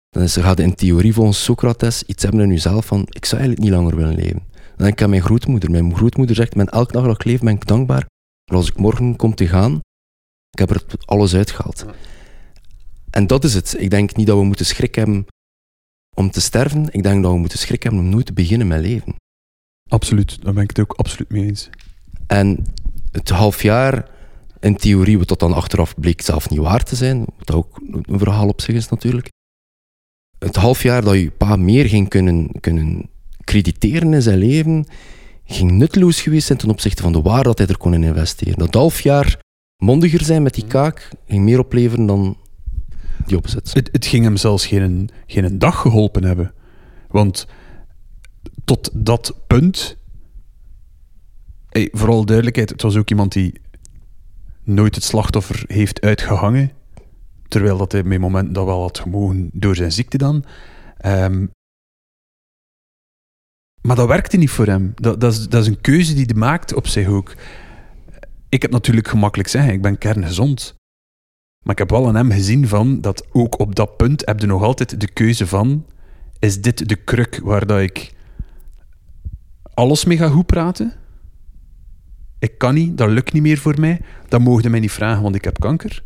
dan 0.09 0.23
is, 0.23 0.37
gaat 0.37 0.59
in 0.59 0.75
theorie 0.75 1.15
volgens 1.15 1.45
Socrates 1.45 2.03
iets 2.03 2.23
hebben 2.23 2.41
in 2.41 2.51
jezelf 2.51 2.87
van, 2.87 3.07
ik 3.09 3.25
zou 3.25 3.41
eigenlijk 3.41 3.71
niet 3.71 3.79
langer 3.79 3.97
willen 3.97 4.15
leven. 4.15 4.43
Dan 4.53 4.89
denk 4.89 4.93
ik 4.93 5.03
aan 5.03 5.11
mijn 5.11 5.23
grootmoeder. 5.23 5.71
Mijn 5.71 5.97
grootmoeder 5.97 6.37
zegt, 6.37 6.55
met 6.55 6.71
elke 6.71 6.93
dag 6.93 7.05
dat 7.05 7.15
ik 7.15 7.25
leef 7.25 7.41
ben 7.41 7.55
ik 7.55 7.67
dankbaar, 7.67 8.07
maar 8.45 8.57
als 8.57 8.69
ik 8.69 8.77
morgen 8.77 9.17
kom 9.17 9.35
te 9.35 9.49
gaan, 9.49 9.81
ik 10.51 10.59
heb 10.59 10.71
er 10.71 10.85
alles 11.05 11.35
uitgehaald. 11.35 11.85
En 13.11 13.27
dat 13.27 13.45
is 13.45 13.55
het. 13.55 13.75
Ik 13.79 13.91
denk 13.91 14.17
niet 14.17 14.27
dat 14.27 14.39
we 14.39 14.45
moeten 14.45 14.67
schrik 14.67 14.95
hebben 14.95 15.27
om 16.21 16.31
te 16.31 16.41
sterven. 16.41 16.87
Ik 16.91 17.03
denk 17.03 17.23
dat 17.23 17.33
we 17.33 17.39
moeten 17.39 17.59
schrik 17.59 17.83
hebben 17.83 18.01
om 18.01 18.09
nooit 18.09 18.27
te 18.27 18.33
beginnen 18.33 18.67
met 18.67 18.81
leven. 18.81 19.15
Absoluut, 19.89 20.43
daar 20.43 20.53
ben 20.53 20.63
ik 20.63 20.69
het 20.69 20.81
ook 20.81 20.93
absoluut 20.93 21.31
mee 21.31 21.45
eens. 21.45 21.71
En 22.27 22.67
het 23.13 23.29
half 23.29 23.63
jaar, 23.63 24.09
in 24.61 24.77
theorie, 24.77 25.19
wat 25.19 25.29
dat 25.29 25.39
dan 25.41 25.53
achteraf 25.53 25.95
bleek 25.95 26.21
zelf 26.21 26.51
niet 26.51 26.59
waar 26.59 26.85
te 26.85 26.97
zijn, 26.97 27.25
wat 27.39 27.53
ook 27.53 27.81
een 27.91 28.19
verhaal 28.19 28.49
op 28.49 28.61
zich 28.61 28.75
is 28.75 28.89
natuurlijk. 28.89 29.29
Het 30.39 30.57
half 30.57 30.83
jaar 30.83 31.05
dat 31.05 31.15
je 31.15 31.31
pa 31.31 31.57
meer 31.57 31.89
ging 31.89 32.09
kunnen, 32.09 32.51
kunnen 32.61 33.11
crediteren 33.45 34.15
in 34.15 34.23
zijn 34.23 34.39
leven, 34.39 34.87
ging 35.45 35.71
nutteloos 35.71 36.21
geweest 36.21 36.47
zijn 36.47 36.59
ten 36.59 36.71
opzichte 36.71 37.03
van 37.03 37.13
de 37.13 37.23
waarde 37.23 37.49
dat 37.49 37.59
hij 37.59 37.67
er 37.67 37.79
kon 37.79 37.95
in 37.95 38.05
investeren. 38.05 38.59
Dat 38.59 38.75
half 38.75 39.01
jaar 39.01 39.41
mondiger 39.83 40.25
zijn 40.25 40.43
met 40.43 40.55
die 40.55 40.67
kaak 40.67 41.09
ging 41.27 41.45
meer 41.45 41.59
opleveren 41.59 42.07
dan 42.07 42.37
opzet. 43.37 43.75
Het, 43.75 43.89
het 43.93 44.07
ging 44.07 44.25
hem 44.25 44.37
zelfs 44.37 44.67
geen, 44.67 45.11
geen 45.27 45.59
dag 45.59 45.81
geholpen 45.81 46.25
hebben. 46.25 46.55
Want 47.09 47.47
tot 48.65 48.91
dat 48.93 49.35
punt, 49.47 49.97
vooral 51.71 52.25
duidelijkheid, 52.25 52.71
het 52.71 52.83
was 52.83 52.97
ook 52.97 53.11
iemand 53.11 53.33
die 53.33 53.61
nooit 54.65 54.95
het 54.95 55.05
slachtoffer 55.05 55.65
heeft 55.67 56.01
uitgehangen. 56.01 56.71
Terwijl 57.49 57.77
dat 57.77 57.93
hij 57.93 58.03
met 58.03 58.21
momenten 58.21 58.53
dat 58.53 58.65
wel 58.65 58.81
had 58.81 58.99
gemogen 58.99 59.51
door 59.53 59.77
zijn 59.77 59.93
ziekte 59.93 60.19
dan. 60.19 60.45
Ehm, 60.97 61.47
maar 63.83 63.97
dat 63.97 64.09
werkte 64.09 64.37
niet 64.37 64.51
voor 64.51 64.67
hem. 64.67 64.93
Dat, 64.95 65.21
dat, 65.21 65.33
is, 65.33 65.49
dat 65.49 65.63
is 65.63 65.69
een 65.69 65.81
keuze 65.81 66.15
die 66.15 66.25
hij 66.25 66.35
maakt 66.35 66.75
op 66.75 66.87
zich 66.87 67.09
ook. 67.09 67.35
Ik 68.49 68.63
heb 68.63 68.71
natuurlijk 68.71 69.09
gemakkelijk 69.09 69.49
zeggen, 69.49 69.73
ik 69.73 69.83
ben 69.83 69.99
kerngezond. 69.99 70.75
Maar 71.65 71.73
ik 71.73 71.79
heb 71.79 71.91
wel 71.91 72.07
aan 72.09 72.15
hem 72.15 72.31
gezien 72.31 72.69
van 72.69 73.01
dat 73.01 73.27
ook 73.33 73.59
op 73.59 73.75
dat 73.75 73.97
punt 73.97 74.27
heb 74.27 74.41
je 74.41 74.47
nog 74.47 74.63
altijd 74.63 75.01
de 75.01 75.11
keuze 75.11 75.47
van 75.47 75.87
is 76.39 76.61
dit 76.61 76.89
de 76.89 76.97
kruk 76.97 77.41
waar 77.43 77.67
dat 77.67 77.81
ik 77.81 78.15
alles 79.75 80.05
mee 80.05 80.17
ga 80.17 80.29
goed 80.29 80.47
praten? 80.47 81.01
ik 82.41 82.59
kan 82.59 82.75
niet, 82.75 82.99
dat 82.99 83.09
lukt 83.09 83.33
niet 83.33 83.43
meer 83.43 83.59
voor 83.59 83.81
mij, 83.81 84.01
dan 84.29 84.43
mogen 84.43 84.71
mij 84.71 84.81
niet 84.81 84.93
vragen, 84.93 85.23
want 85.23 85.35
ik 85.35 85.45
heb 85.45 85.61
kanker. 85.61 86.05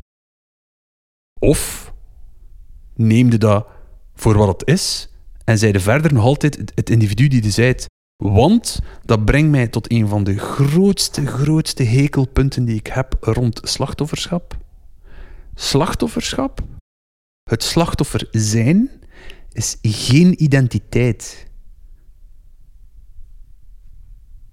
Of 1.40 1.92
neemde 2.94 3.38
dat 3.38 3.66
voor 4.14 4.36
wat 4.36 4.60
het 4.60 4.68
is 4.68 5.08
en 5.44 5.58
zeide 5.58 5.80
verder 5.80 6.12
nog 6.12 6.24
altijd 6.24 6.56
het, 6.56 6.72
het 6.74 6.90
individu 6.90 7.28
die 7.28 7.42
je 7.42 7.50
zijt. 7.50 7.86
Want 8.16 8.80
dat 9.02 9.24
brengt 9.24 9.50
mij 9.50 9.68
tot 9.68 9.90
een 9.90 10.08
van 10.08 10.24
de 10.24 10.38
grootste, 10.38 11.26
grootste 11.26 11.82
hekelpunten 11.82 12.64
die 12.64 12.76
ik 12.76 12.86
heb 12.86 13.16
rond 13.20 13.60
slachtofferschap. 13.62 14.56
Slachtofferschap, 15.54 16.60
het 17.50 17.62
slachtoffer 17.62 18.28
zijn, 18.30 18.90
is 19.52 19.78
geen 19.82 20.42
identiteit. 20.42 21.46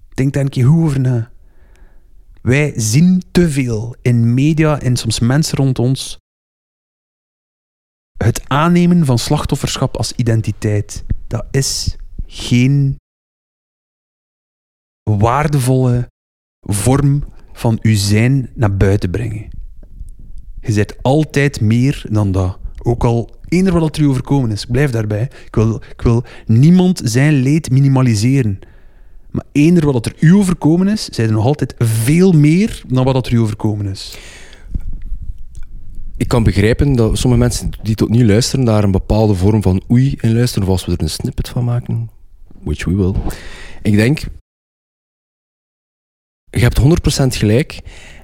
Denk 0.10 0.34
daar 0.34 0.44
een 0.44 0.50
keer 0.50 0.72
over 0.72 1.00
na. 1.00 1.32
Wij 2.42 2.74
zien 2.76 3.24
te 3.32 3.50
veel 3.50 3.96
in 4.02 4.34
media 4.34 4.80
en 4.80 4.96
soms 4.98 5.20
mensen 5.20 5.58
rond 5.58 5.80
ons 5.80 6.20
het 8.18 8.50
aannemen 8.50 9.06
van 9.06 9.18
slachtofferschap 9.18 9.98
als 9.98 10.12
identiteit. 10.12 11.06
Dat 11.28 11.46
is 11.52 11.96
geen 12.26 12.96
waardevolle 15.04 16.08
vorm 16.60 17.24
van 17.54 17.80
uw 17.82 17.96
zijn 17.96 18.52
naar 18.56 18.78
buiten 18.78 19.12
brengen. 19.12 19.61
Je 20.62 20.74
bent 20.74 20.96
altijd 21.02 21.62
meer 21.62 22.06
dan 22.10 22.32
dat. 22.32 22.58
Ook 22.84 23.04
al 23.04 23.30
eender 23.48 23.80
wat 23.80 23.98
er 23.98 24.04
u 24.04 24.08
overkomen 24.08 24.52
is. 24.52 24.66
Blijf 24.66 24.92
daarbij. 24.92 25.30
Ik 25.46 25.56
wil, 25.56 25.76
ik 25.76 26.02
wil 26.02 26.24
niemand 26.46 27.02
zijn 27.04 27.34
leed 27.34 27.72
minimaliseren. 27.72 28.60
Maar 29.32 29.46
eender 29.52 29.92
wat 29.92 30.06
er 30.06 30.14
u 30.20 30.34
overkomen 30.34 30.88
is, 30.88 31.06
zijn 31.06 31.28
er 31.28 31.34
nog 31.34 31.46
altijd 31.46 31.76
veel 31.78 32.32
meer 32.32 32.82
dan 32.88 33.04
wat 33.04 33.26
er 33.28 33.34
u 33.34 33.40
overkomen 33.40 33.86
is. 33.86 34.18
Ik 36.18 36.28
kan 36.28 36.44
begrijpen 36.44 36.94
dat 36.94 37.18
sommige 37.18 37.42
mensen 37.42 37.70
die 37.84 37.96
tot 37.96 38.10
nu 38.10 38.26
luisteren 38.26 38.66
daar 38.66 38.84
een 38.84 38.92
bepaalde 38.92 39.36
vorm 39.36 39.62
van 39.62 39.84
oei 39.92 40.18
in 40.20 40.34
luisteren, 40.34 40.68
of 40.68 40.74
als 40.74 40.86
we 40.86 40.92
er 40.92 41.02
een 41.02 41.10
snippet 41.10 41.50
van 41.50 41.64
maken, 41.64 42.10
which 42.64 42.86
we 42.86 42.96
will. 42.96 43.14
Ik 43.82 43.96
denk, 43.96 44.20
je 46.50 46.60
hebt 46.60 46.80
100% 46.80 46.84
gelijk. 47.28 47.80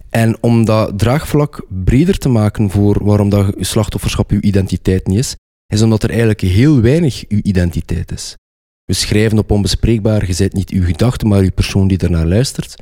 En 0.10 0.44
om 0.44 0.66
dat 0.66 1.00
draagvlak 1.00 1.66
breder 1.70 2.18
te 2.18 2.30
maken 2.30 2.70
voor 2.70 3.04
waarom 3.04 3.30
dat 3.30 3.54
je 3.58 3.64
slachtofferschap 3.64 4.32
je 4.32 4.42
identiteit 4.42 5.08
niet 5.08 5.18
is, 5.18 5.36
is 5.74 5.82
omdat 5.82 6.04
er 6.04 6.10
eigenlijk 6.10 6.42
heel 6.42 6.82
weinig 6.82 7.24
uw 7.28 7.40
identiteit 7.44 8.12
is. 8.12 8.36
We 8.84 8.94
schrijven 8.94 9.38
op 9.38 9.52
onbespreekbaar, 9.52 10.28
je 10.28 10.36
bent 10.38 10.54
niet 10.54 10.70
uw 10.70 10.84
gedachte, 10.84 11.26
maar 11.26 11.42
uw 11.42 11.52
persoon 11.52 11.88
die 11.88 11.98
ernaar 11.98 12.26
luistert. 12.26 12.74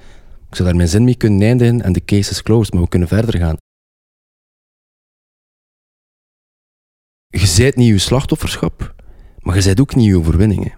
Ik 0.49 0.55
zou 0.55 0.67
daar 0.67 0.77
mijn 0.77 0.89
zin 0.89 1.03
mee 1.03 1.15
kunnen 1.15 1.41
eindigen 1.41 1.81
en 1.81 1.93
de 1.93 2.05
case 2.05 2.31
is 2.31 2.41
closed, 2.41 2.73
maar 2.73 2.83
we 2.83 2.89
kunnen 2.89 3.07
verder 3.07 3.39
gaan. 3.39 3.57
Je 7.27 7.45
zijt 7.45 7.75
niet 7.75 7.91
uw 7.91 7.97
slachtofferschap, 7.97 8.95
maar 9.39 9.55
je 9.55 9.61
zijt 9.61 9.79
ook 9.79 9.95
niet 9.95 10.11
uw 10.11 10.19
overwinningen. 10.19 10.75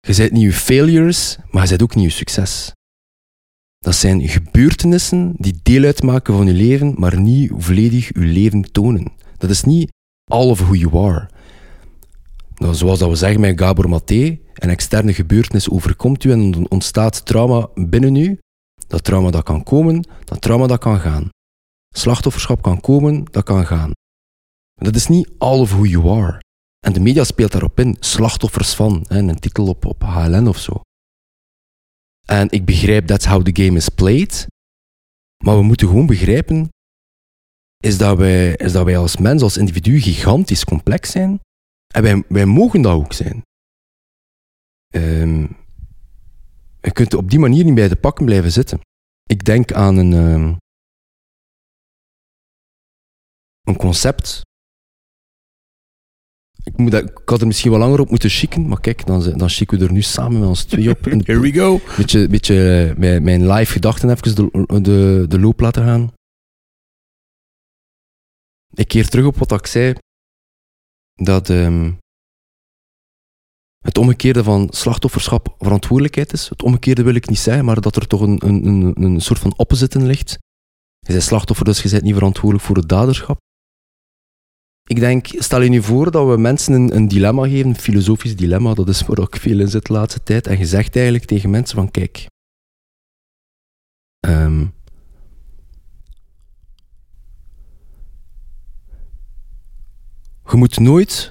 Je 0.00 0.12
zijt 0.12 0.32
niet 0.32 0.44
uw 0.44 0.52
failures, 0.52 1.38
maar 1.50 1.62
je 1.62 1.68
zijt 1.68 1.82
ook 1.82 1.94
niet 1.94 2.04
uw 2.04 2.10
succes. 2.10 2.72
Dat 3.84 3.94
zijn 3.94 4.28
gebeurtenissen 4.28 5.34
die 5.36 5.60
deel 5.62 5.84
uitmaken 5.84 6.34
van 6.34 6.46
je 6.46 6.52
leven, 6.52 6.94
maar 6.96 7.20
niet 7.20 7.52
volledig 7.56 8.06
je 8.06 8.20
leven 8.20 8.72
tonen. 8.72 9.12
Dat 9.38 9.50
is 9.50 9.64
niet 9.64 9.92
all 10.30 10.48
of 10.48 10.60
who 10.60 10.74
you 10.74 10.96
are. 10.96 11.28
Nou, 12.54 12.74
zoals 12.74 12.98
dat 12.98 13.08
we 13.08 13.14
zeggen 13.14 13.40
met 13.40 13.60
Gabor 13.60 13.88
Maté, 13.88 14.38
een 14.54 14.70
externe 14.70 15.12
gebeurtenis 15.12 15.70
overkomt 15.70 16.24
u 16.24 16.32
en 16.32 16.70
ontstaat 16.70 17.24
trauma 17.26 17.68
binnen 17.74 18.14
u. 18.14 18.38
Dat 18.86 19.04
trauma 19.04 19.30
dat 19.30 19.42
kan 19.42 19.62
komen, 19.62 20.06
dat 20.24 20.40
trauma 20.40 20.66
dat 20.66 20.78
kan 20.78 21.00
gaan. 21.00 21.28
Slachtofferschap 21.94 22.62
kan 22.62 22.80
komen, 22.80 23.24
dat 23.30 23.44
kan 23.44 23.66
gaan. 23.66 23.90
Dat 24.74 24.94
is 24.94 25.06
niet 25.06 25.30
all 25.38 25.60
of 25.60 25.70
who 25.70 25.84
you 25.84 26.08
are. 26.08 26.40
En 26.86 26.92
de 26.92 27.00
media 27.00 27.24
speelt 27.24 27.52
daarop 27.52 27.80
in, 27.80 27.96
slachtoffers 28.00 28.74
van, 28.74 29.04
een 29.08 29.38
titel 29.38 29.66
op, 29.66 29.84
op 29.84 30.02
HLN 30.02 30.48
of 30.48 30.58
zo. 30.58 30.80
En 32.30 32.50
ik 32.50 32.64
begrijp 32.64 33.06
that's 33.06 33.24
how 33.24 33.42
the 33.44 33.62
game 33.62 33.76
is 33.76 33.88
played. 33.88 34.46
Maar 35.44 35.56
we 35.56 35.62
moeten 35.62 35.88
gewoon 35.88 36.06
begrijpen, 36.06 36.68
is 37.76 37.98
dat 37.98 38.16
wij, 38.18 38.54
is 38.54 38.72
dat 38.72 38.84
wij 38.84 38.96
als 38.98 39.16
mens, 39.16 39.42
als 39.42 39.56
individu 39.56 40.00
gigantisch 40.00 40.64
complex 40.64 41.10
zijn. 41.10 41.40
En 41.94 42.02
wij, 42.02 42.24
wij 42.28 42.46
mogen 42.46 42.82
dat 42.82 42.92
ook 42.92 43.12
zijn. 43.12 43.42
Um, 44.94 45.56
je 46.80 46.92
kunt 46.92 47.14
op 47.14 47.30
die 47.30 47.38
manier 47.38 47.64
niet 47.64 47.74
bij 47.74 47.88
de 47.88 47.96
pakken 47.96 48.24
blijven 48.24 48.52
zitten. 48.52 48.80
Ik 49.22 49.44
denk 49.44 49.72
aan 49.72 49.96
een, 49.96 50.12
um, 50.12 50.56
een 53.62 53.76
concept 53.76 54.42
ik, 56.72 56.78
moet 56.78 56.90
dat, 56.90 57.02
ik 57.02 57.20
had 57.24 57.40
er 57.40 57.46
misschien 57.46 57.70
wel 57.70 57.80
langer 57.80 58.00
op 58.00 58.10
moeten 58.10 58.30
schikken, 58.30 58.68
maar 58.68 58.80
kijk, 58.80 59.06
dan, 59.06 59.32
dan 59.36 59.50
schikken 59.50 59.78
we 59.78 59.84
er 59.84 59.92
nu 59.92 60.02
samen 60.02 60.40
met 60.40 60.48
ons 60.48 60.64
twee 60.64 60.90
op. 60.90 61.04
Here 61.04 61.40
we 61.40 61.52
go. 61.52 61.80
Beetje, 61.96 62.28
beetje 62.28 62.88
eh, 62.88 62.96
mijn, 62.96 63.22
mijn 63.22 63.52
live 63.52 63.72
gedachten 63.72 64.10
even 64.10 64.34
de, 64.34 64.80
de, 64.80 65.24
de 65.28 65.40
loop 65.40 65.60
laten 65.60 65.84
gaan. 65.84 66.12
Ik 68.74 68.88
keer 68.88 69.08
terug 69.08 69.26
op 69.26 69.36
wat 69.36 69.52
ik 69.52 69.66
zei. 69.66 69.94
Dat 71.14 71.48
um, 71.48 71.98
het 73.78 73.98
omgekeerde 73.98 74.44
van 74.44 74.68
slachtofferschap 74.70 75.54
verantwoordelijkheid 75.58 76.32
is. 76.32 76.48
Het 76.48 76.62
omgekeerde 76.62 77.02
wil 77.02 77.14
ik 77.14 77.28
niet 77.28 77.38
zeggen, 77.38 77.64
maar 77.64 77.80
dat 77.80 77.96
er 77.96 78.06
toch 78.06 78.20
een, 78.20 78.46
een, 78.46 78.66
een, 78.66 79.02
een 79.02 79.20
soort 79.20 79.38
van 79.38 79.54
opposite 79.56 79.98
in 79.98 80.06
ligt. 80.06 80.38
Je 80.98 81.12
bent 81.12 81.22
slachtoffer, 81.22 81.64
dus 81.64 81.82
je 81.82 81.90
bent 81.90 82.02
niet 82.02 82.14
verantwoordelijk 82.14 82.64
voor 82.64 82.76
het 82.76 82.88
daderschap. 82.88 83.38
Ik 84.90 85.00
denk, 85.00 85.26
stel 85.26 85.62
je 85.62 85.68
nu 85.68 85.82
voor 85.82 86.10
dat 86.10 86.28
we 86.28 86.36
mensen 86.36 86.94
een, 86.96 87.08
dilemma 87.08 87.48
geven, 87.48 87.68
een 87.68 87.76
filosofisch 87.76 88.36
dilemma, 88.36 88.74
dat 88.74 88.88
is 88.88 89.02
waar 89.02 89.18
ik 89.18 89.36
veel 89.36 89.60
in 89.60 89.68
zit 89.68 89.86
de 89.86 89.92
laatste 89.92 90.22
tijd. 90.22 90.46
En 90.46 90.58
je 90.58 90.66
zegt 90.66 90.96
eigenlijk 90.96 91.24
tegen 91.24 91.50
mensen 91.50 91.76
van, 91.76 91.90
kijk, 91.90 92.26
um, 94.20 94.72
je 100.44 100.56
moet 100.56 100.78
nooit 100.78 101.30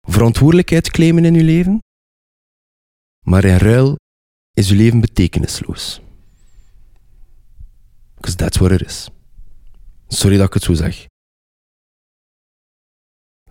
verantwoordelijkheid 0.00 0.90
claimen 0.90 1.24
in 1.24 1.34
je 1.34 1.44
leven, 1.44 1.78
maar 3.26 3.44
in 3.44 3.56
ruil 3.56 3.96
is 4.52 4.68
je 4.68 4.74
leven 4.74 5.00
betekenisloos. 5.00 6.00
Because 8.14 8.36
that's 8.36 8.58
what 8.58 8.72
it 8.72 8.86
is. 8.86 9.08
Sorry 10.08 10.36
dat 10.36 10.46
ik 10.46 10.54
het 10.54 10.62
zo 10.62 10.74
zeg. 10.74 11.09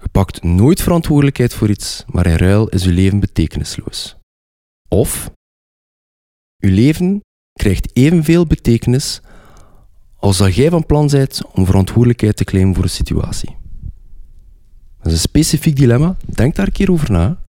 Je 0.01 0.07
pakt 0.11 0.43
nooit 0.43 0.81
verantwoordelijkheid 0.81 1.53
voor 1.53 1.69
iets, 1.69 2.03
maar 2.07 2.25
in 2.25 2.35
ruil 2.35 2.67
is 2.67 2.83
je 2.83 2.91
leven 2.91 3.19
betekenisloos. 3.19 4.17
Of 4.87 5.31
je 6.55 6.71
leven 6.71 7.21
krijgt 7.53 7.95
evenveel 7.95 8.45
betekenis 8.45 9.21
als 10.15 10.37
dat 10.37 10.55
jij 10.55 10.69
van 10.69 10.85
plan 10.85 11.07
bent 11.07 11.45
om 11.45 11.65
verantwoordelijkheid 11.65 12.35
te 12.35 12.43
claimen 12.43 12.75
voor 12.75 12.83
een 12.83 12.89
situatie. 12.89 13.57
Dat 14.97 15.07
is 15.07 15.13
een 15.13 15.19
specifiek 15.19 15.75
dilemma. 15.75 16.17
Denk 16.25 16.55
daar 16.55 16.65
een 16.65 16.71
keer 16.71 16.91
over 16.91 17.11
na. 17.11 17.43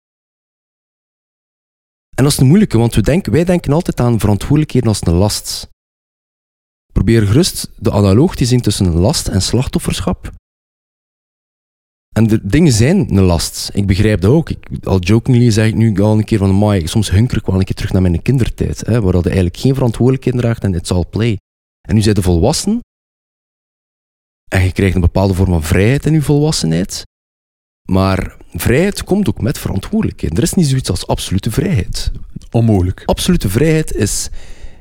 En 2.16 2.24
dat 2.24 2.32
is 2.32 2.38
een 2.38 2.46
moeilijke, 2.46 2.78
want 2.78 2.94
we 2.94 3.02
denken, 3.02 3.32
wij 3.32 3.44
denken 3.44 3.72
altijd 3.72 4.00
aan 4.00 4.20
verantwoordelijkheden 4.20 4.88
als 4.88 5.06
een 5.06 5.12
last. 5.12 5.68
Probeer 6.92 7.26
gerust 7.26 7.70
de 7.76 7.92
analoog 7.92 8.36
te 8.36 8.44
zien 8.44 8.60
tussen 8.60 8.90
last 8.92 9.28
en 9.28 9.42
slachtofferschap. 9.42 10.32
En 12.16 12.26
de 12.26 12.40
dingen 12.42 12.72
zijn 12.72 13.16
een 13.16 13.22
last. 13.22 13.70
Ik 13.72 13.86
begrijp 13.86 14.20
dat 14.20 14.30
ook. 14.30 14.50
Ik, 14.50 14.66
al 14.82 14.98
jokingly 14.98 15.50
zeg 15.50 15.66
ik 15.66 15.74
nu 15.74 16.00
al 16.00 16.18
een 16.18 16.24
keer 16.24 16.38
van, 16.38 16.58
my, 16.58 16.86
soms 16.86 17.10
hunker 17.10 17.36
ik 17.36 17.46
wel 17.46 17.58
een 17.58 17.64
keer 17.64 17.74
terug 17.74 17.92
naar 17.92 18.02
mijn 18.02 18.22
kindertijd, 18.22 18.86
hè, 18.86 19.00
waar 19.00 19.12
dat 19.12 19.26
eigenlijk 19.26 19.56
geen 19.56 19.74
verantwoordelijkheid 19.74 20.36
draagt 20.36 20.64
en 20.64 20.74
it's 20.74 20.90
all 20.90 21.04
play. 21.10 21.38
En 21.88 21.94
nu 21.94 22.00
zijn 22.00 22.14
de 22.14 22.22
volwassen 22.22 22.80
en 24.50 24.64
je 24.64 24.72
krijgt 24.72 24.94
een 24.94 25.00
bepaalde 25.00 25.34
vorm 25.34 25.50
van 25.50 25.62
vrijheid 25.62 26.06
in 26.06 26.12
je 26.12 26.22
volwassenheid. 26.22 27.02
Maar 27.88 28.36
vrijheid 28.54 29.04
komt 29.04 29.28
ook 29.28 29.40
met 29.40 29.58
verantwoordelijkheid. 29.58 30.36
Er 30.36 30.42
is 30.42 30.54
niet 30.54 30.66
zoiets 30.66 30.90
als 30.90 31.06
absolute 31.06 31.50
vrijheid. 31.50 32.12
Onmogelijk. 32.50 33.02
Absolute 33.04 33.48
vrijheid 33.48 33.94
is, 33.94 34.28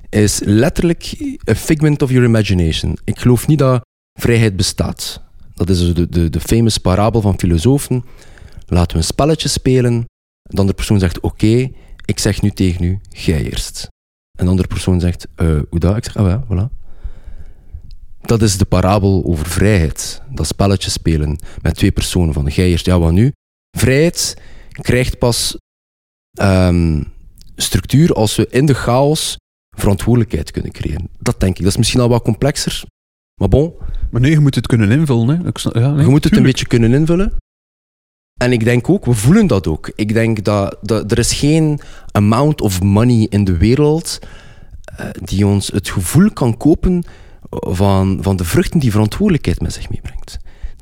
is 0.09 0.39
letterlijk 0.43 1.13
a 1.49 1.55
figment 1.55 2.01
of 2.01 2.09
your 2.09 2.27
imagination. 2.27 2.97
Ik 3.03 3.19
geloof 3.19 3.47
niet 3.47 3.59
dat 3.59 3.81
vrijheid 4.19 4.55
bestaat. 4.55 5.21
Dat 5.59 5.69
is 5.69 5.93
de, 5.93 6.09
de, 6.09 6.29
de 6.29 6.39
famous 6.39 6.77
parabel 6.77 7.21
van 7.21 7.39
filosofen. 7.39 8.03
Laten 8.65 8.91
we 8.91 8.97
een 8.97 9.03
spelletje 9.03 9.47
spelen. 9.47 10.05
De 10.41 10.57
andere 10.57 10.75
persoon 10.75 10.99
zegt, 10.99 11.19
oké, 11.19 11.71
ik 12.05 12.19
zeg 12.19 12.41
nu 12.41 12.51
tegen 12.51 12.83
u, 12.83 12.99
jij 13.09 13.43
eerst. 13.43 13.87
En 14.37 14.45
de 14.45 14.51
andere 14.51 14.67
persoon 14.67 14.99
zegt, 14.99 15.27
uh, 15.35 15.61
hoe 15.69 15.79
dat? 15.79 15.97
Ik 15.97 16.03
zeg, 16.03 16.17
ah 16.17 16.27
ja, 16.27 16.43
voilà. 16.45 16.77
Dat 18.21 18.41
is 18.41 18.57
de 18.57 18.65
parabel 18.65 19.23
over 19.25 19.45
vrijheid. 19.45 20.21
Dat 20.29 20.47
spelletje 20.47 20.89
spelen 20.89 21.39
met 21.61 21.75
twee 21.75 21.91
personen. 21.91 22.33
Van 22.33 22.45
jij 22.45 22.69
eerst, 22.69 22.85
ja, 22.85 22.99
wat 22.99 23.11
nu? 23.11 23.31
Vrijheid 23.77 24.41
krijgt 24.71 25.17
pas 25.17 25.57
um, 26.41 27.13
structuur 27.55 28.13
als 28.13 28.35
we 28.35 28.47
in 28.49 28.65
de 28.65 28.73
chaos 28.73 29.37
verantwoordelijkheid 29.77 30.51
kunnen 30.51 30.71
creëren. 30.71 31.09
Dat 31.19 31.39
denk 31.39 31.57
ik. 31.57 31.63
Dat 31.63 31.71
is 31.71 31.77
misschien 31.77 31.99
al 31.99 32.09
wat 32.09 32.23
complexer, 32.23 32.83
maar 33.39 33.49
bon. 33.49 33.73
Maar 34.11 34.21
nee, 34.21 34.31
je 34.31 34.39
moet 34.39 34.55
het 34.55 34.67
kunnen 34.67 34.91
invullen. 34.91 35.27
Hè? 35.27 35.47
Ik 35.47 35.57
snap- 35.57 35.75
ja, 35.75 35.91
nee, 35.91 36.03
je 36.05 36.09
moet 36.09 36.23
het 36.23 36.37
een 36.37 36.43
beetje 36.43 36.67
kunnen 36.67 36.93
invullen. 36.93 37.33
En 38.41 38.51
ik 38.51 38.63
denk 38.63 38.89
ook, 38.89 39.05
we 39.05 39.13
voelen 39.13 39.47
dat 39.47 39.67
ook. 39.67 39.91
Ik 39.95 40.13
denk 40.13 40.43
dat, 40.43 40.77
dat 40.81 41.11
er 41.11 41.17
is 41.17 41.33
geen 41.33 41.79
amount 42.11 42.61
of 42.61 42.81
money 42.81 43.27
in 43.29 43.43
de 43.43 43.57
wereld 43.57 44.19
eh, 44.97 45.05
die 45.23 45.47
ons 45.47 45.67
het 45.67 45.89
gevoel 45.89 46.31
kan 46.31 46.57
kopen 46.57 47.03
van, 47.49 48.17
van 48.21 48.35
de 48.35 48.43
vruchten 48.43 48.79
die 48.79 48.91
verantwoordelijkheid 48.91 49.61
met 49.61 49.73
zich 49.73 49.89
meebrengt. 49.89 50.37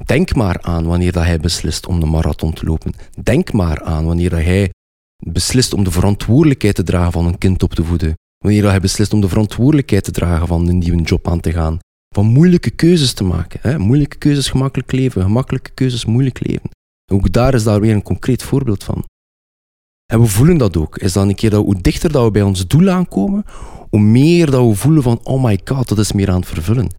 Denk 0.06 0.36
maar 0.36 0.62
aan 0.62 0.86
wanneer 0.86 1.12
dat 1.12 1.24
hij 1.24 1.40
beslist 1.40 1.88
om 1.88 2.00
de 2.00 2.06
marathon 2.06 2.54
te 2.54 2.66
lopen. 2.66 2.94
Denk 3.24 3.52
maar 3.54 3.82
aan 3.84 4.06
wanneer 4.06 4.30
dat 4.30 4.44
hij 4.44 4.70
beslist 5.18 5.74
om 5.74 5.84
de 5.84 5.92
verantwoordelijkheid 5.92 6.76
te 6.76 6.84
dragen 6.84 7.12
van 7.12 7.26
een 7.26 7.38
kind 7.38 7.64
op 7.64 7.74
te 7.74 7.84
voeden. 7.84 8.14
Wanneer 8.38 8.62
dat 8.62 8.72
hij 8.72 8.80
beslist 8.80 9.14
om 9.14 9.22
de 9.22 9.28
verantwoordelijkheid 9.28 10.04
te 10.04 10.12
dragen 10.12 10.48
van 10.48 10.68
een 10.68 10.78
nieuwe 10.78 11.02
job 11.02 11.28
aan 11.28 11.40
te 11.40 11.52
gaan. 11.52 11.78
Van 12.16 12.26
moeilijke 12.26 12.70
keuzes 12.70 13.14
te 13.14 13.24
maken. 13.24 13.60
Hè? 13.62 13.80
Moeilijke 13.80 14.18
keuzes, 14.18 14.50
gemakkelijk 14.50 14.92
leven. 14.92 15.22
Gemakkelijke 15.22 15.72
keuzes, 15.72 16.06
moeilijk 16.06 16.48
leven. 16.48 16.70
Ook 17.12 17.32
daar 17.32 17.54
is 17.54 17.64
daar 17.64 17.82
weer 17.82 17.94
een 17.94 18.04
concreet 18.04 18.44
voorbeeld 18.44 18.84
van. 18.84 19.04
En 20.06 20.22
we 20.22 20.28
voelen 20.28 20.58
dat 20.58 20.78
ook. 20.78 20.98
Is 20.98 21.14
dan 21.14 21.30
een 21.30 21.36
keer 21.36 21.50
dat 21.50 21.64
hoe 21.64 21.82
dichter 21.82 22.12
dat 22.12 22.24
we 22.24 22.32
bij 22.32 22.42
ons 22.42 22.68
doel 22.68 22.90
aankomen, 22.90 23.46
hoe 23.90 24.00
meer 24.00 24.52
dat 24.52 24.68
we 24.68 24.76
voelen 24.76 25.04
van 25.04 25.20
oh 25.24 25.44
my 25.44 25.60
god, 25.66 25.88
dat 25.88 26.00
is 26.00 26.12
meer 26.12 26.30
aan 26.30 26.40
het 26.40 26.50
vervullen. 26.50 26.90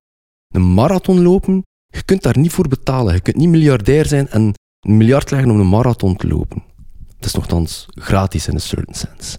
Een 0.49 0.75
marathon 0.75 1.23
lopen, 1.23 1.63
je 1.87 2.03
kunt 2.03 2.23
daar 2.23 2.39
niet 2.39 2.53
voor 2.53 2.69
betalen. 2.69 3.15
Je 3.15 3.21
kunt 3.21 3.37
niet 3.37 3.49
miljardair 3.49 4.07
zijn 4.07 4.29
en 4.29 4.55
een 4.81 4.97
miljard 4.97 5.31
leggen 5.31 5.51
om 5.51 5.61
een 5.61 5.69
marathon 5.69 6.17
te 6.17 6.29
lopen. 6.29 6.63
Het 7.17 7.27
is 7.27 7.35
nogthans 7.35 7.87
gratis 7.89 8.49
in 8.49 8.55
een 8.55 8.61
certain 8.61 8.95
sense. 8.95 9.39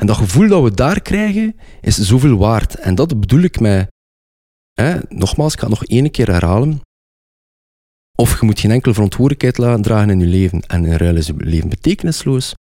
En 0.00 0.06
dat 0.06 0.16
gevoel 0.16 0.48
dat 0.48 0.62
we 0.62 0.70
daar 0.70 1.00
krijgen, 1.00 1.56
is 1.80 1.98
zoveel 1.98 2.36
waard. 2.36 2.74
En 2.74 2.94
dat 2.94 3.20
bedoel 3.20 3.40
ik 3.40 3.60
met... 3.60 3.92
Hè, 4.74 4.98
nogmaals, 5.08 5.52
ik 5.52 5.58
ga 5.58 5.66
het 5.68 5.78
nog 5.78 5.88
één 5.88 6.10
keer 6.10 6.30
herhalen. 6.30 6.80
Of 8.18 8.40
je 8.40 8.46
moet 8.46 8.60
geen 8.60 8.70
enkele 8.70 8.94
verantwoordelijkheid 8.94 9.82
dragen 9.82 10.10
in 10.10 10.18
je 10.18 10.26
leven. 10.26 10.60
En 10.60 10.84
in 10.84 10.96
ruil 10.96 11.16
is 11.16 11.26
je 11.26 11.34
leven 11.36 11.68
betekenisloos. 11.68 12.54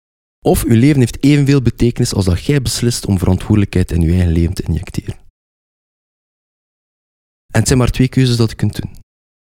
Of 0.45 0.63
je 0.63 0.75
leven 0.75 0.99
heeft 0.99 1.23
evenveel 1.23 1.61
betekenis 1.61 2.13
als 2.13 2.25
dat 2.25 2.45
jij 2.45 2.61
beslist 2.61 3.05
om 3.05 3.19
verantwoordelijkheid 3.19 3.91
in 3.91 4.01
je 4.01 4.11
eigen 4.11 4.31
leven 4.31 4.53
te 4.53 4.63
injecteren. 4.63 5.15
En 7.53 7.59
het 7.59 7.67
zijn 7.67 7.79
maar 7.79 7.91
twee 7.91 8.07
keuzes 8.07 8.37
dat 8.37 8.49
je 8.49 8.55
kunt 8.55 8.81
doen. 8.81 8.97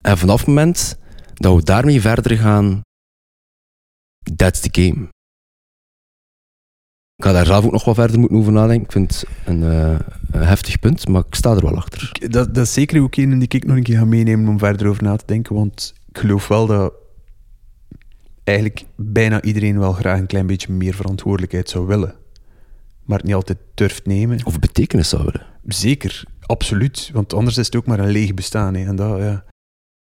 En 0.05 0.19
vanaf 0.19 0.39
het 0.39 0.47
moment 0.47 0.99
dat 1.35 1.55
we 1.57 1.63
daarmee 1.63 2.01
verder 2.01 2.37
gaan, 2.37 2.81
that's 4.37 4.61
the 4.61 4.83
game. 4.83 5.09
Ik 7.17 7.25
ga 7.25 7.33
daar 7.33 7.47
zelf 7.47 7.65
ook 7.65 7.73
nog 7.73 7.85
wat 7.85 7.95
verder 7.95 8.19
moeten 8.19 8.39
over 8.39 8.53
nadenken. 8.53 8.85
Ik 8.85 8.93
vind 8.93 9.21
het 9.21 9.29
een, 9.45 9.63
eh, 9.63 9.99
een 10.31 10.43
heftig 10.43 10.79
punt, 10.79 11.09
maar 11.09 11.23
ik 11.29 11.35
sta 11.35 11.55
er 11.55 11.63
wel 11.63 11.77
achter. 11.77 12.13
Dat, 12.31 12.55
dat 12.55 12.65
is 12.67 12.73
zeker 12.73 13.03
ook 13.03 13.17
een 13.17 13.39
die 13.39 13.49
ik 13.49 13.67
nog 13.67 13.77
een 13.77 13.83
keer 13.83 13.99
ga 13.99 14.05
meenemen 14.05 14.49
om 14.49 14.59
verder 14.59 14.87
over 14.89 15.03
na 15.03 15.17
te 15.17 15.27
denken. 15.27 15.55
Want 15.55 15.95
ik 16.09 16.19
geloof 16.19 16.49
wel 16.49 16.67
dat 16.67 16.93
eigenlijk 18.45 18.85
bijna 18.97 19.43
iedereen 19.43 19.79
wel 19.79 19.93
graag 19.93 20.19
een 20.19 20.27
klein 20.27 20.47
beetje 20.47 20.73
meer 20.73 20.95
verantwoordelijkheid 20.95 21.69
zou 21.71 21.87
willen. 21.87 22.15
Maar 23.05 23.17
het 23.17 23.27
niet 23.27 23.35
altijd 23.35 23.59
durft 23.75 24.07
nemen. 24.07 24.45
Of 24.45 24.59
betekenis 24.59 25.09
zou 25.09 25.25
willen. 25.25 25.47
Zeker, 25.67 26.25
absoluut. 26.41 27.11
Want 27.13 27.35
anders 27.35 27.59
is 27.59 27.67
het 27.67 27.77
ook 27.77 27.87
maar 27.87 27.99
een 27.99 28.11
leeg 28.11 28.35
bestaan. 28.35 28.75
Hè. 28.75 28.87
En 28.87 28.97
dat, 28.97 29.19
ja. 29.19 29.45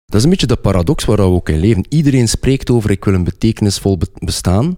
Dat 0.05 0.15
is 0.15 0.23
een 0.23 0.29
beetje 0.29 0.47
de 0.47 0.55
paradox 0.55 1.05
waar 1.05 1.17
we 1.17 1.23
ook 1.23 1.49
in 1.49 1.59
leven. 1.59 1.85
Iedereen 1.89 2.27
spreekt 2.27 2.69
over 2.69 2.91
ik 2.91 3.05
wil 3.05 3.13
een 3.13 3.23
betekenisvol 3.23 3.97
be- 3.97 4.07
bestaan. 4.13 4.75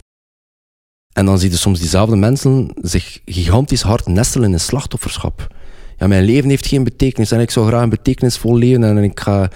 En 1.18 1.26
dan 1.26 1.40
zie 1.40 1.50
je 1.50 1.58
soms 1.58 1.80
diezelfde 1.80 2.16
mensen 2.16 2.72
zich 2.82 3.20
gigantisch 3.26 3.82
hard 3.82 4.08
nestelen 4.08 4.52
in 4.52 4.60
slachtofferschap. 4.60 5.56
Ja, 5.98 6.08
mijn 6.08 6.24
leven 6.24 6.50
heeft 6.50 6.66
geen 6.66 6.84
betekenis 6.84 7.32
en 7.32 7.40
ik 7.40 7.52
zou 7.52 7.68
graag 7.68 7.84
een 7.84 7.90
betekenisvol 7.90 8.58
leven 8.58 8.84
en 8.84 8.98
ik 8.98 9.20
ga, 9.20 9.50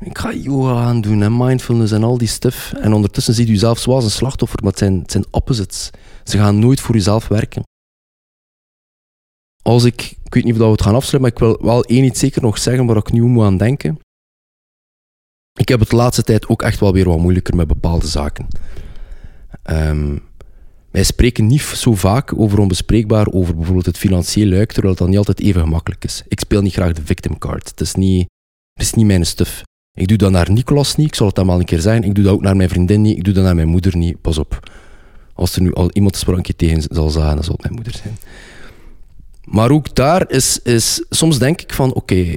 ik 0.00 0.18
ga 0.18 0.32
yoga 0.32 0.84
gaan 0.84 1.00
doen 1.00 1.22
en 1.22 1.36
mindfulness 1.36 1.92
en 1.92 2.02
al 2.04 2.18
die 2.18 2.28
stuff. 2.28 2.72
En 2.72 2.92
ondertussen 2.92 3.34
ziet 3.34 3.48
u 3.48 3.56
zelf 3.56 3.78
zoals 3.78 4.04
een 4.04 4.10
slachtoffer, 4.10 4.58
maar 4.62 4.70
het 4.70 4.78
zijn, 4.78 4.98
het 4.98 5.10
zijn 5.10 5.24
opposites. 5.30 5.90
Ze 6.24 6.38
gaan 6.38 6.58
nooit 6.58 6.80
voor 6.80 6.94
uzelf 6.94 7.28
werken. 7.28 7.62
Als 9.62 9.84
ik, 9.84 10.16
ik 10.24 10.34
weet 10.34 10.44
niet 10.44 10.54
of 10.54 10.58
we 10.58 10.64
het 10.64 10.82
gaan 10.82 10.94
afsluiten, 10.94 11.20
maar 11.20 11.30
ik 11.30 11.38
wil 11.38 11.68
wel 11.70 11.84
één 11.84 12.04
iets 12.04 12.20
zeker 12.20 12.42
nog 12.42 12.58
zeggen 12.58 12.86
waar 12.86 12.96
ik 12.96 13.12
nu 13.12 13.22
moet 13.22 13.44
aan 13.44 13.56
denken. 13.56 13.98
Ik 15.52 15.68
heb 15.68 15.80
het 15.80 15.90
de 15.90 15.96
laatste 15.96 16.22
tijd 16.22 16.48
ook 16.48 16.62
echt 16.62 16.80
wel 16.80 16.92
weer 16.92 17.08
wat 17.08 17.18
moeilijker 17.18 17.56
met 17.56 17.66
bepaalde 17.66 18.06
zaken. 18.06 18.46
Ehm, 19.62 20.18
wij 20.92 21.02
spreken 21.02 21.46
niet 21.46 21.60
zo 21.60 21.94
vaak 21.94 22.38
over 22.38 22.58
onbespreekbaar, 22.58 23.26
over 23.30 23.54
bijvoorbeeld 23.54 23.86
het 23.86 23.98
financieel 23.98 24.48
luik, 24.48 24.72
terwijl 24.72 24.94
dan 24.94 25.08
niet 25.08 25.18
altijd 25.18 25.40
even 25.40 25.60
gemakkelijk 25.60 26.04
is. 26.04 26.22
Ik 26.28 26.40
speel 26.40 26.62
niet 26.62 26.72
graag 26.72 26.92
de 26.92 27.04
victim 27.04 27.38
card. 27.38 27.68
Het 27.68 27.80
is 27.80 27.94
niet, 27.94 28.26
het 28.72 28.82
is 28.82 28.94
niet 28.94 29.06
mijn 29.06 29.26
stuff. 29.26 29.62
Ik 29.98 30.08
doe 30.08 30.16
dat 30.16 30.30
naar 30.30 30.50
Nicolas 30.50 30.96
niet, 30.96 31.06
ik 31.06 31.14
zal 31.14 31.26
het 31.26 31.36
hem 31.36 31.50
al 31.50 31.58
een 31.58 31.64
keer 31.64 31.80
zeggen. 31.80 32.02
Ik 32.02 32.14
doe 32.14 32.24
dat 32.24 32.32
ook 32.32 32.42
naar 32.42 32.56
mijn 32.56 32.68
vriendin 32.68 33.02
niet, 33.02 33.16
ik 33.16 33.24
doe 33.24 33.34
dat 33.34 33.44
naar 33.44 33.54
mijn 33.54 33.68
moeder 33.68 33.96
niet. 33.96 34.20
Pas 34.20 34.38
op. 34.38 34.70
Als 35.34 35.56
er 35.56 35.62
nu 35.62 35.74
al 35.74 35.90
iemand 35.92 36.14
een 36.14 36.20
sprankje 36.20 36.56
tegen 36.56 36.82
zal 36.90 37.10
zeggen, 37.10 37.34
dan 37.34 37.44
zal 37.44 37.52
het 37.52 37.62
mijn 37.62 37.74
moeder 37.74 37.94
zijn. 37.94 38.18
Maar 39.44 39.70
ook 39.70 39.94
daar 39.94 40.30
is, 40.30 40.58
is 40.62 41.04
soms 41.10 41.38
denk 41.38 41.60
ik 41.60 41.72
van, 41.74 41.94
oké, 41.94 42.34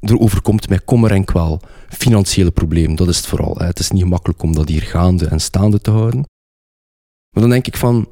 er 0.00 0.18
overkomt 0.18 0.68
mij 0.68 0.80
kommer 0.84 1.12
en 1.12 1.24
kwel. 1.24 1.60
Financiële 1.88 2.50
probleem, 2.50 2.96
dat 2.96 3.08
is 3.08 3.16
het 3.16 3.26
vooral. 3.26 3.58
Het 3.58 3.78
is 3.78 3.90
niet 3.90 4.02
gemakkelijk 4.02 4.42
om 4.42 4.54
dat 4.54 4.68
hier 4.68 4.82
gaande 4.82 5.26
en 5.26 5.40
staande 5.40 5.80
te 5.80 5.90
houden. 5.90 6.24
Maar 7.30 7.42
dan 7.42 7.50
denk 7.50 7.66
ik 7.66 7.76
van, 7.76 8.08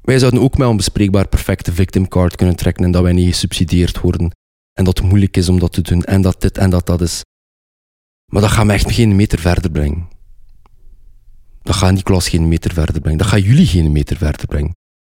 wij 0.00 0.18
zouden 0.18 0.40
ook 0.40 0.58
met 0.58 0.68
een 0.68 0.76
bespreekbaar 0.76 1.28
perfecte 1.28 1.72
victim 1.72 2.08
card 2.08 2.36
kunnen 2.36 2.56
trekken 2.56 2.84
en 2.84 2.90
dat 2.90 3.02
wij 3.02 3.12
niet 3.12 3.32
gesubsidieerd 3.32 4.00
worden. 4.00 4.30
En 4.72 4.84
dat 4.84 4.98
het 4.98 5.06
moeilijk 5.06 5.36
is 5.36 5.48
om 5.48 5.58
dat 5.58 5.72
te 5.72 5.80
doen 5.80 6.02
en 6.04 6.22
dat 6.22 6.40
dit 6.40 6.58
en 6.58 6.70
dat 6.70 6.86
dat 6.86 7.00
is. 7.00 7.22
Maar 8.32 8.42
dat 8.42 8.50
gaat 8.50 8.64
me 8.64 8.72
echt 8.72 8.92
geen 8.92 9.16
meter 9.16 9.38
verder 9.38 9.70
brengen. 9.70 10.08
Dat 11.62 11.76
gaat 11.76 11.92
Nicolas 11.92 12.28
geen 12.28 12.48
meter 12.48 12.72
verder 12.72 13.00
brengen. 13.00 13.18
Dat 13.18 13.26
gaat 13.26 13.42
jullie 13.42 13.66
geen 13.66 13.92
meter 13.92 14.16
verder 14.16 14.46
brengen. 14.46 14.72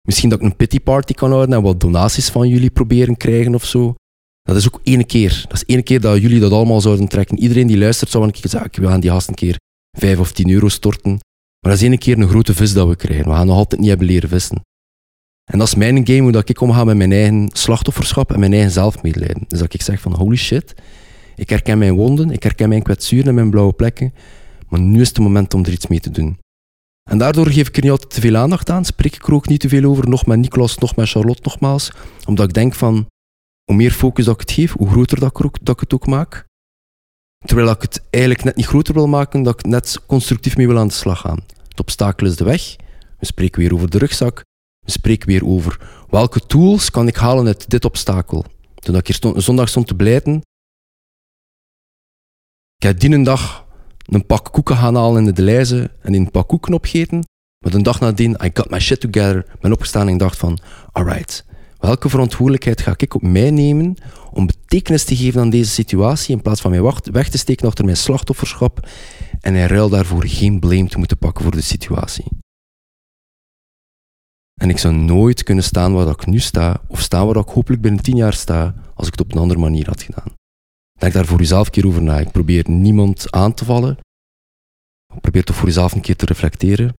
Misschien 0.07 0.29
dat 0.29 0.39
ik 0.39 0.45
een 0.45 0.55
pity 0.55 0.79
party 0.79 1.13
kan 1.13 1.31
houden 1.31 1.55
en 1.55 1.61
wat 1.61 1.79
donaties 1.79 2.29
van 2.29 2.47
jullie 2.47 2.69
proberen 2.69 3.17
krijgen 3.17 3.55
of 3.55 3.65
zo. 3.65 3.95
Dat 4.41 4.55
is 4.55 4.67
ook 4.67 4.79
één 4.83 5.05
keer. 5.05 5.45
Dat 5.47 5.53
is 5.53 5.65
één 5.65 5.83
keer 5.83 6.01
dat 6.01 6.21
jullie 6.21 6.39
dat 6.39 6.51
allemaal 6.51 6.81
zouden 6.81 7.07
trekken. 7.07 7.39
Iedereen 7.39 7.67
die 7.67 7.77
luistert 7.77 8.11
zou 8.11 8.23
een 8.23 8.31
keer 8.31 8.49
zeggen, 8.49 8.81
we 8.81 8.87
gaan 8.87 8.99
die 8.99 9.09
gast 9.09 9.27
een 9.27 9.33
keer 9.33 9.57
vijf 9.97 10.19
of 10.19 10.31
tien 10.31 10.49
euro 10.49 10.67
storten. 10.67 11.19
Maar 11.59 11.71
dat 11.71 11.81
is 11.81 11.87
één 11.87 11.97
keer 11.97 12.19
een 12.19 12.29
grote 12.29 12.53
vis 12.53 12.73
dat 12.73 12.87
we 12.87 12.95
krijgen. 12.95 13.25
We 13.25 13.31
gaan 13.31 13.47
nog 13.47 13.57
altijd 13.57 13.81
niet 13.81 13.89
hebben 13.89 14.07
leren 14.07 14.29
vissen. 14.29 14.61
En 15.51 15.57
dat 15.59 15.67
is 15.67 15.75
mijn 15.75 16.07
game, 16.07 16.21
hoe 16.21 16.31
dat 16.31 16.49
ik 16.49 16.61
omga 16.61 16.83
met 16.83 16.97
mijn 16.97 17.11
eigen 17.11 17.49
slachtofferschap 17.53 18.31
en 18.31 18.39
mijn 18.39 18.53
eigen 18.53 18.71
zelfmedelijden. 18.71 19.43
Dus 19.47 19.59
dat 19.59 19.73
ik 19.73 19.81
zeg 19.81 20.01
van, 20.01 20.13
holy 20.13 20.35
shit, 20.35 20.73
ik 21.35 21.49
herken 21.49 21.77
mijn 21.77 21.93
wonden, 21.93 22.31
ik 22.31 22.43
herken 22.43 22.69
mijn 22.69 22.83
kwetsuren 22.83 23.27
en 23.27 23.33
mijn 23.33 23.49
blauwe 23.49 23.73
plekken, 23.73 24.13
maar 24.67 24.79
nu 24.79 25.01
is 25.01 25.07
het 25.07 25.19
moment 25.19 25.53
om 25.53 25.65
er 25.65 25.71
iets 25.71 25.87
mee 25.87 25.99
te 25.99 26.11
doen. 26.11 26.37
En 27.09 27.17
daardoor 27.17 27.47
geef 27.47 27.67
ik 27.67 27.75
er 27.75 27.81
niet 27.81 27.91
altijd 27.91 28.09
te 28.09 28.21
veel 28.21 28.35
aandacht 28.35 28.69
aan, 28.69 28.85
spreek 28.85 29.15
ik 29.15 29.27
er 29.27 29.33
ook 29.33 29.47
niet 29.47 29.59
te 29.59 29.69
veel 29.69 29.83
over, 29.83 30.09
nog 30.09 30.25
met 30.25 30.39
Nicolas, 30.39 30.77
nog 30.77 30.95
met 30.95 31.09
Charlotte 31.09 31.41
nogmaals, 31.43 31.91
omdat 32.25 32.47
ik 32.47 32.53
denk 32.53 32.75
van, 32.75 33.05
hoe 33.63 33.75
meer 33.75 33.91
focus 33.91 34.25
dat 34.25 34.33
ik 34.33 34.39
het 34.39 34.51
geef, 34.51 34.73
hoe 34.73 34.89
groter 34.89 35.19
dat 35.19 35.43
ik, 35.43 35.51
dat 35.61 35.75
ik 35.75 35.79
het 35.79 35.93
ook 35.93 36.07
maak. 36.07 36.45
Terwijl 37.45 37.69
ik 37.69 37.81
het 37.81 38.01
eigenlijk 38.09 38.43
net 38.43 38.55
niet 38.55 38.65
groter 38.65 38.93
wil 38.93 39.07
maken, 39.07 39.43
dat 39.43 39.59
ik 39.59 39.65
net 39.65 39.99
constructief 40.05 40.57
mee 40.57 40.67
wil 40.67 40.77
aan 40.77 40.87
de 40.87 40.93
slag 40.93 41.19
gaan. 41.19 41.39
Het 41.67 41.79
obstakel 41.79 42.27
is 42.27 42.35
de 42.35 42.43
weg. 42.43 42.75
We 43.19 43.25
spreken 43.25 43.61
weer 43.61 43.73
over 43.73 43.89
de 43.89 43.97
rugzak. 43.97 44.43
We 44.79 44.91
spreken 44.91 45.27
weer 45.27 45.45
over 45.45 45.89
welke 46.09 46.39
tools 46.39 46.91
kan 46.91 47.07
ik 47.07 47.15
halen 47.15 47.47
uit 47.47 47.69
dit 47.69 47.85
obstakel. 47.85 48.45
Toen 48.75 48.95
ik 48.95 49.07
hier 49.07 49.15
stond, 49.15 49.43
zondag 49.43 49.69
stond 49.69 49.87
te 49.87 49.95
blijten, 49.95 50.41
ik 52.75 52.83
heb 52.83 52.99
die 52.99 53.11
een 53.11 53.23
dag 53.23 53.67
een 54.05 54.25
pak 54.25 54.51
koeken 54.51 54.75
gaan 54.75 54.95
halen 54.95 55.17
in 55.17 55.25
de 55.25 55.33
Deleize 55.33 55.91
en 56.01 56.13
een 56.13 56.31
pak 56.31 56.47
koeken 56.47 56.73
opgeten. 56.73 57.23
Maar 57.59 57.71
de 57.71 57.81
dag 57.81 57.99
nadien, 57.99 58.37
I 58.43 58.49
got 58.53 58.69
my 58.69 58.79
shit 58.79 58.99
together, 58.99 59.45
ben 59.59 59.71
opgestaan 59.71 60.07
en 60.07 60.17
dacht 60.17 60.37
van, 60.37 60.59
alright, 60.91 61.45
welke 61.79 62.09
verantwoordelijkheid 62.09 62.81
ga 62.81 62.93
ik 62.97 63.13
op 63.13 63.21
mij 63.21 63.51
nemen 63.51 63.95
om 64.31 64.45
betekenis 64.45 65.03
te 65.03 65.15
geven 65.15 65.41
aan 65.41 65.49
deze 65.49 65.71
situatie 65.71 66.35
in 66.35 66.41
plaats 66.41 66.61
van 66.61 66.71
mij 66.71 66.93
weg 67.11 67.29
te 67.29 67.37
steken 67.37 67.67
achter 67.67 67.85
mijn 67.85 67.97
slachtofferschap 67.97 68.87
en 69.39 69.55
in 69.55 69.65
ruil 69.65 69.89
daarvoor 69.89 70.27
geen 70.27 70.59
blame 70.59 70.87
te 70.87 70.97
moeten 70.97 71.17
pakken 71.17 71.43
voor 71.43 71.51
de 71.51 71.61
situatie. 71.61 72.25
En 74.61 74.69
ik 74.69 74.77
zou 74.77 74.93
nooit 74.93 75.43
kunnen 75.43 75.63
staan 75.63 75.93
waar 75.93 76.07
ik 76.07 76.25
nu 76.25 76.39
sta, 76.39 76.81
of 76.87 77.01
staan 77.01 77.25
waar 77.25 77.35
ik 77.35 77.47
hopelijk 77.49 77.81
binnen 77.81 78.03
tien 78.03 78.15
jaar 78.15 78.33
sta, 78.33 78.75
als 78.95 79.07
ik 79.07 79.13
het 79.13 79.21
op 79.21 79.31
een 79.31 79.41
andere 79.41 79.59
manier 79.59 79.87
had 79.87 80.01
gedaan. 80.01 80.33
Denk 80.99 81.13
daar 81.13 81.25
voor 81.25 81.39
jezelf 81.39 81.65
een 81.65 81.71
keer 81.71 81.87
over 81.87 82.01
na. 82.01 82.19
Ik 82.19 82.31
probeer 82.31 82.69
niemand 82.69 83.31
aan 83.31 83.53
te 83.53 83.65
vallen. 83.65 83.97
Probeer 85.21 85.43
toch 85.43 85.55
voor 85.55 85.67
jezelf 85.67 85.93
een 85.93 86.01
keer 86.01 86.15
te 86.15 86.25
reflecteren. 86.25 86.93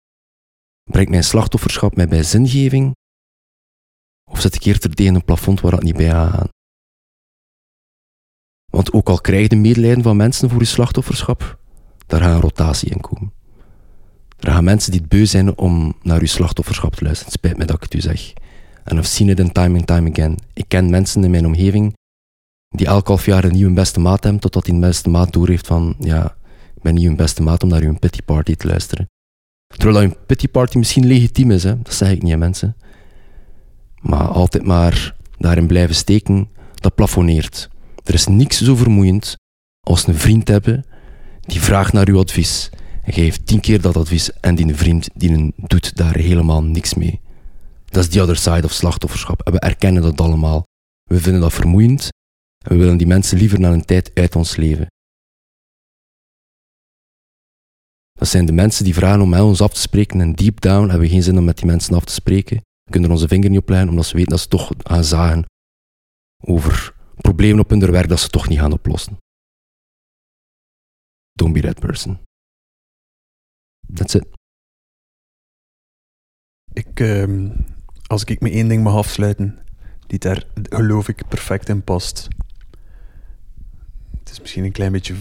Brengt 0.91 1.09
mijn 1.09 1.23
slachtofferschap 1.23 1.95
mij 1.95 2.07
bij 2.07 2.23
zingeving? 2.23 2.95
Of 4.30 4.41
zet 4.41 4.55
ik 4.55 4.63
eerder 4.63 4.93
tegen 4.93 5.15
een 5.15 5.25
plafond 5.25 5.61
waar 5.61 5.71
dat 5.71 5.84
niet 5.84 5.95
bij 5.95 6.09
gaan? 6.09 6.47
Want 8.71 8.93
ook 8.93 9.09
al 9.09 9.21
krijg 9.21 9.41
je 9.41 9.49
de 9.49 9.55
medelijden 9.55 10.03
van 10.03 10.17
mensen 10.17 10.49
voor 10.49 10.59
je 10.59 10.65
slachtofferschap, 10.65 11.59
daar 12.07 12.21
gaat 12.21 12.34
een 12.34 12.41
rotatie 12.41 12.89
in 12.89 13.01
komen. 13.01 13.32
Er 14.39 14.51
gaan 14.51 14.63
mensen 14.63 14.91
die 14.91 14.99
het 14.99 15.09
beu 15.09 15.25
zijn 15.25 15.57
om 15.57 15.95
naar 16.01 16.19
uw 16.19 16.27
slachtofferschap 16.27 16.95
te 16.95 17.03
luisteren. 17.03 17.32
Spijt 17.32 17.57
me 17.57 17.65
dat 17.65 17.75
ik 17.75 17.82
het 17.82 17.93
u 17.93 18.01
zeg. 18.01 18.34
En 18.84 18.97
I've 18.97 19.07
seen 19.07 19.30
it 19.30 19.39
in 19.39 19.51
time 19.51 19.77
and 19.77 19.88
time 19.88 20.09
again. 20.09 20.38
Ik 20.53 20.65
ken 20.67 20.89
mensen 20.89 21.23
in 21.23 21.32
mijn 21.32 21.45
omgeving 21.45 21.93
die 22.69 22.88
elk 22.88 23.07
half 23.07 23.25
jaar 23.25 23.43
een 23.43 23.51
nieuwe 23.51 23.73
beste 23.73 23.99
maat 23.99 24.23
hebben, 24.23 24.41
totdat 24.41 24.65
die 24.65 24.80
beste 24.80 25.09
maat 25.09 25.34
doorheeft 25.34 25.67
van, 25.67 25.95
ja, 25.99 26.36
ik 26.75 26.82
ben 26.82 26.93
niet 26.93 27.05
een 27.05 27.15
beste 27.15 27.41
maat 27.41 27.63
om 27.63 27.69
naar 27.69 27.82
uw 27.82 27.99
pity 27.99 28.21
party 28.21 28.55
te 28.55 28.67
luisteren. 28.67 29.09
Terwijl 29.77 30.03
een 30.03 30.15
pity 30.25 30.47
party 30.47 30.77
misschien 30.77 31.07
legitiem 31.07 31.51
is, 31.51 31.63
hè? 31.63 31.82
dat 31.82 31.93
zeg 31.93 32.11
ik 32.11 32.23
niet 32.23 32.34
aan 32.34 32.39
mensen. 32.39 32.75
Maar 34.02 34.28
altijd 34.28 34.64
maar 34.64 35.16
daarin 35.38 35.68
blijven 35.68 35.95
steken, 35.95 36.50
dat 36.74 36.95
plafonneert. 36.95 37.70
Er 38.04 38.14
is 38.14 38.28
niks 38.28 38.62
zo 38.62 38.76
vermoeiend 38.76 39.36
als 39.80 40.08
een 40.08 40.16
vriend 40.16 40.47
hebben 40.47 40.86
die 41.41 41.62
vraagt 41.62 41.93
naar 41.93 42.08
uw 42.08 42.20
advies. 42.20 42.70
En 43.04 43.14
geeft 43.14 43.47
tien 43.47 43.60
keer 43.60 43.82
dat 43.82 43.97
advies 43.97 44.32
en 44.32 44.56
die 44.56 44.76
vriend 44.76 45.10
die 45.14 45.54
doet 45.56 45.95
daar 45.95 46.16
helemaal 46.16 46.64
niks 46.64 46.93
mee. 46.93 47.22
Dat 47.86 48.04
is 48.04 48.10
the 48.10 48.22
other 48.22 48.36
side 48.36 48.64
of 48.64 48.72
slachtofferschap. 48.72 49.41
En 49.41 49.52
we 49.52 49.60
erkennen 49.60 50.02
dat 50.02 50.22
allemaal. 50.22 50.64
We 51.04 51.20
vinden 51.20 51.41
dat 51.41 51.54
vermoeiend 51.54 52.10
en 52.66 52.72
we 52.72 52.78
willen 52.78 52.97
die 52.97 53.08
mensen 53.08 53.38
liever 53.38 53.60
naar 53.60 53.74
een 53.74 53.86
tijd 53.86 54.12
uit 54.14 54.36
ons 54.36 54.56
leven. 54.56 54.88
Dat 58.14 58.28
zijn 58.28 58.45
de 58.45 58.52
mensen 58.52 58.84
die 58.84 58.93
vragen 58.93 59.22
om 59.22 59.30
met 59.30 59.41
ons 59.41 59.62
af 59.62 59.74
te 59.74 59.80
spreken 59.80 60.22
en 60.22 60.34
deep 60.34 60.62
down 60.62 60.89
hebben 60.89 61.08
we 61.08 61.14
geen 61.14 61.24
zin 61.24 61.38
om 61.38 61.43
met 61.43 61.58
die 61.58 61.66
mensen 61.66 61.95
af 61.95 62.06
te 62.06 62.14
spreken. 62.14 62.62
We 62.89 62.95
kunnen 62.95 63.13
onze 63.13 63.27
vinger 63.27 63.49
niet 63.49 63.59
op 63.59 63.69
omdat 63.69 64.05
ze 64.05 64.15
weten 64.15 64.31
dat 64.31 64.39
ze 64.39 64.47
toch 64.47 64.71
gaan 64.77 65.03
zagen 65.03 65.45
over 66.43 66.95
problemen 67.15 67.59
op 67.59 67.69
hun 67.69 67.91
werk 67.91 68.09
dat 68.09 68.19
ze 68.19 68.29
toch 68.29 68.47
niet 68.47 68.59
gaan 68.59 68.71
oplossen. 68.71 69.17
Don't 71.31 71.53
be 71.53 71.61
that 71.61 71.79
person. 71.79 72.19
That's 73.93 74.13
it. 74.13 74.27
Ik, 76.73 76.99
ehm, 76.99 77.49
als 78.07 78.23
ik 78.23 78.41
me 78.41 78.49
één 78.49 78.67
ding 78.67 78.83
mag 78.83 78.95
afsluiten, 78.95 79.59
die 80.07 80.19
daar 80.19 80.43
geloof 80.55 81.07
ik 81.07 81.27
perfect 81.27 81.69
in 81.69 81.83
past. 81.83 82.27
Het 84.19 84.29
is 84.29 84.39
misschien 84.39 84.63
een 84.63 84.71
klein 84.71 84.91
beetje 84.91 85.15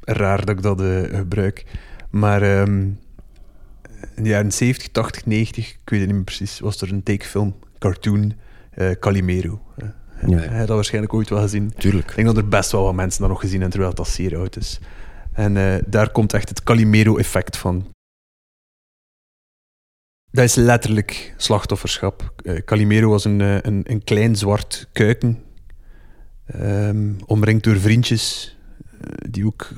raar 0.00 0.44
dat 0.44 0.56
ik 0.56 0.62
dat 0.62 0.80
eh, 0.80 1.02
gebruik. 1.02 1.66
Maar 2.10 2.42
ehm, 2.42 2.90
in 4.16 4.22
de 4.22 4.28
jaren 4.28 4.52
70, 4.52 4.88
80, 4.88 5.26
90, 5.26 5.70
ik 5.70 5.78
weet 5.84 5.98
het 5.98 6.08
niet 6.08 6.16
meer 6.16 6.24
precies, 6.24 6.60
was 6.60 6.80
er 6.80 6.92
een 6.92 7.02
takefilm, 7.02 7.56
cartoon, 7.78 8.34
eh, 8.70 8.90
Calimero. 8.90 9.62
Uh, 9.76 9.88
Ja. 10.26 10.38
Heb 10.38 10.50
je 10.50 10.58
dat 10.58 10.68
waarschijnlijk 10.68 11.14
ooit 11.14 11.28
wel 11.28 11.40
gezien? 11.40 11.72
Tuurlijk. 11.78 12.08
Ik 12.08 12.14
denk 12.14 12.26
dat 12.26 12.36
er 12.36 12.48
best 12.48 12.72
wel 12.72 12.82
wat 12.82 12.94
mensen 12.94 13.20
dat 13.20 13.30
nog 13.30 13.40
gezien 13.40 13.60
hebben, 13.60 13.70
terwijl 13.70 13.94
dat 13.94 14.08
zeer 14.08 14.36
oud 14.36 14.56
is. 14.56 14.80
En 15.32 15.56
eh, 15.56 15.82
daar 15.86 16.10
komt 16.10 16.32
echt 16.32 16.48
het 16.48 16.62
Calimero-effect 16.62 17.56
van. 17.56 17.90
Dat 20.30 20.44
is 20.44 20.54
letterlijk 20.54 21.34
slachtofferschap. 21.36 22.32
Calimero 22.64 23.08
was 23.08 23.24
een, 23.24 23.40
een, 23.40 23.80
een 23.84 24.04
klein 24.04 24.36
zwart 24.36 24.88
kuiken, 24.92 25.42
ehm, 26.46 27.12
omringd 27.26 27.64
door 27.64 27.76
vriendjes, 27.76 28.56
die 29.30 29.46
ook 29.46 29.70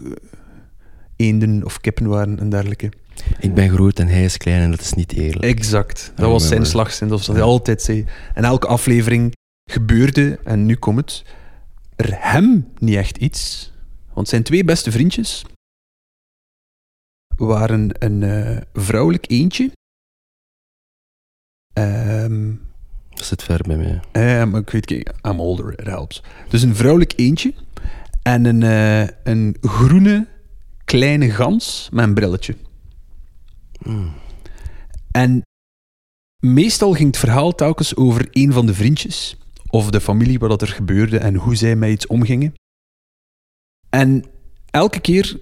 eenden 1.17 1.65
of 1.65 1.81
kippen 1.81 2.07
waren 2.07 2.39
en 2.39 2.49
dergelijke. 2.49 2.91
Ik 3.39 3.55
ben 3.55 3.71
groot 3.71 3.99
en 3.99 4.09
hij 4.09 4.25
is 4.25 4.37
klein 4.37 4.61
en 4.63 4.71
dat 4.71 4.81
is 4.81 4.93
niet 4.93 5.13
eerlijk. 5.13 5.45
Exact. 5.45 6.13
Dat 6.17 6.27
Ja, 6.27 6.33
was 6.33 6.49
zijn 6.49 6.67
slagzin, 6.67 7.09
dat 7.09 7.25
Ja. 7.27 7.33
hij 7.33 7.43
altijd 7.43 7.83
zei. 7.83 8.05
En 8.35 8.45
elke 8.45 8.67
aflevering 8.67 9.33
gebeurde, 9.71 10.39
en 10.45 10.67
nu 10.67 10.77
komt 10.77 10.97
het, 10.99 11.25
er 11.97 12.09
hem 12.33 12.69
niet 12.79 12.97
echt 12.97 13.17
iets. 13.17 13.73
Want 14.13 14.29
zijn 14.29 14.43
twee 14.43 14.65
beste 14.65 14.91
vriendjes 14.93 15.45
waren 17.37 17.91
een 18.05 18.23
eh, 18.23 18.61
vrouwelijk 18.73 19.25
eendje. 19.31 19.71
Ehm, 21.73 22.53
Dat 23.11 23.25
zit 23.25 23.43
ver 23.43 23.61
bij 23.67 23.77
mij. 23.77 24.01
eh, 24.13 24.45
maar 24.51 24.61
ik 24.61 24.71
weet 24.71 24.89
niet, 24.91 25.13
I'm 25.23 25.41
older, 25.41 25.73
it 25.81 25.87
helps. 25.87 26.23
Dus 26.49 26.63
een 26.63 26.75
vrouwelijk 26.77 27.13
eendje 27.17 27.55
en 28.23 28.45
een, 28.45 28.63
eh, 28.63 29.15
een 29.25 29.57
groene 29.61 30.27
kleine 30.85 31.31
gans 31.31 31.89
met 31.93 32.05
een 32.05 32.15
brilletje. 32.15 32.57
En 35.11 35.43
meestal 36.43 36.93
ging 36.93 37.07
het 37.07 37.19
verhaal 37.19 37.55
telkens 37.55 37.97
over 37.97 38.29
een 38.31 38.53
van 38.53 38.67
de 38.67 38.75
vriendjes 38.75 39.37
of 39.71 39.91
de 39.91 40.01
familie 40.01 40.39
wat 40.39 40.51
dat 40.51 40.63
er 40.63 40.69
gebeurde 40.69 41.19
en 41.19 41.35
hoe 41.35 41.55
zij 41.55 41.77
met 41.77 41.91
iets 41.91 42.07
omgingen. 42.07 42.55
En 43.91 44.25
elke 44.71 45.01
keer 45.01 45.39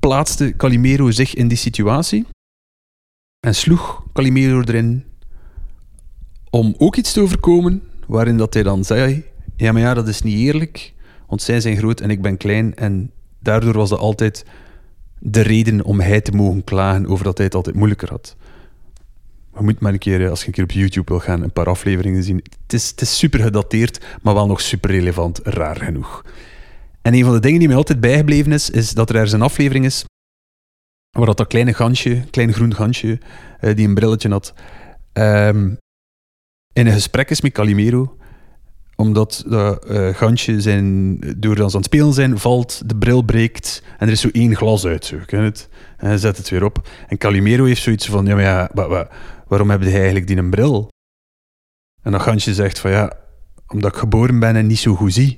plaatste 0.00 0.54
Calimero 0.56 1.10
zich 1.10 1.34
in 1.34 1.48
die 1.48 1.56
situatie 1.56 2.26
en 3.40 3.54
sloeg 3.54 4.04
Calimero 4.12 4.60
erin 4.60 5.04
om 6.50 6.74
ook 6.78 6.96
iets 6.96 7.12
te 7.12 7.20
overkomen 7.20 7.82
waarin 8.06 8.36
dat 8.36 8.54
hij 8.54 8.62
dan 8.62 8.84
zei: 8.84 9.24
Ja, 9.56 9.72
maar 9.72 9.82
ja, 9.82 9.94
dat 9.94 10.08
is 10.08 10.22
niet 10.22 10.38
eerlijk, 10.38 10.94
want 11.26 11.42
zij 11.42 11.60
zijn 11.60 11.76
groot 11.76 12.00
en 12.00 12.10
ik 12.10 12.22
ben 12.22 12.36
klein. 12.36 12.74
En 12.74 13.12
daardoor 13.38 13.72
was 13.72 13.88
dat 13.88 13.98
altijd 13.98 14.44
de 15.26 15.40
reden 15.40 15.84
om 15.84 16.00
hij 16.00 16.20
te 16.20 16.32
mogen 16.32 16.64
klagen 16.64 17.06
over 17.06 17.24
dat 17.24 17.36
hij 17.36 17.46
het 17.46 17.54
altijd 17.54 17.76
moeilijker 17.76 18.08
had. 18.08 18.36
Je 19.56 19.62
moet 19.62 19.80
maar 19.80 19.92
een 19.92 19.98
keer, 19.98 20.24
eh, 20.24 20.30
als 20.30 20.40
je 20.40 20.46
een 20.46 20.52
keer 20.52 20.64
op 20.64 20.70
YouTube 20.70 21.10
wil 21.10 21.20
gaan, 21.20 21.42
een 21.42 21.52
paar 21.52 21.68
afleveringen 21.68 22.22
zien. 22.22 22.44
Het 22.62 22.72
is, 22.72 22.90
het 22.90 23.00
is 23.00 23.18
super 23.18 23.40
gedateerd, 23.40 24.04
maar 24.22 24.34
wel 24.34 24.46
nog 24.46 24.60
super 24.60 24.90
relevant, 24.90 25.40
raar 25.42 25.76
genoeg. 25.76 26.24
En 27.02 27.14
een 27.14 27.24
van 27.24 27.32
de 27.32 27.40
dingen 27.40 27.58
die 27.58 27.68
mij 27.68 27.76
altijd 27.76 28.00
bijgebleven 28.00 28.52
is, 28.52 28.70
is 28.70 28.92
dat 28.92 29.10
er 29.10 29.32
een 29.34 29.42
aflevering 29.42 29.84
is 29.84 30.04
waar 31.10 31.26
dat, 31.26 31.36
dat 31.36 31.46
kleine 31.46 31.74
gansje, 31.74 32.24
klein 32.30 32.52
groen 32.52 32.74
gansje, 32.74 33.18
eh, 33.60 33.76
die 33.76 33.88
een 33.88 33.94
brilletje 33.94 34.28
had, 34.28 34.54
ehm, 35.12 35.74
in 36.72 36.86
een 36.86 36.92
gesprek 36.92 37.30
is 37.30 37.40
met 37.40 37.52
Calimero, 37.52 38.16
omdat 38.96 39.44
dat 39.48 39.84
eh, 39.84 40.14
gansje 40.14 40.60
zijn, 40.60 41.18
door 41.36 41.62
als 41.62 41.70
ze 41.72 41.76
aan 41.76 41.82
het 41.82 41.92
spelen 41.94 42.12
zijn, 42.12 42.38
valt, 42.38 42.88
de 42.88 42.96
bril 42.96 43.22
breekt 43.22 43.82
en 43.98 44.06
er 44.06 44.12
is 44.12 44.20
zo 44.20 44.28
één 44.32 44.56
glas 44.56 44.84
uit. 44.86 45.14
Ken 45.26 45.42
het? 45.42 45.68
En 45.96 46.06
hij 46.06 46.18
zet 46.18 46.36
het 46.36 46.48
weer 46.48 46.64
op. 46.64 46.88
En 47.08 47.18
Calimero 47.18 47.64
heeft 47.64 47.82
zoiets 47.82 48.06
van, 48.06 48.26
ja, 48.26 48.34
maar 48.34 48.42
ja, 48.44 48.70
wa- 48.74 48.88
wa- 48.88 49.10
waarom 49.48 49.70
heb 49.70 49.82
je 49.82 49.90
eigenlijk 49.90 50.26
die 50.26 50.36
een 50.36 50.50
bril? 50.50 50.88
En 52.02 52.12
dat 52.12 52.22
gansje 52.22 52.54
zegt 52.54 52.78
van, 52.78 52.90
ja, 52.90 53.12
omdat 53.66 53.92
ik 53.92 53.98
geboren 53.98 54.38
ben 54.38 54.56
en 54.56 54.66
niet 54.66 54.78
zo 54.78 54.94
goed 54.94 55.12
zie. 55.12 55.36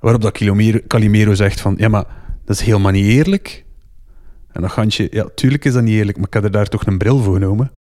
Waarop 0.00 0.22
dat 0.22 0.32
Calimero, 0.32 0.78
Calimero 0.86 1.34
zegt 1.34 1.60
van, 1.60 1.74
ja, 1.78 1.88
maar 1.88 2.06
dat 2.44 2.56
is 2.56 2.62
helemaal 2.66 2.92
niet 2.92 3.06
eerlijk. 3.06 3.64
En 4.52 4.62
dat 4.62 4.70
gansje, 4.70 5.08
ja, 5.10 5.28
tuurlijk 5.34 5.64
is 5.64 5.72
dat 5.72 5.82
niet 5.82 5.94
eerlijk, 5.94 6.16
maar 6.16 6.26
ik 6.26 6.32
heb 6.34 6.44
er 6.44 6.50
daar 6.50 6.68
toch 6.68 6.86
een 6.86 6.98
bril 6.98 7.18
voor 7.22 7.32
genomen. 7.34 7.72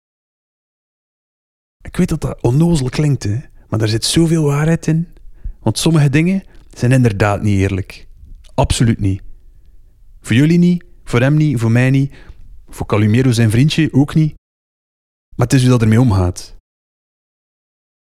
Ik 1.82 1.96
weet 1.96 2.08
dat 2.08 2.20
dat 2.20 2.42
onnozel 2.42 2.88
klinkt, 2.88 3.22
hè, 3.22 3.38
maar 3.74 3.82
daar 3.82 3.92
zit 3.92 4.04
zoveel 4.04 4.44
waarheid 4.44 4.86
in. 4.86 5.08
Want 5.60 5.78
sommige 5.78 6.10
dingen 6.10 6.42
zijn 6.70 6.92
inderdaad 6.92 7.42
niet 7.42 7.58
eerlijk. 7.58 8.06
Absoluut 8.54 9.00
niet. 9.00 9.22
Voor 10.20 10.36
jullie 10.36 10.58
niet, 10.58 10.84
voor 11.04 11.20
hem 11.20 11.36
niet, 11.36 11.60
voor 11.60 11.70
mij 11.70 11.90
niet, 11.90 12.14
voor 12.68 12.86
Calimero 12.86 13.32
zijn 13.32 13.50
vriendje 13.50 13.92
ook 13.92 14.14
niet. 14.14 14.34
Maar 15.36 15.46
het 15.46 15.52
is 15.52 15.60
hoe 15.60 15.70
dat 15.70 15.82
ermee 15.82 16.00
omgaat. 16.00 16.56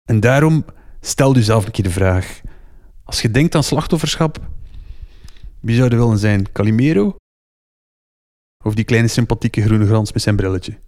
En 0.08 0.20
daarom 0.20 0.64
stel 1.00 1.34
jezelf 1.34 1.64
een 1.64 1.72
keer 1.72 1.84
de 1.84 1.90
vraag: 1.90 2.40
als 3.04 3.22
je 3.22 3.30
denkt 3.30 3.54
aan 3.54 3.64
slachtofferschap, 3.64 4.40
wie 5.60 5.76
zou 5.76 5.90
er 5.90 5.98
willen 5.98 6.18
zijn? 6.18 6.52
Calimero? 6.52 7.16
Of 8.64 8.74
die 8.74 8.84
kleine 8.84 9.08
sympathieke 9.08 9.62
groene 9.62 9.86
grans 9.86 10.12
met 10.12 10.22
zijn 10.22 10.36
brilletje? 10.36 10.78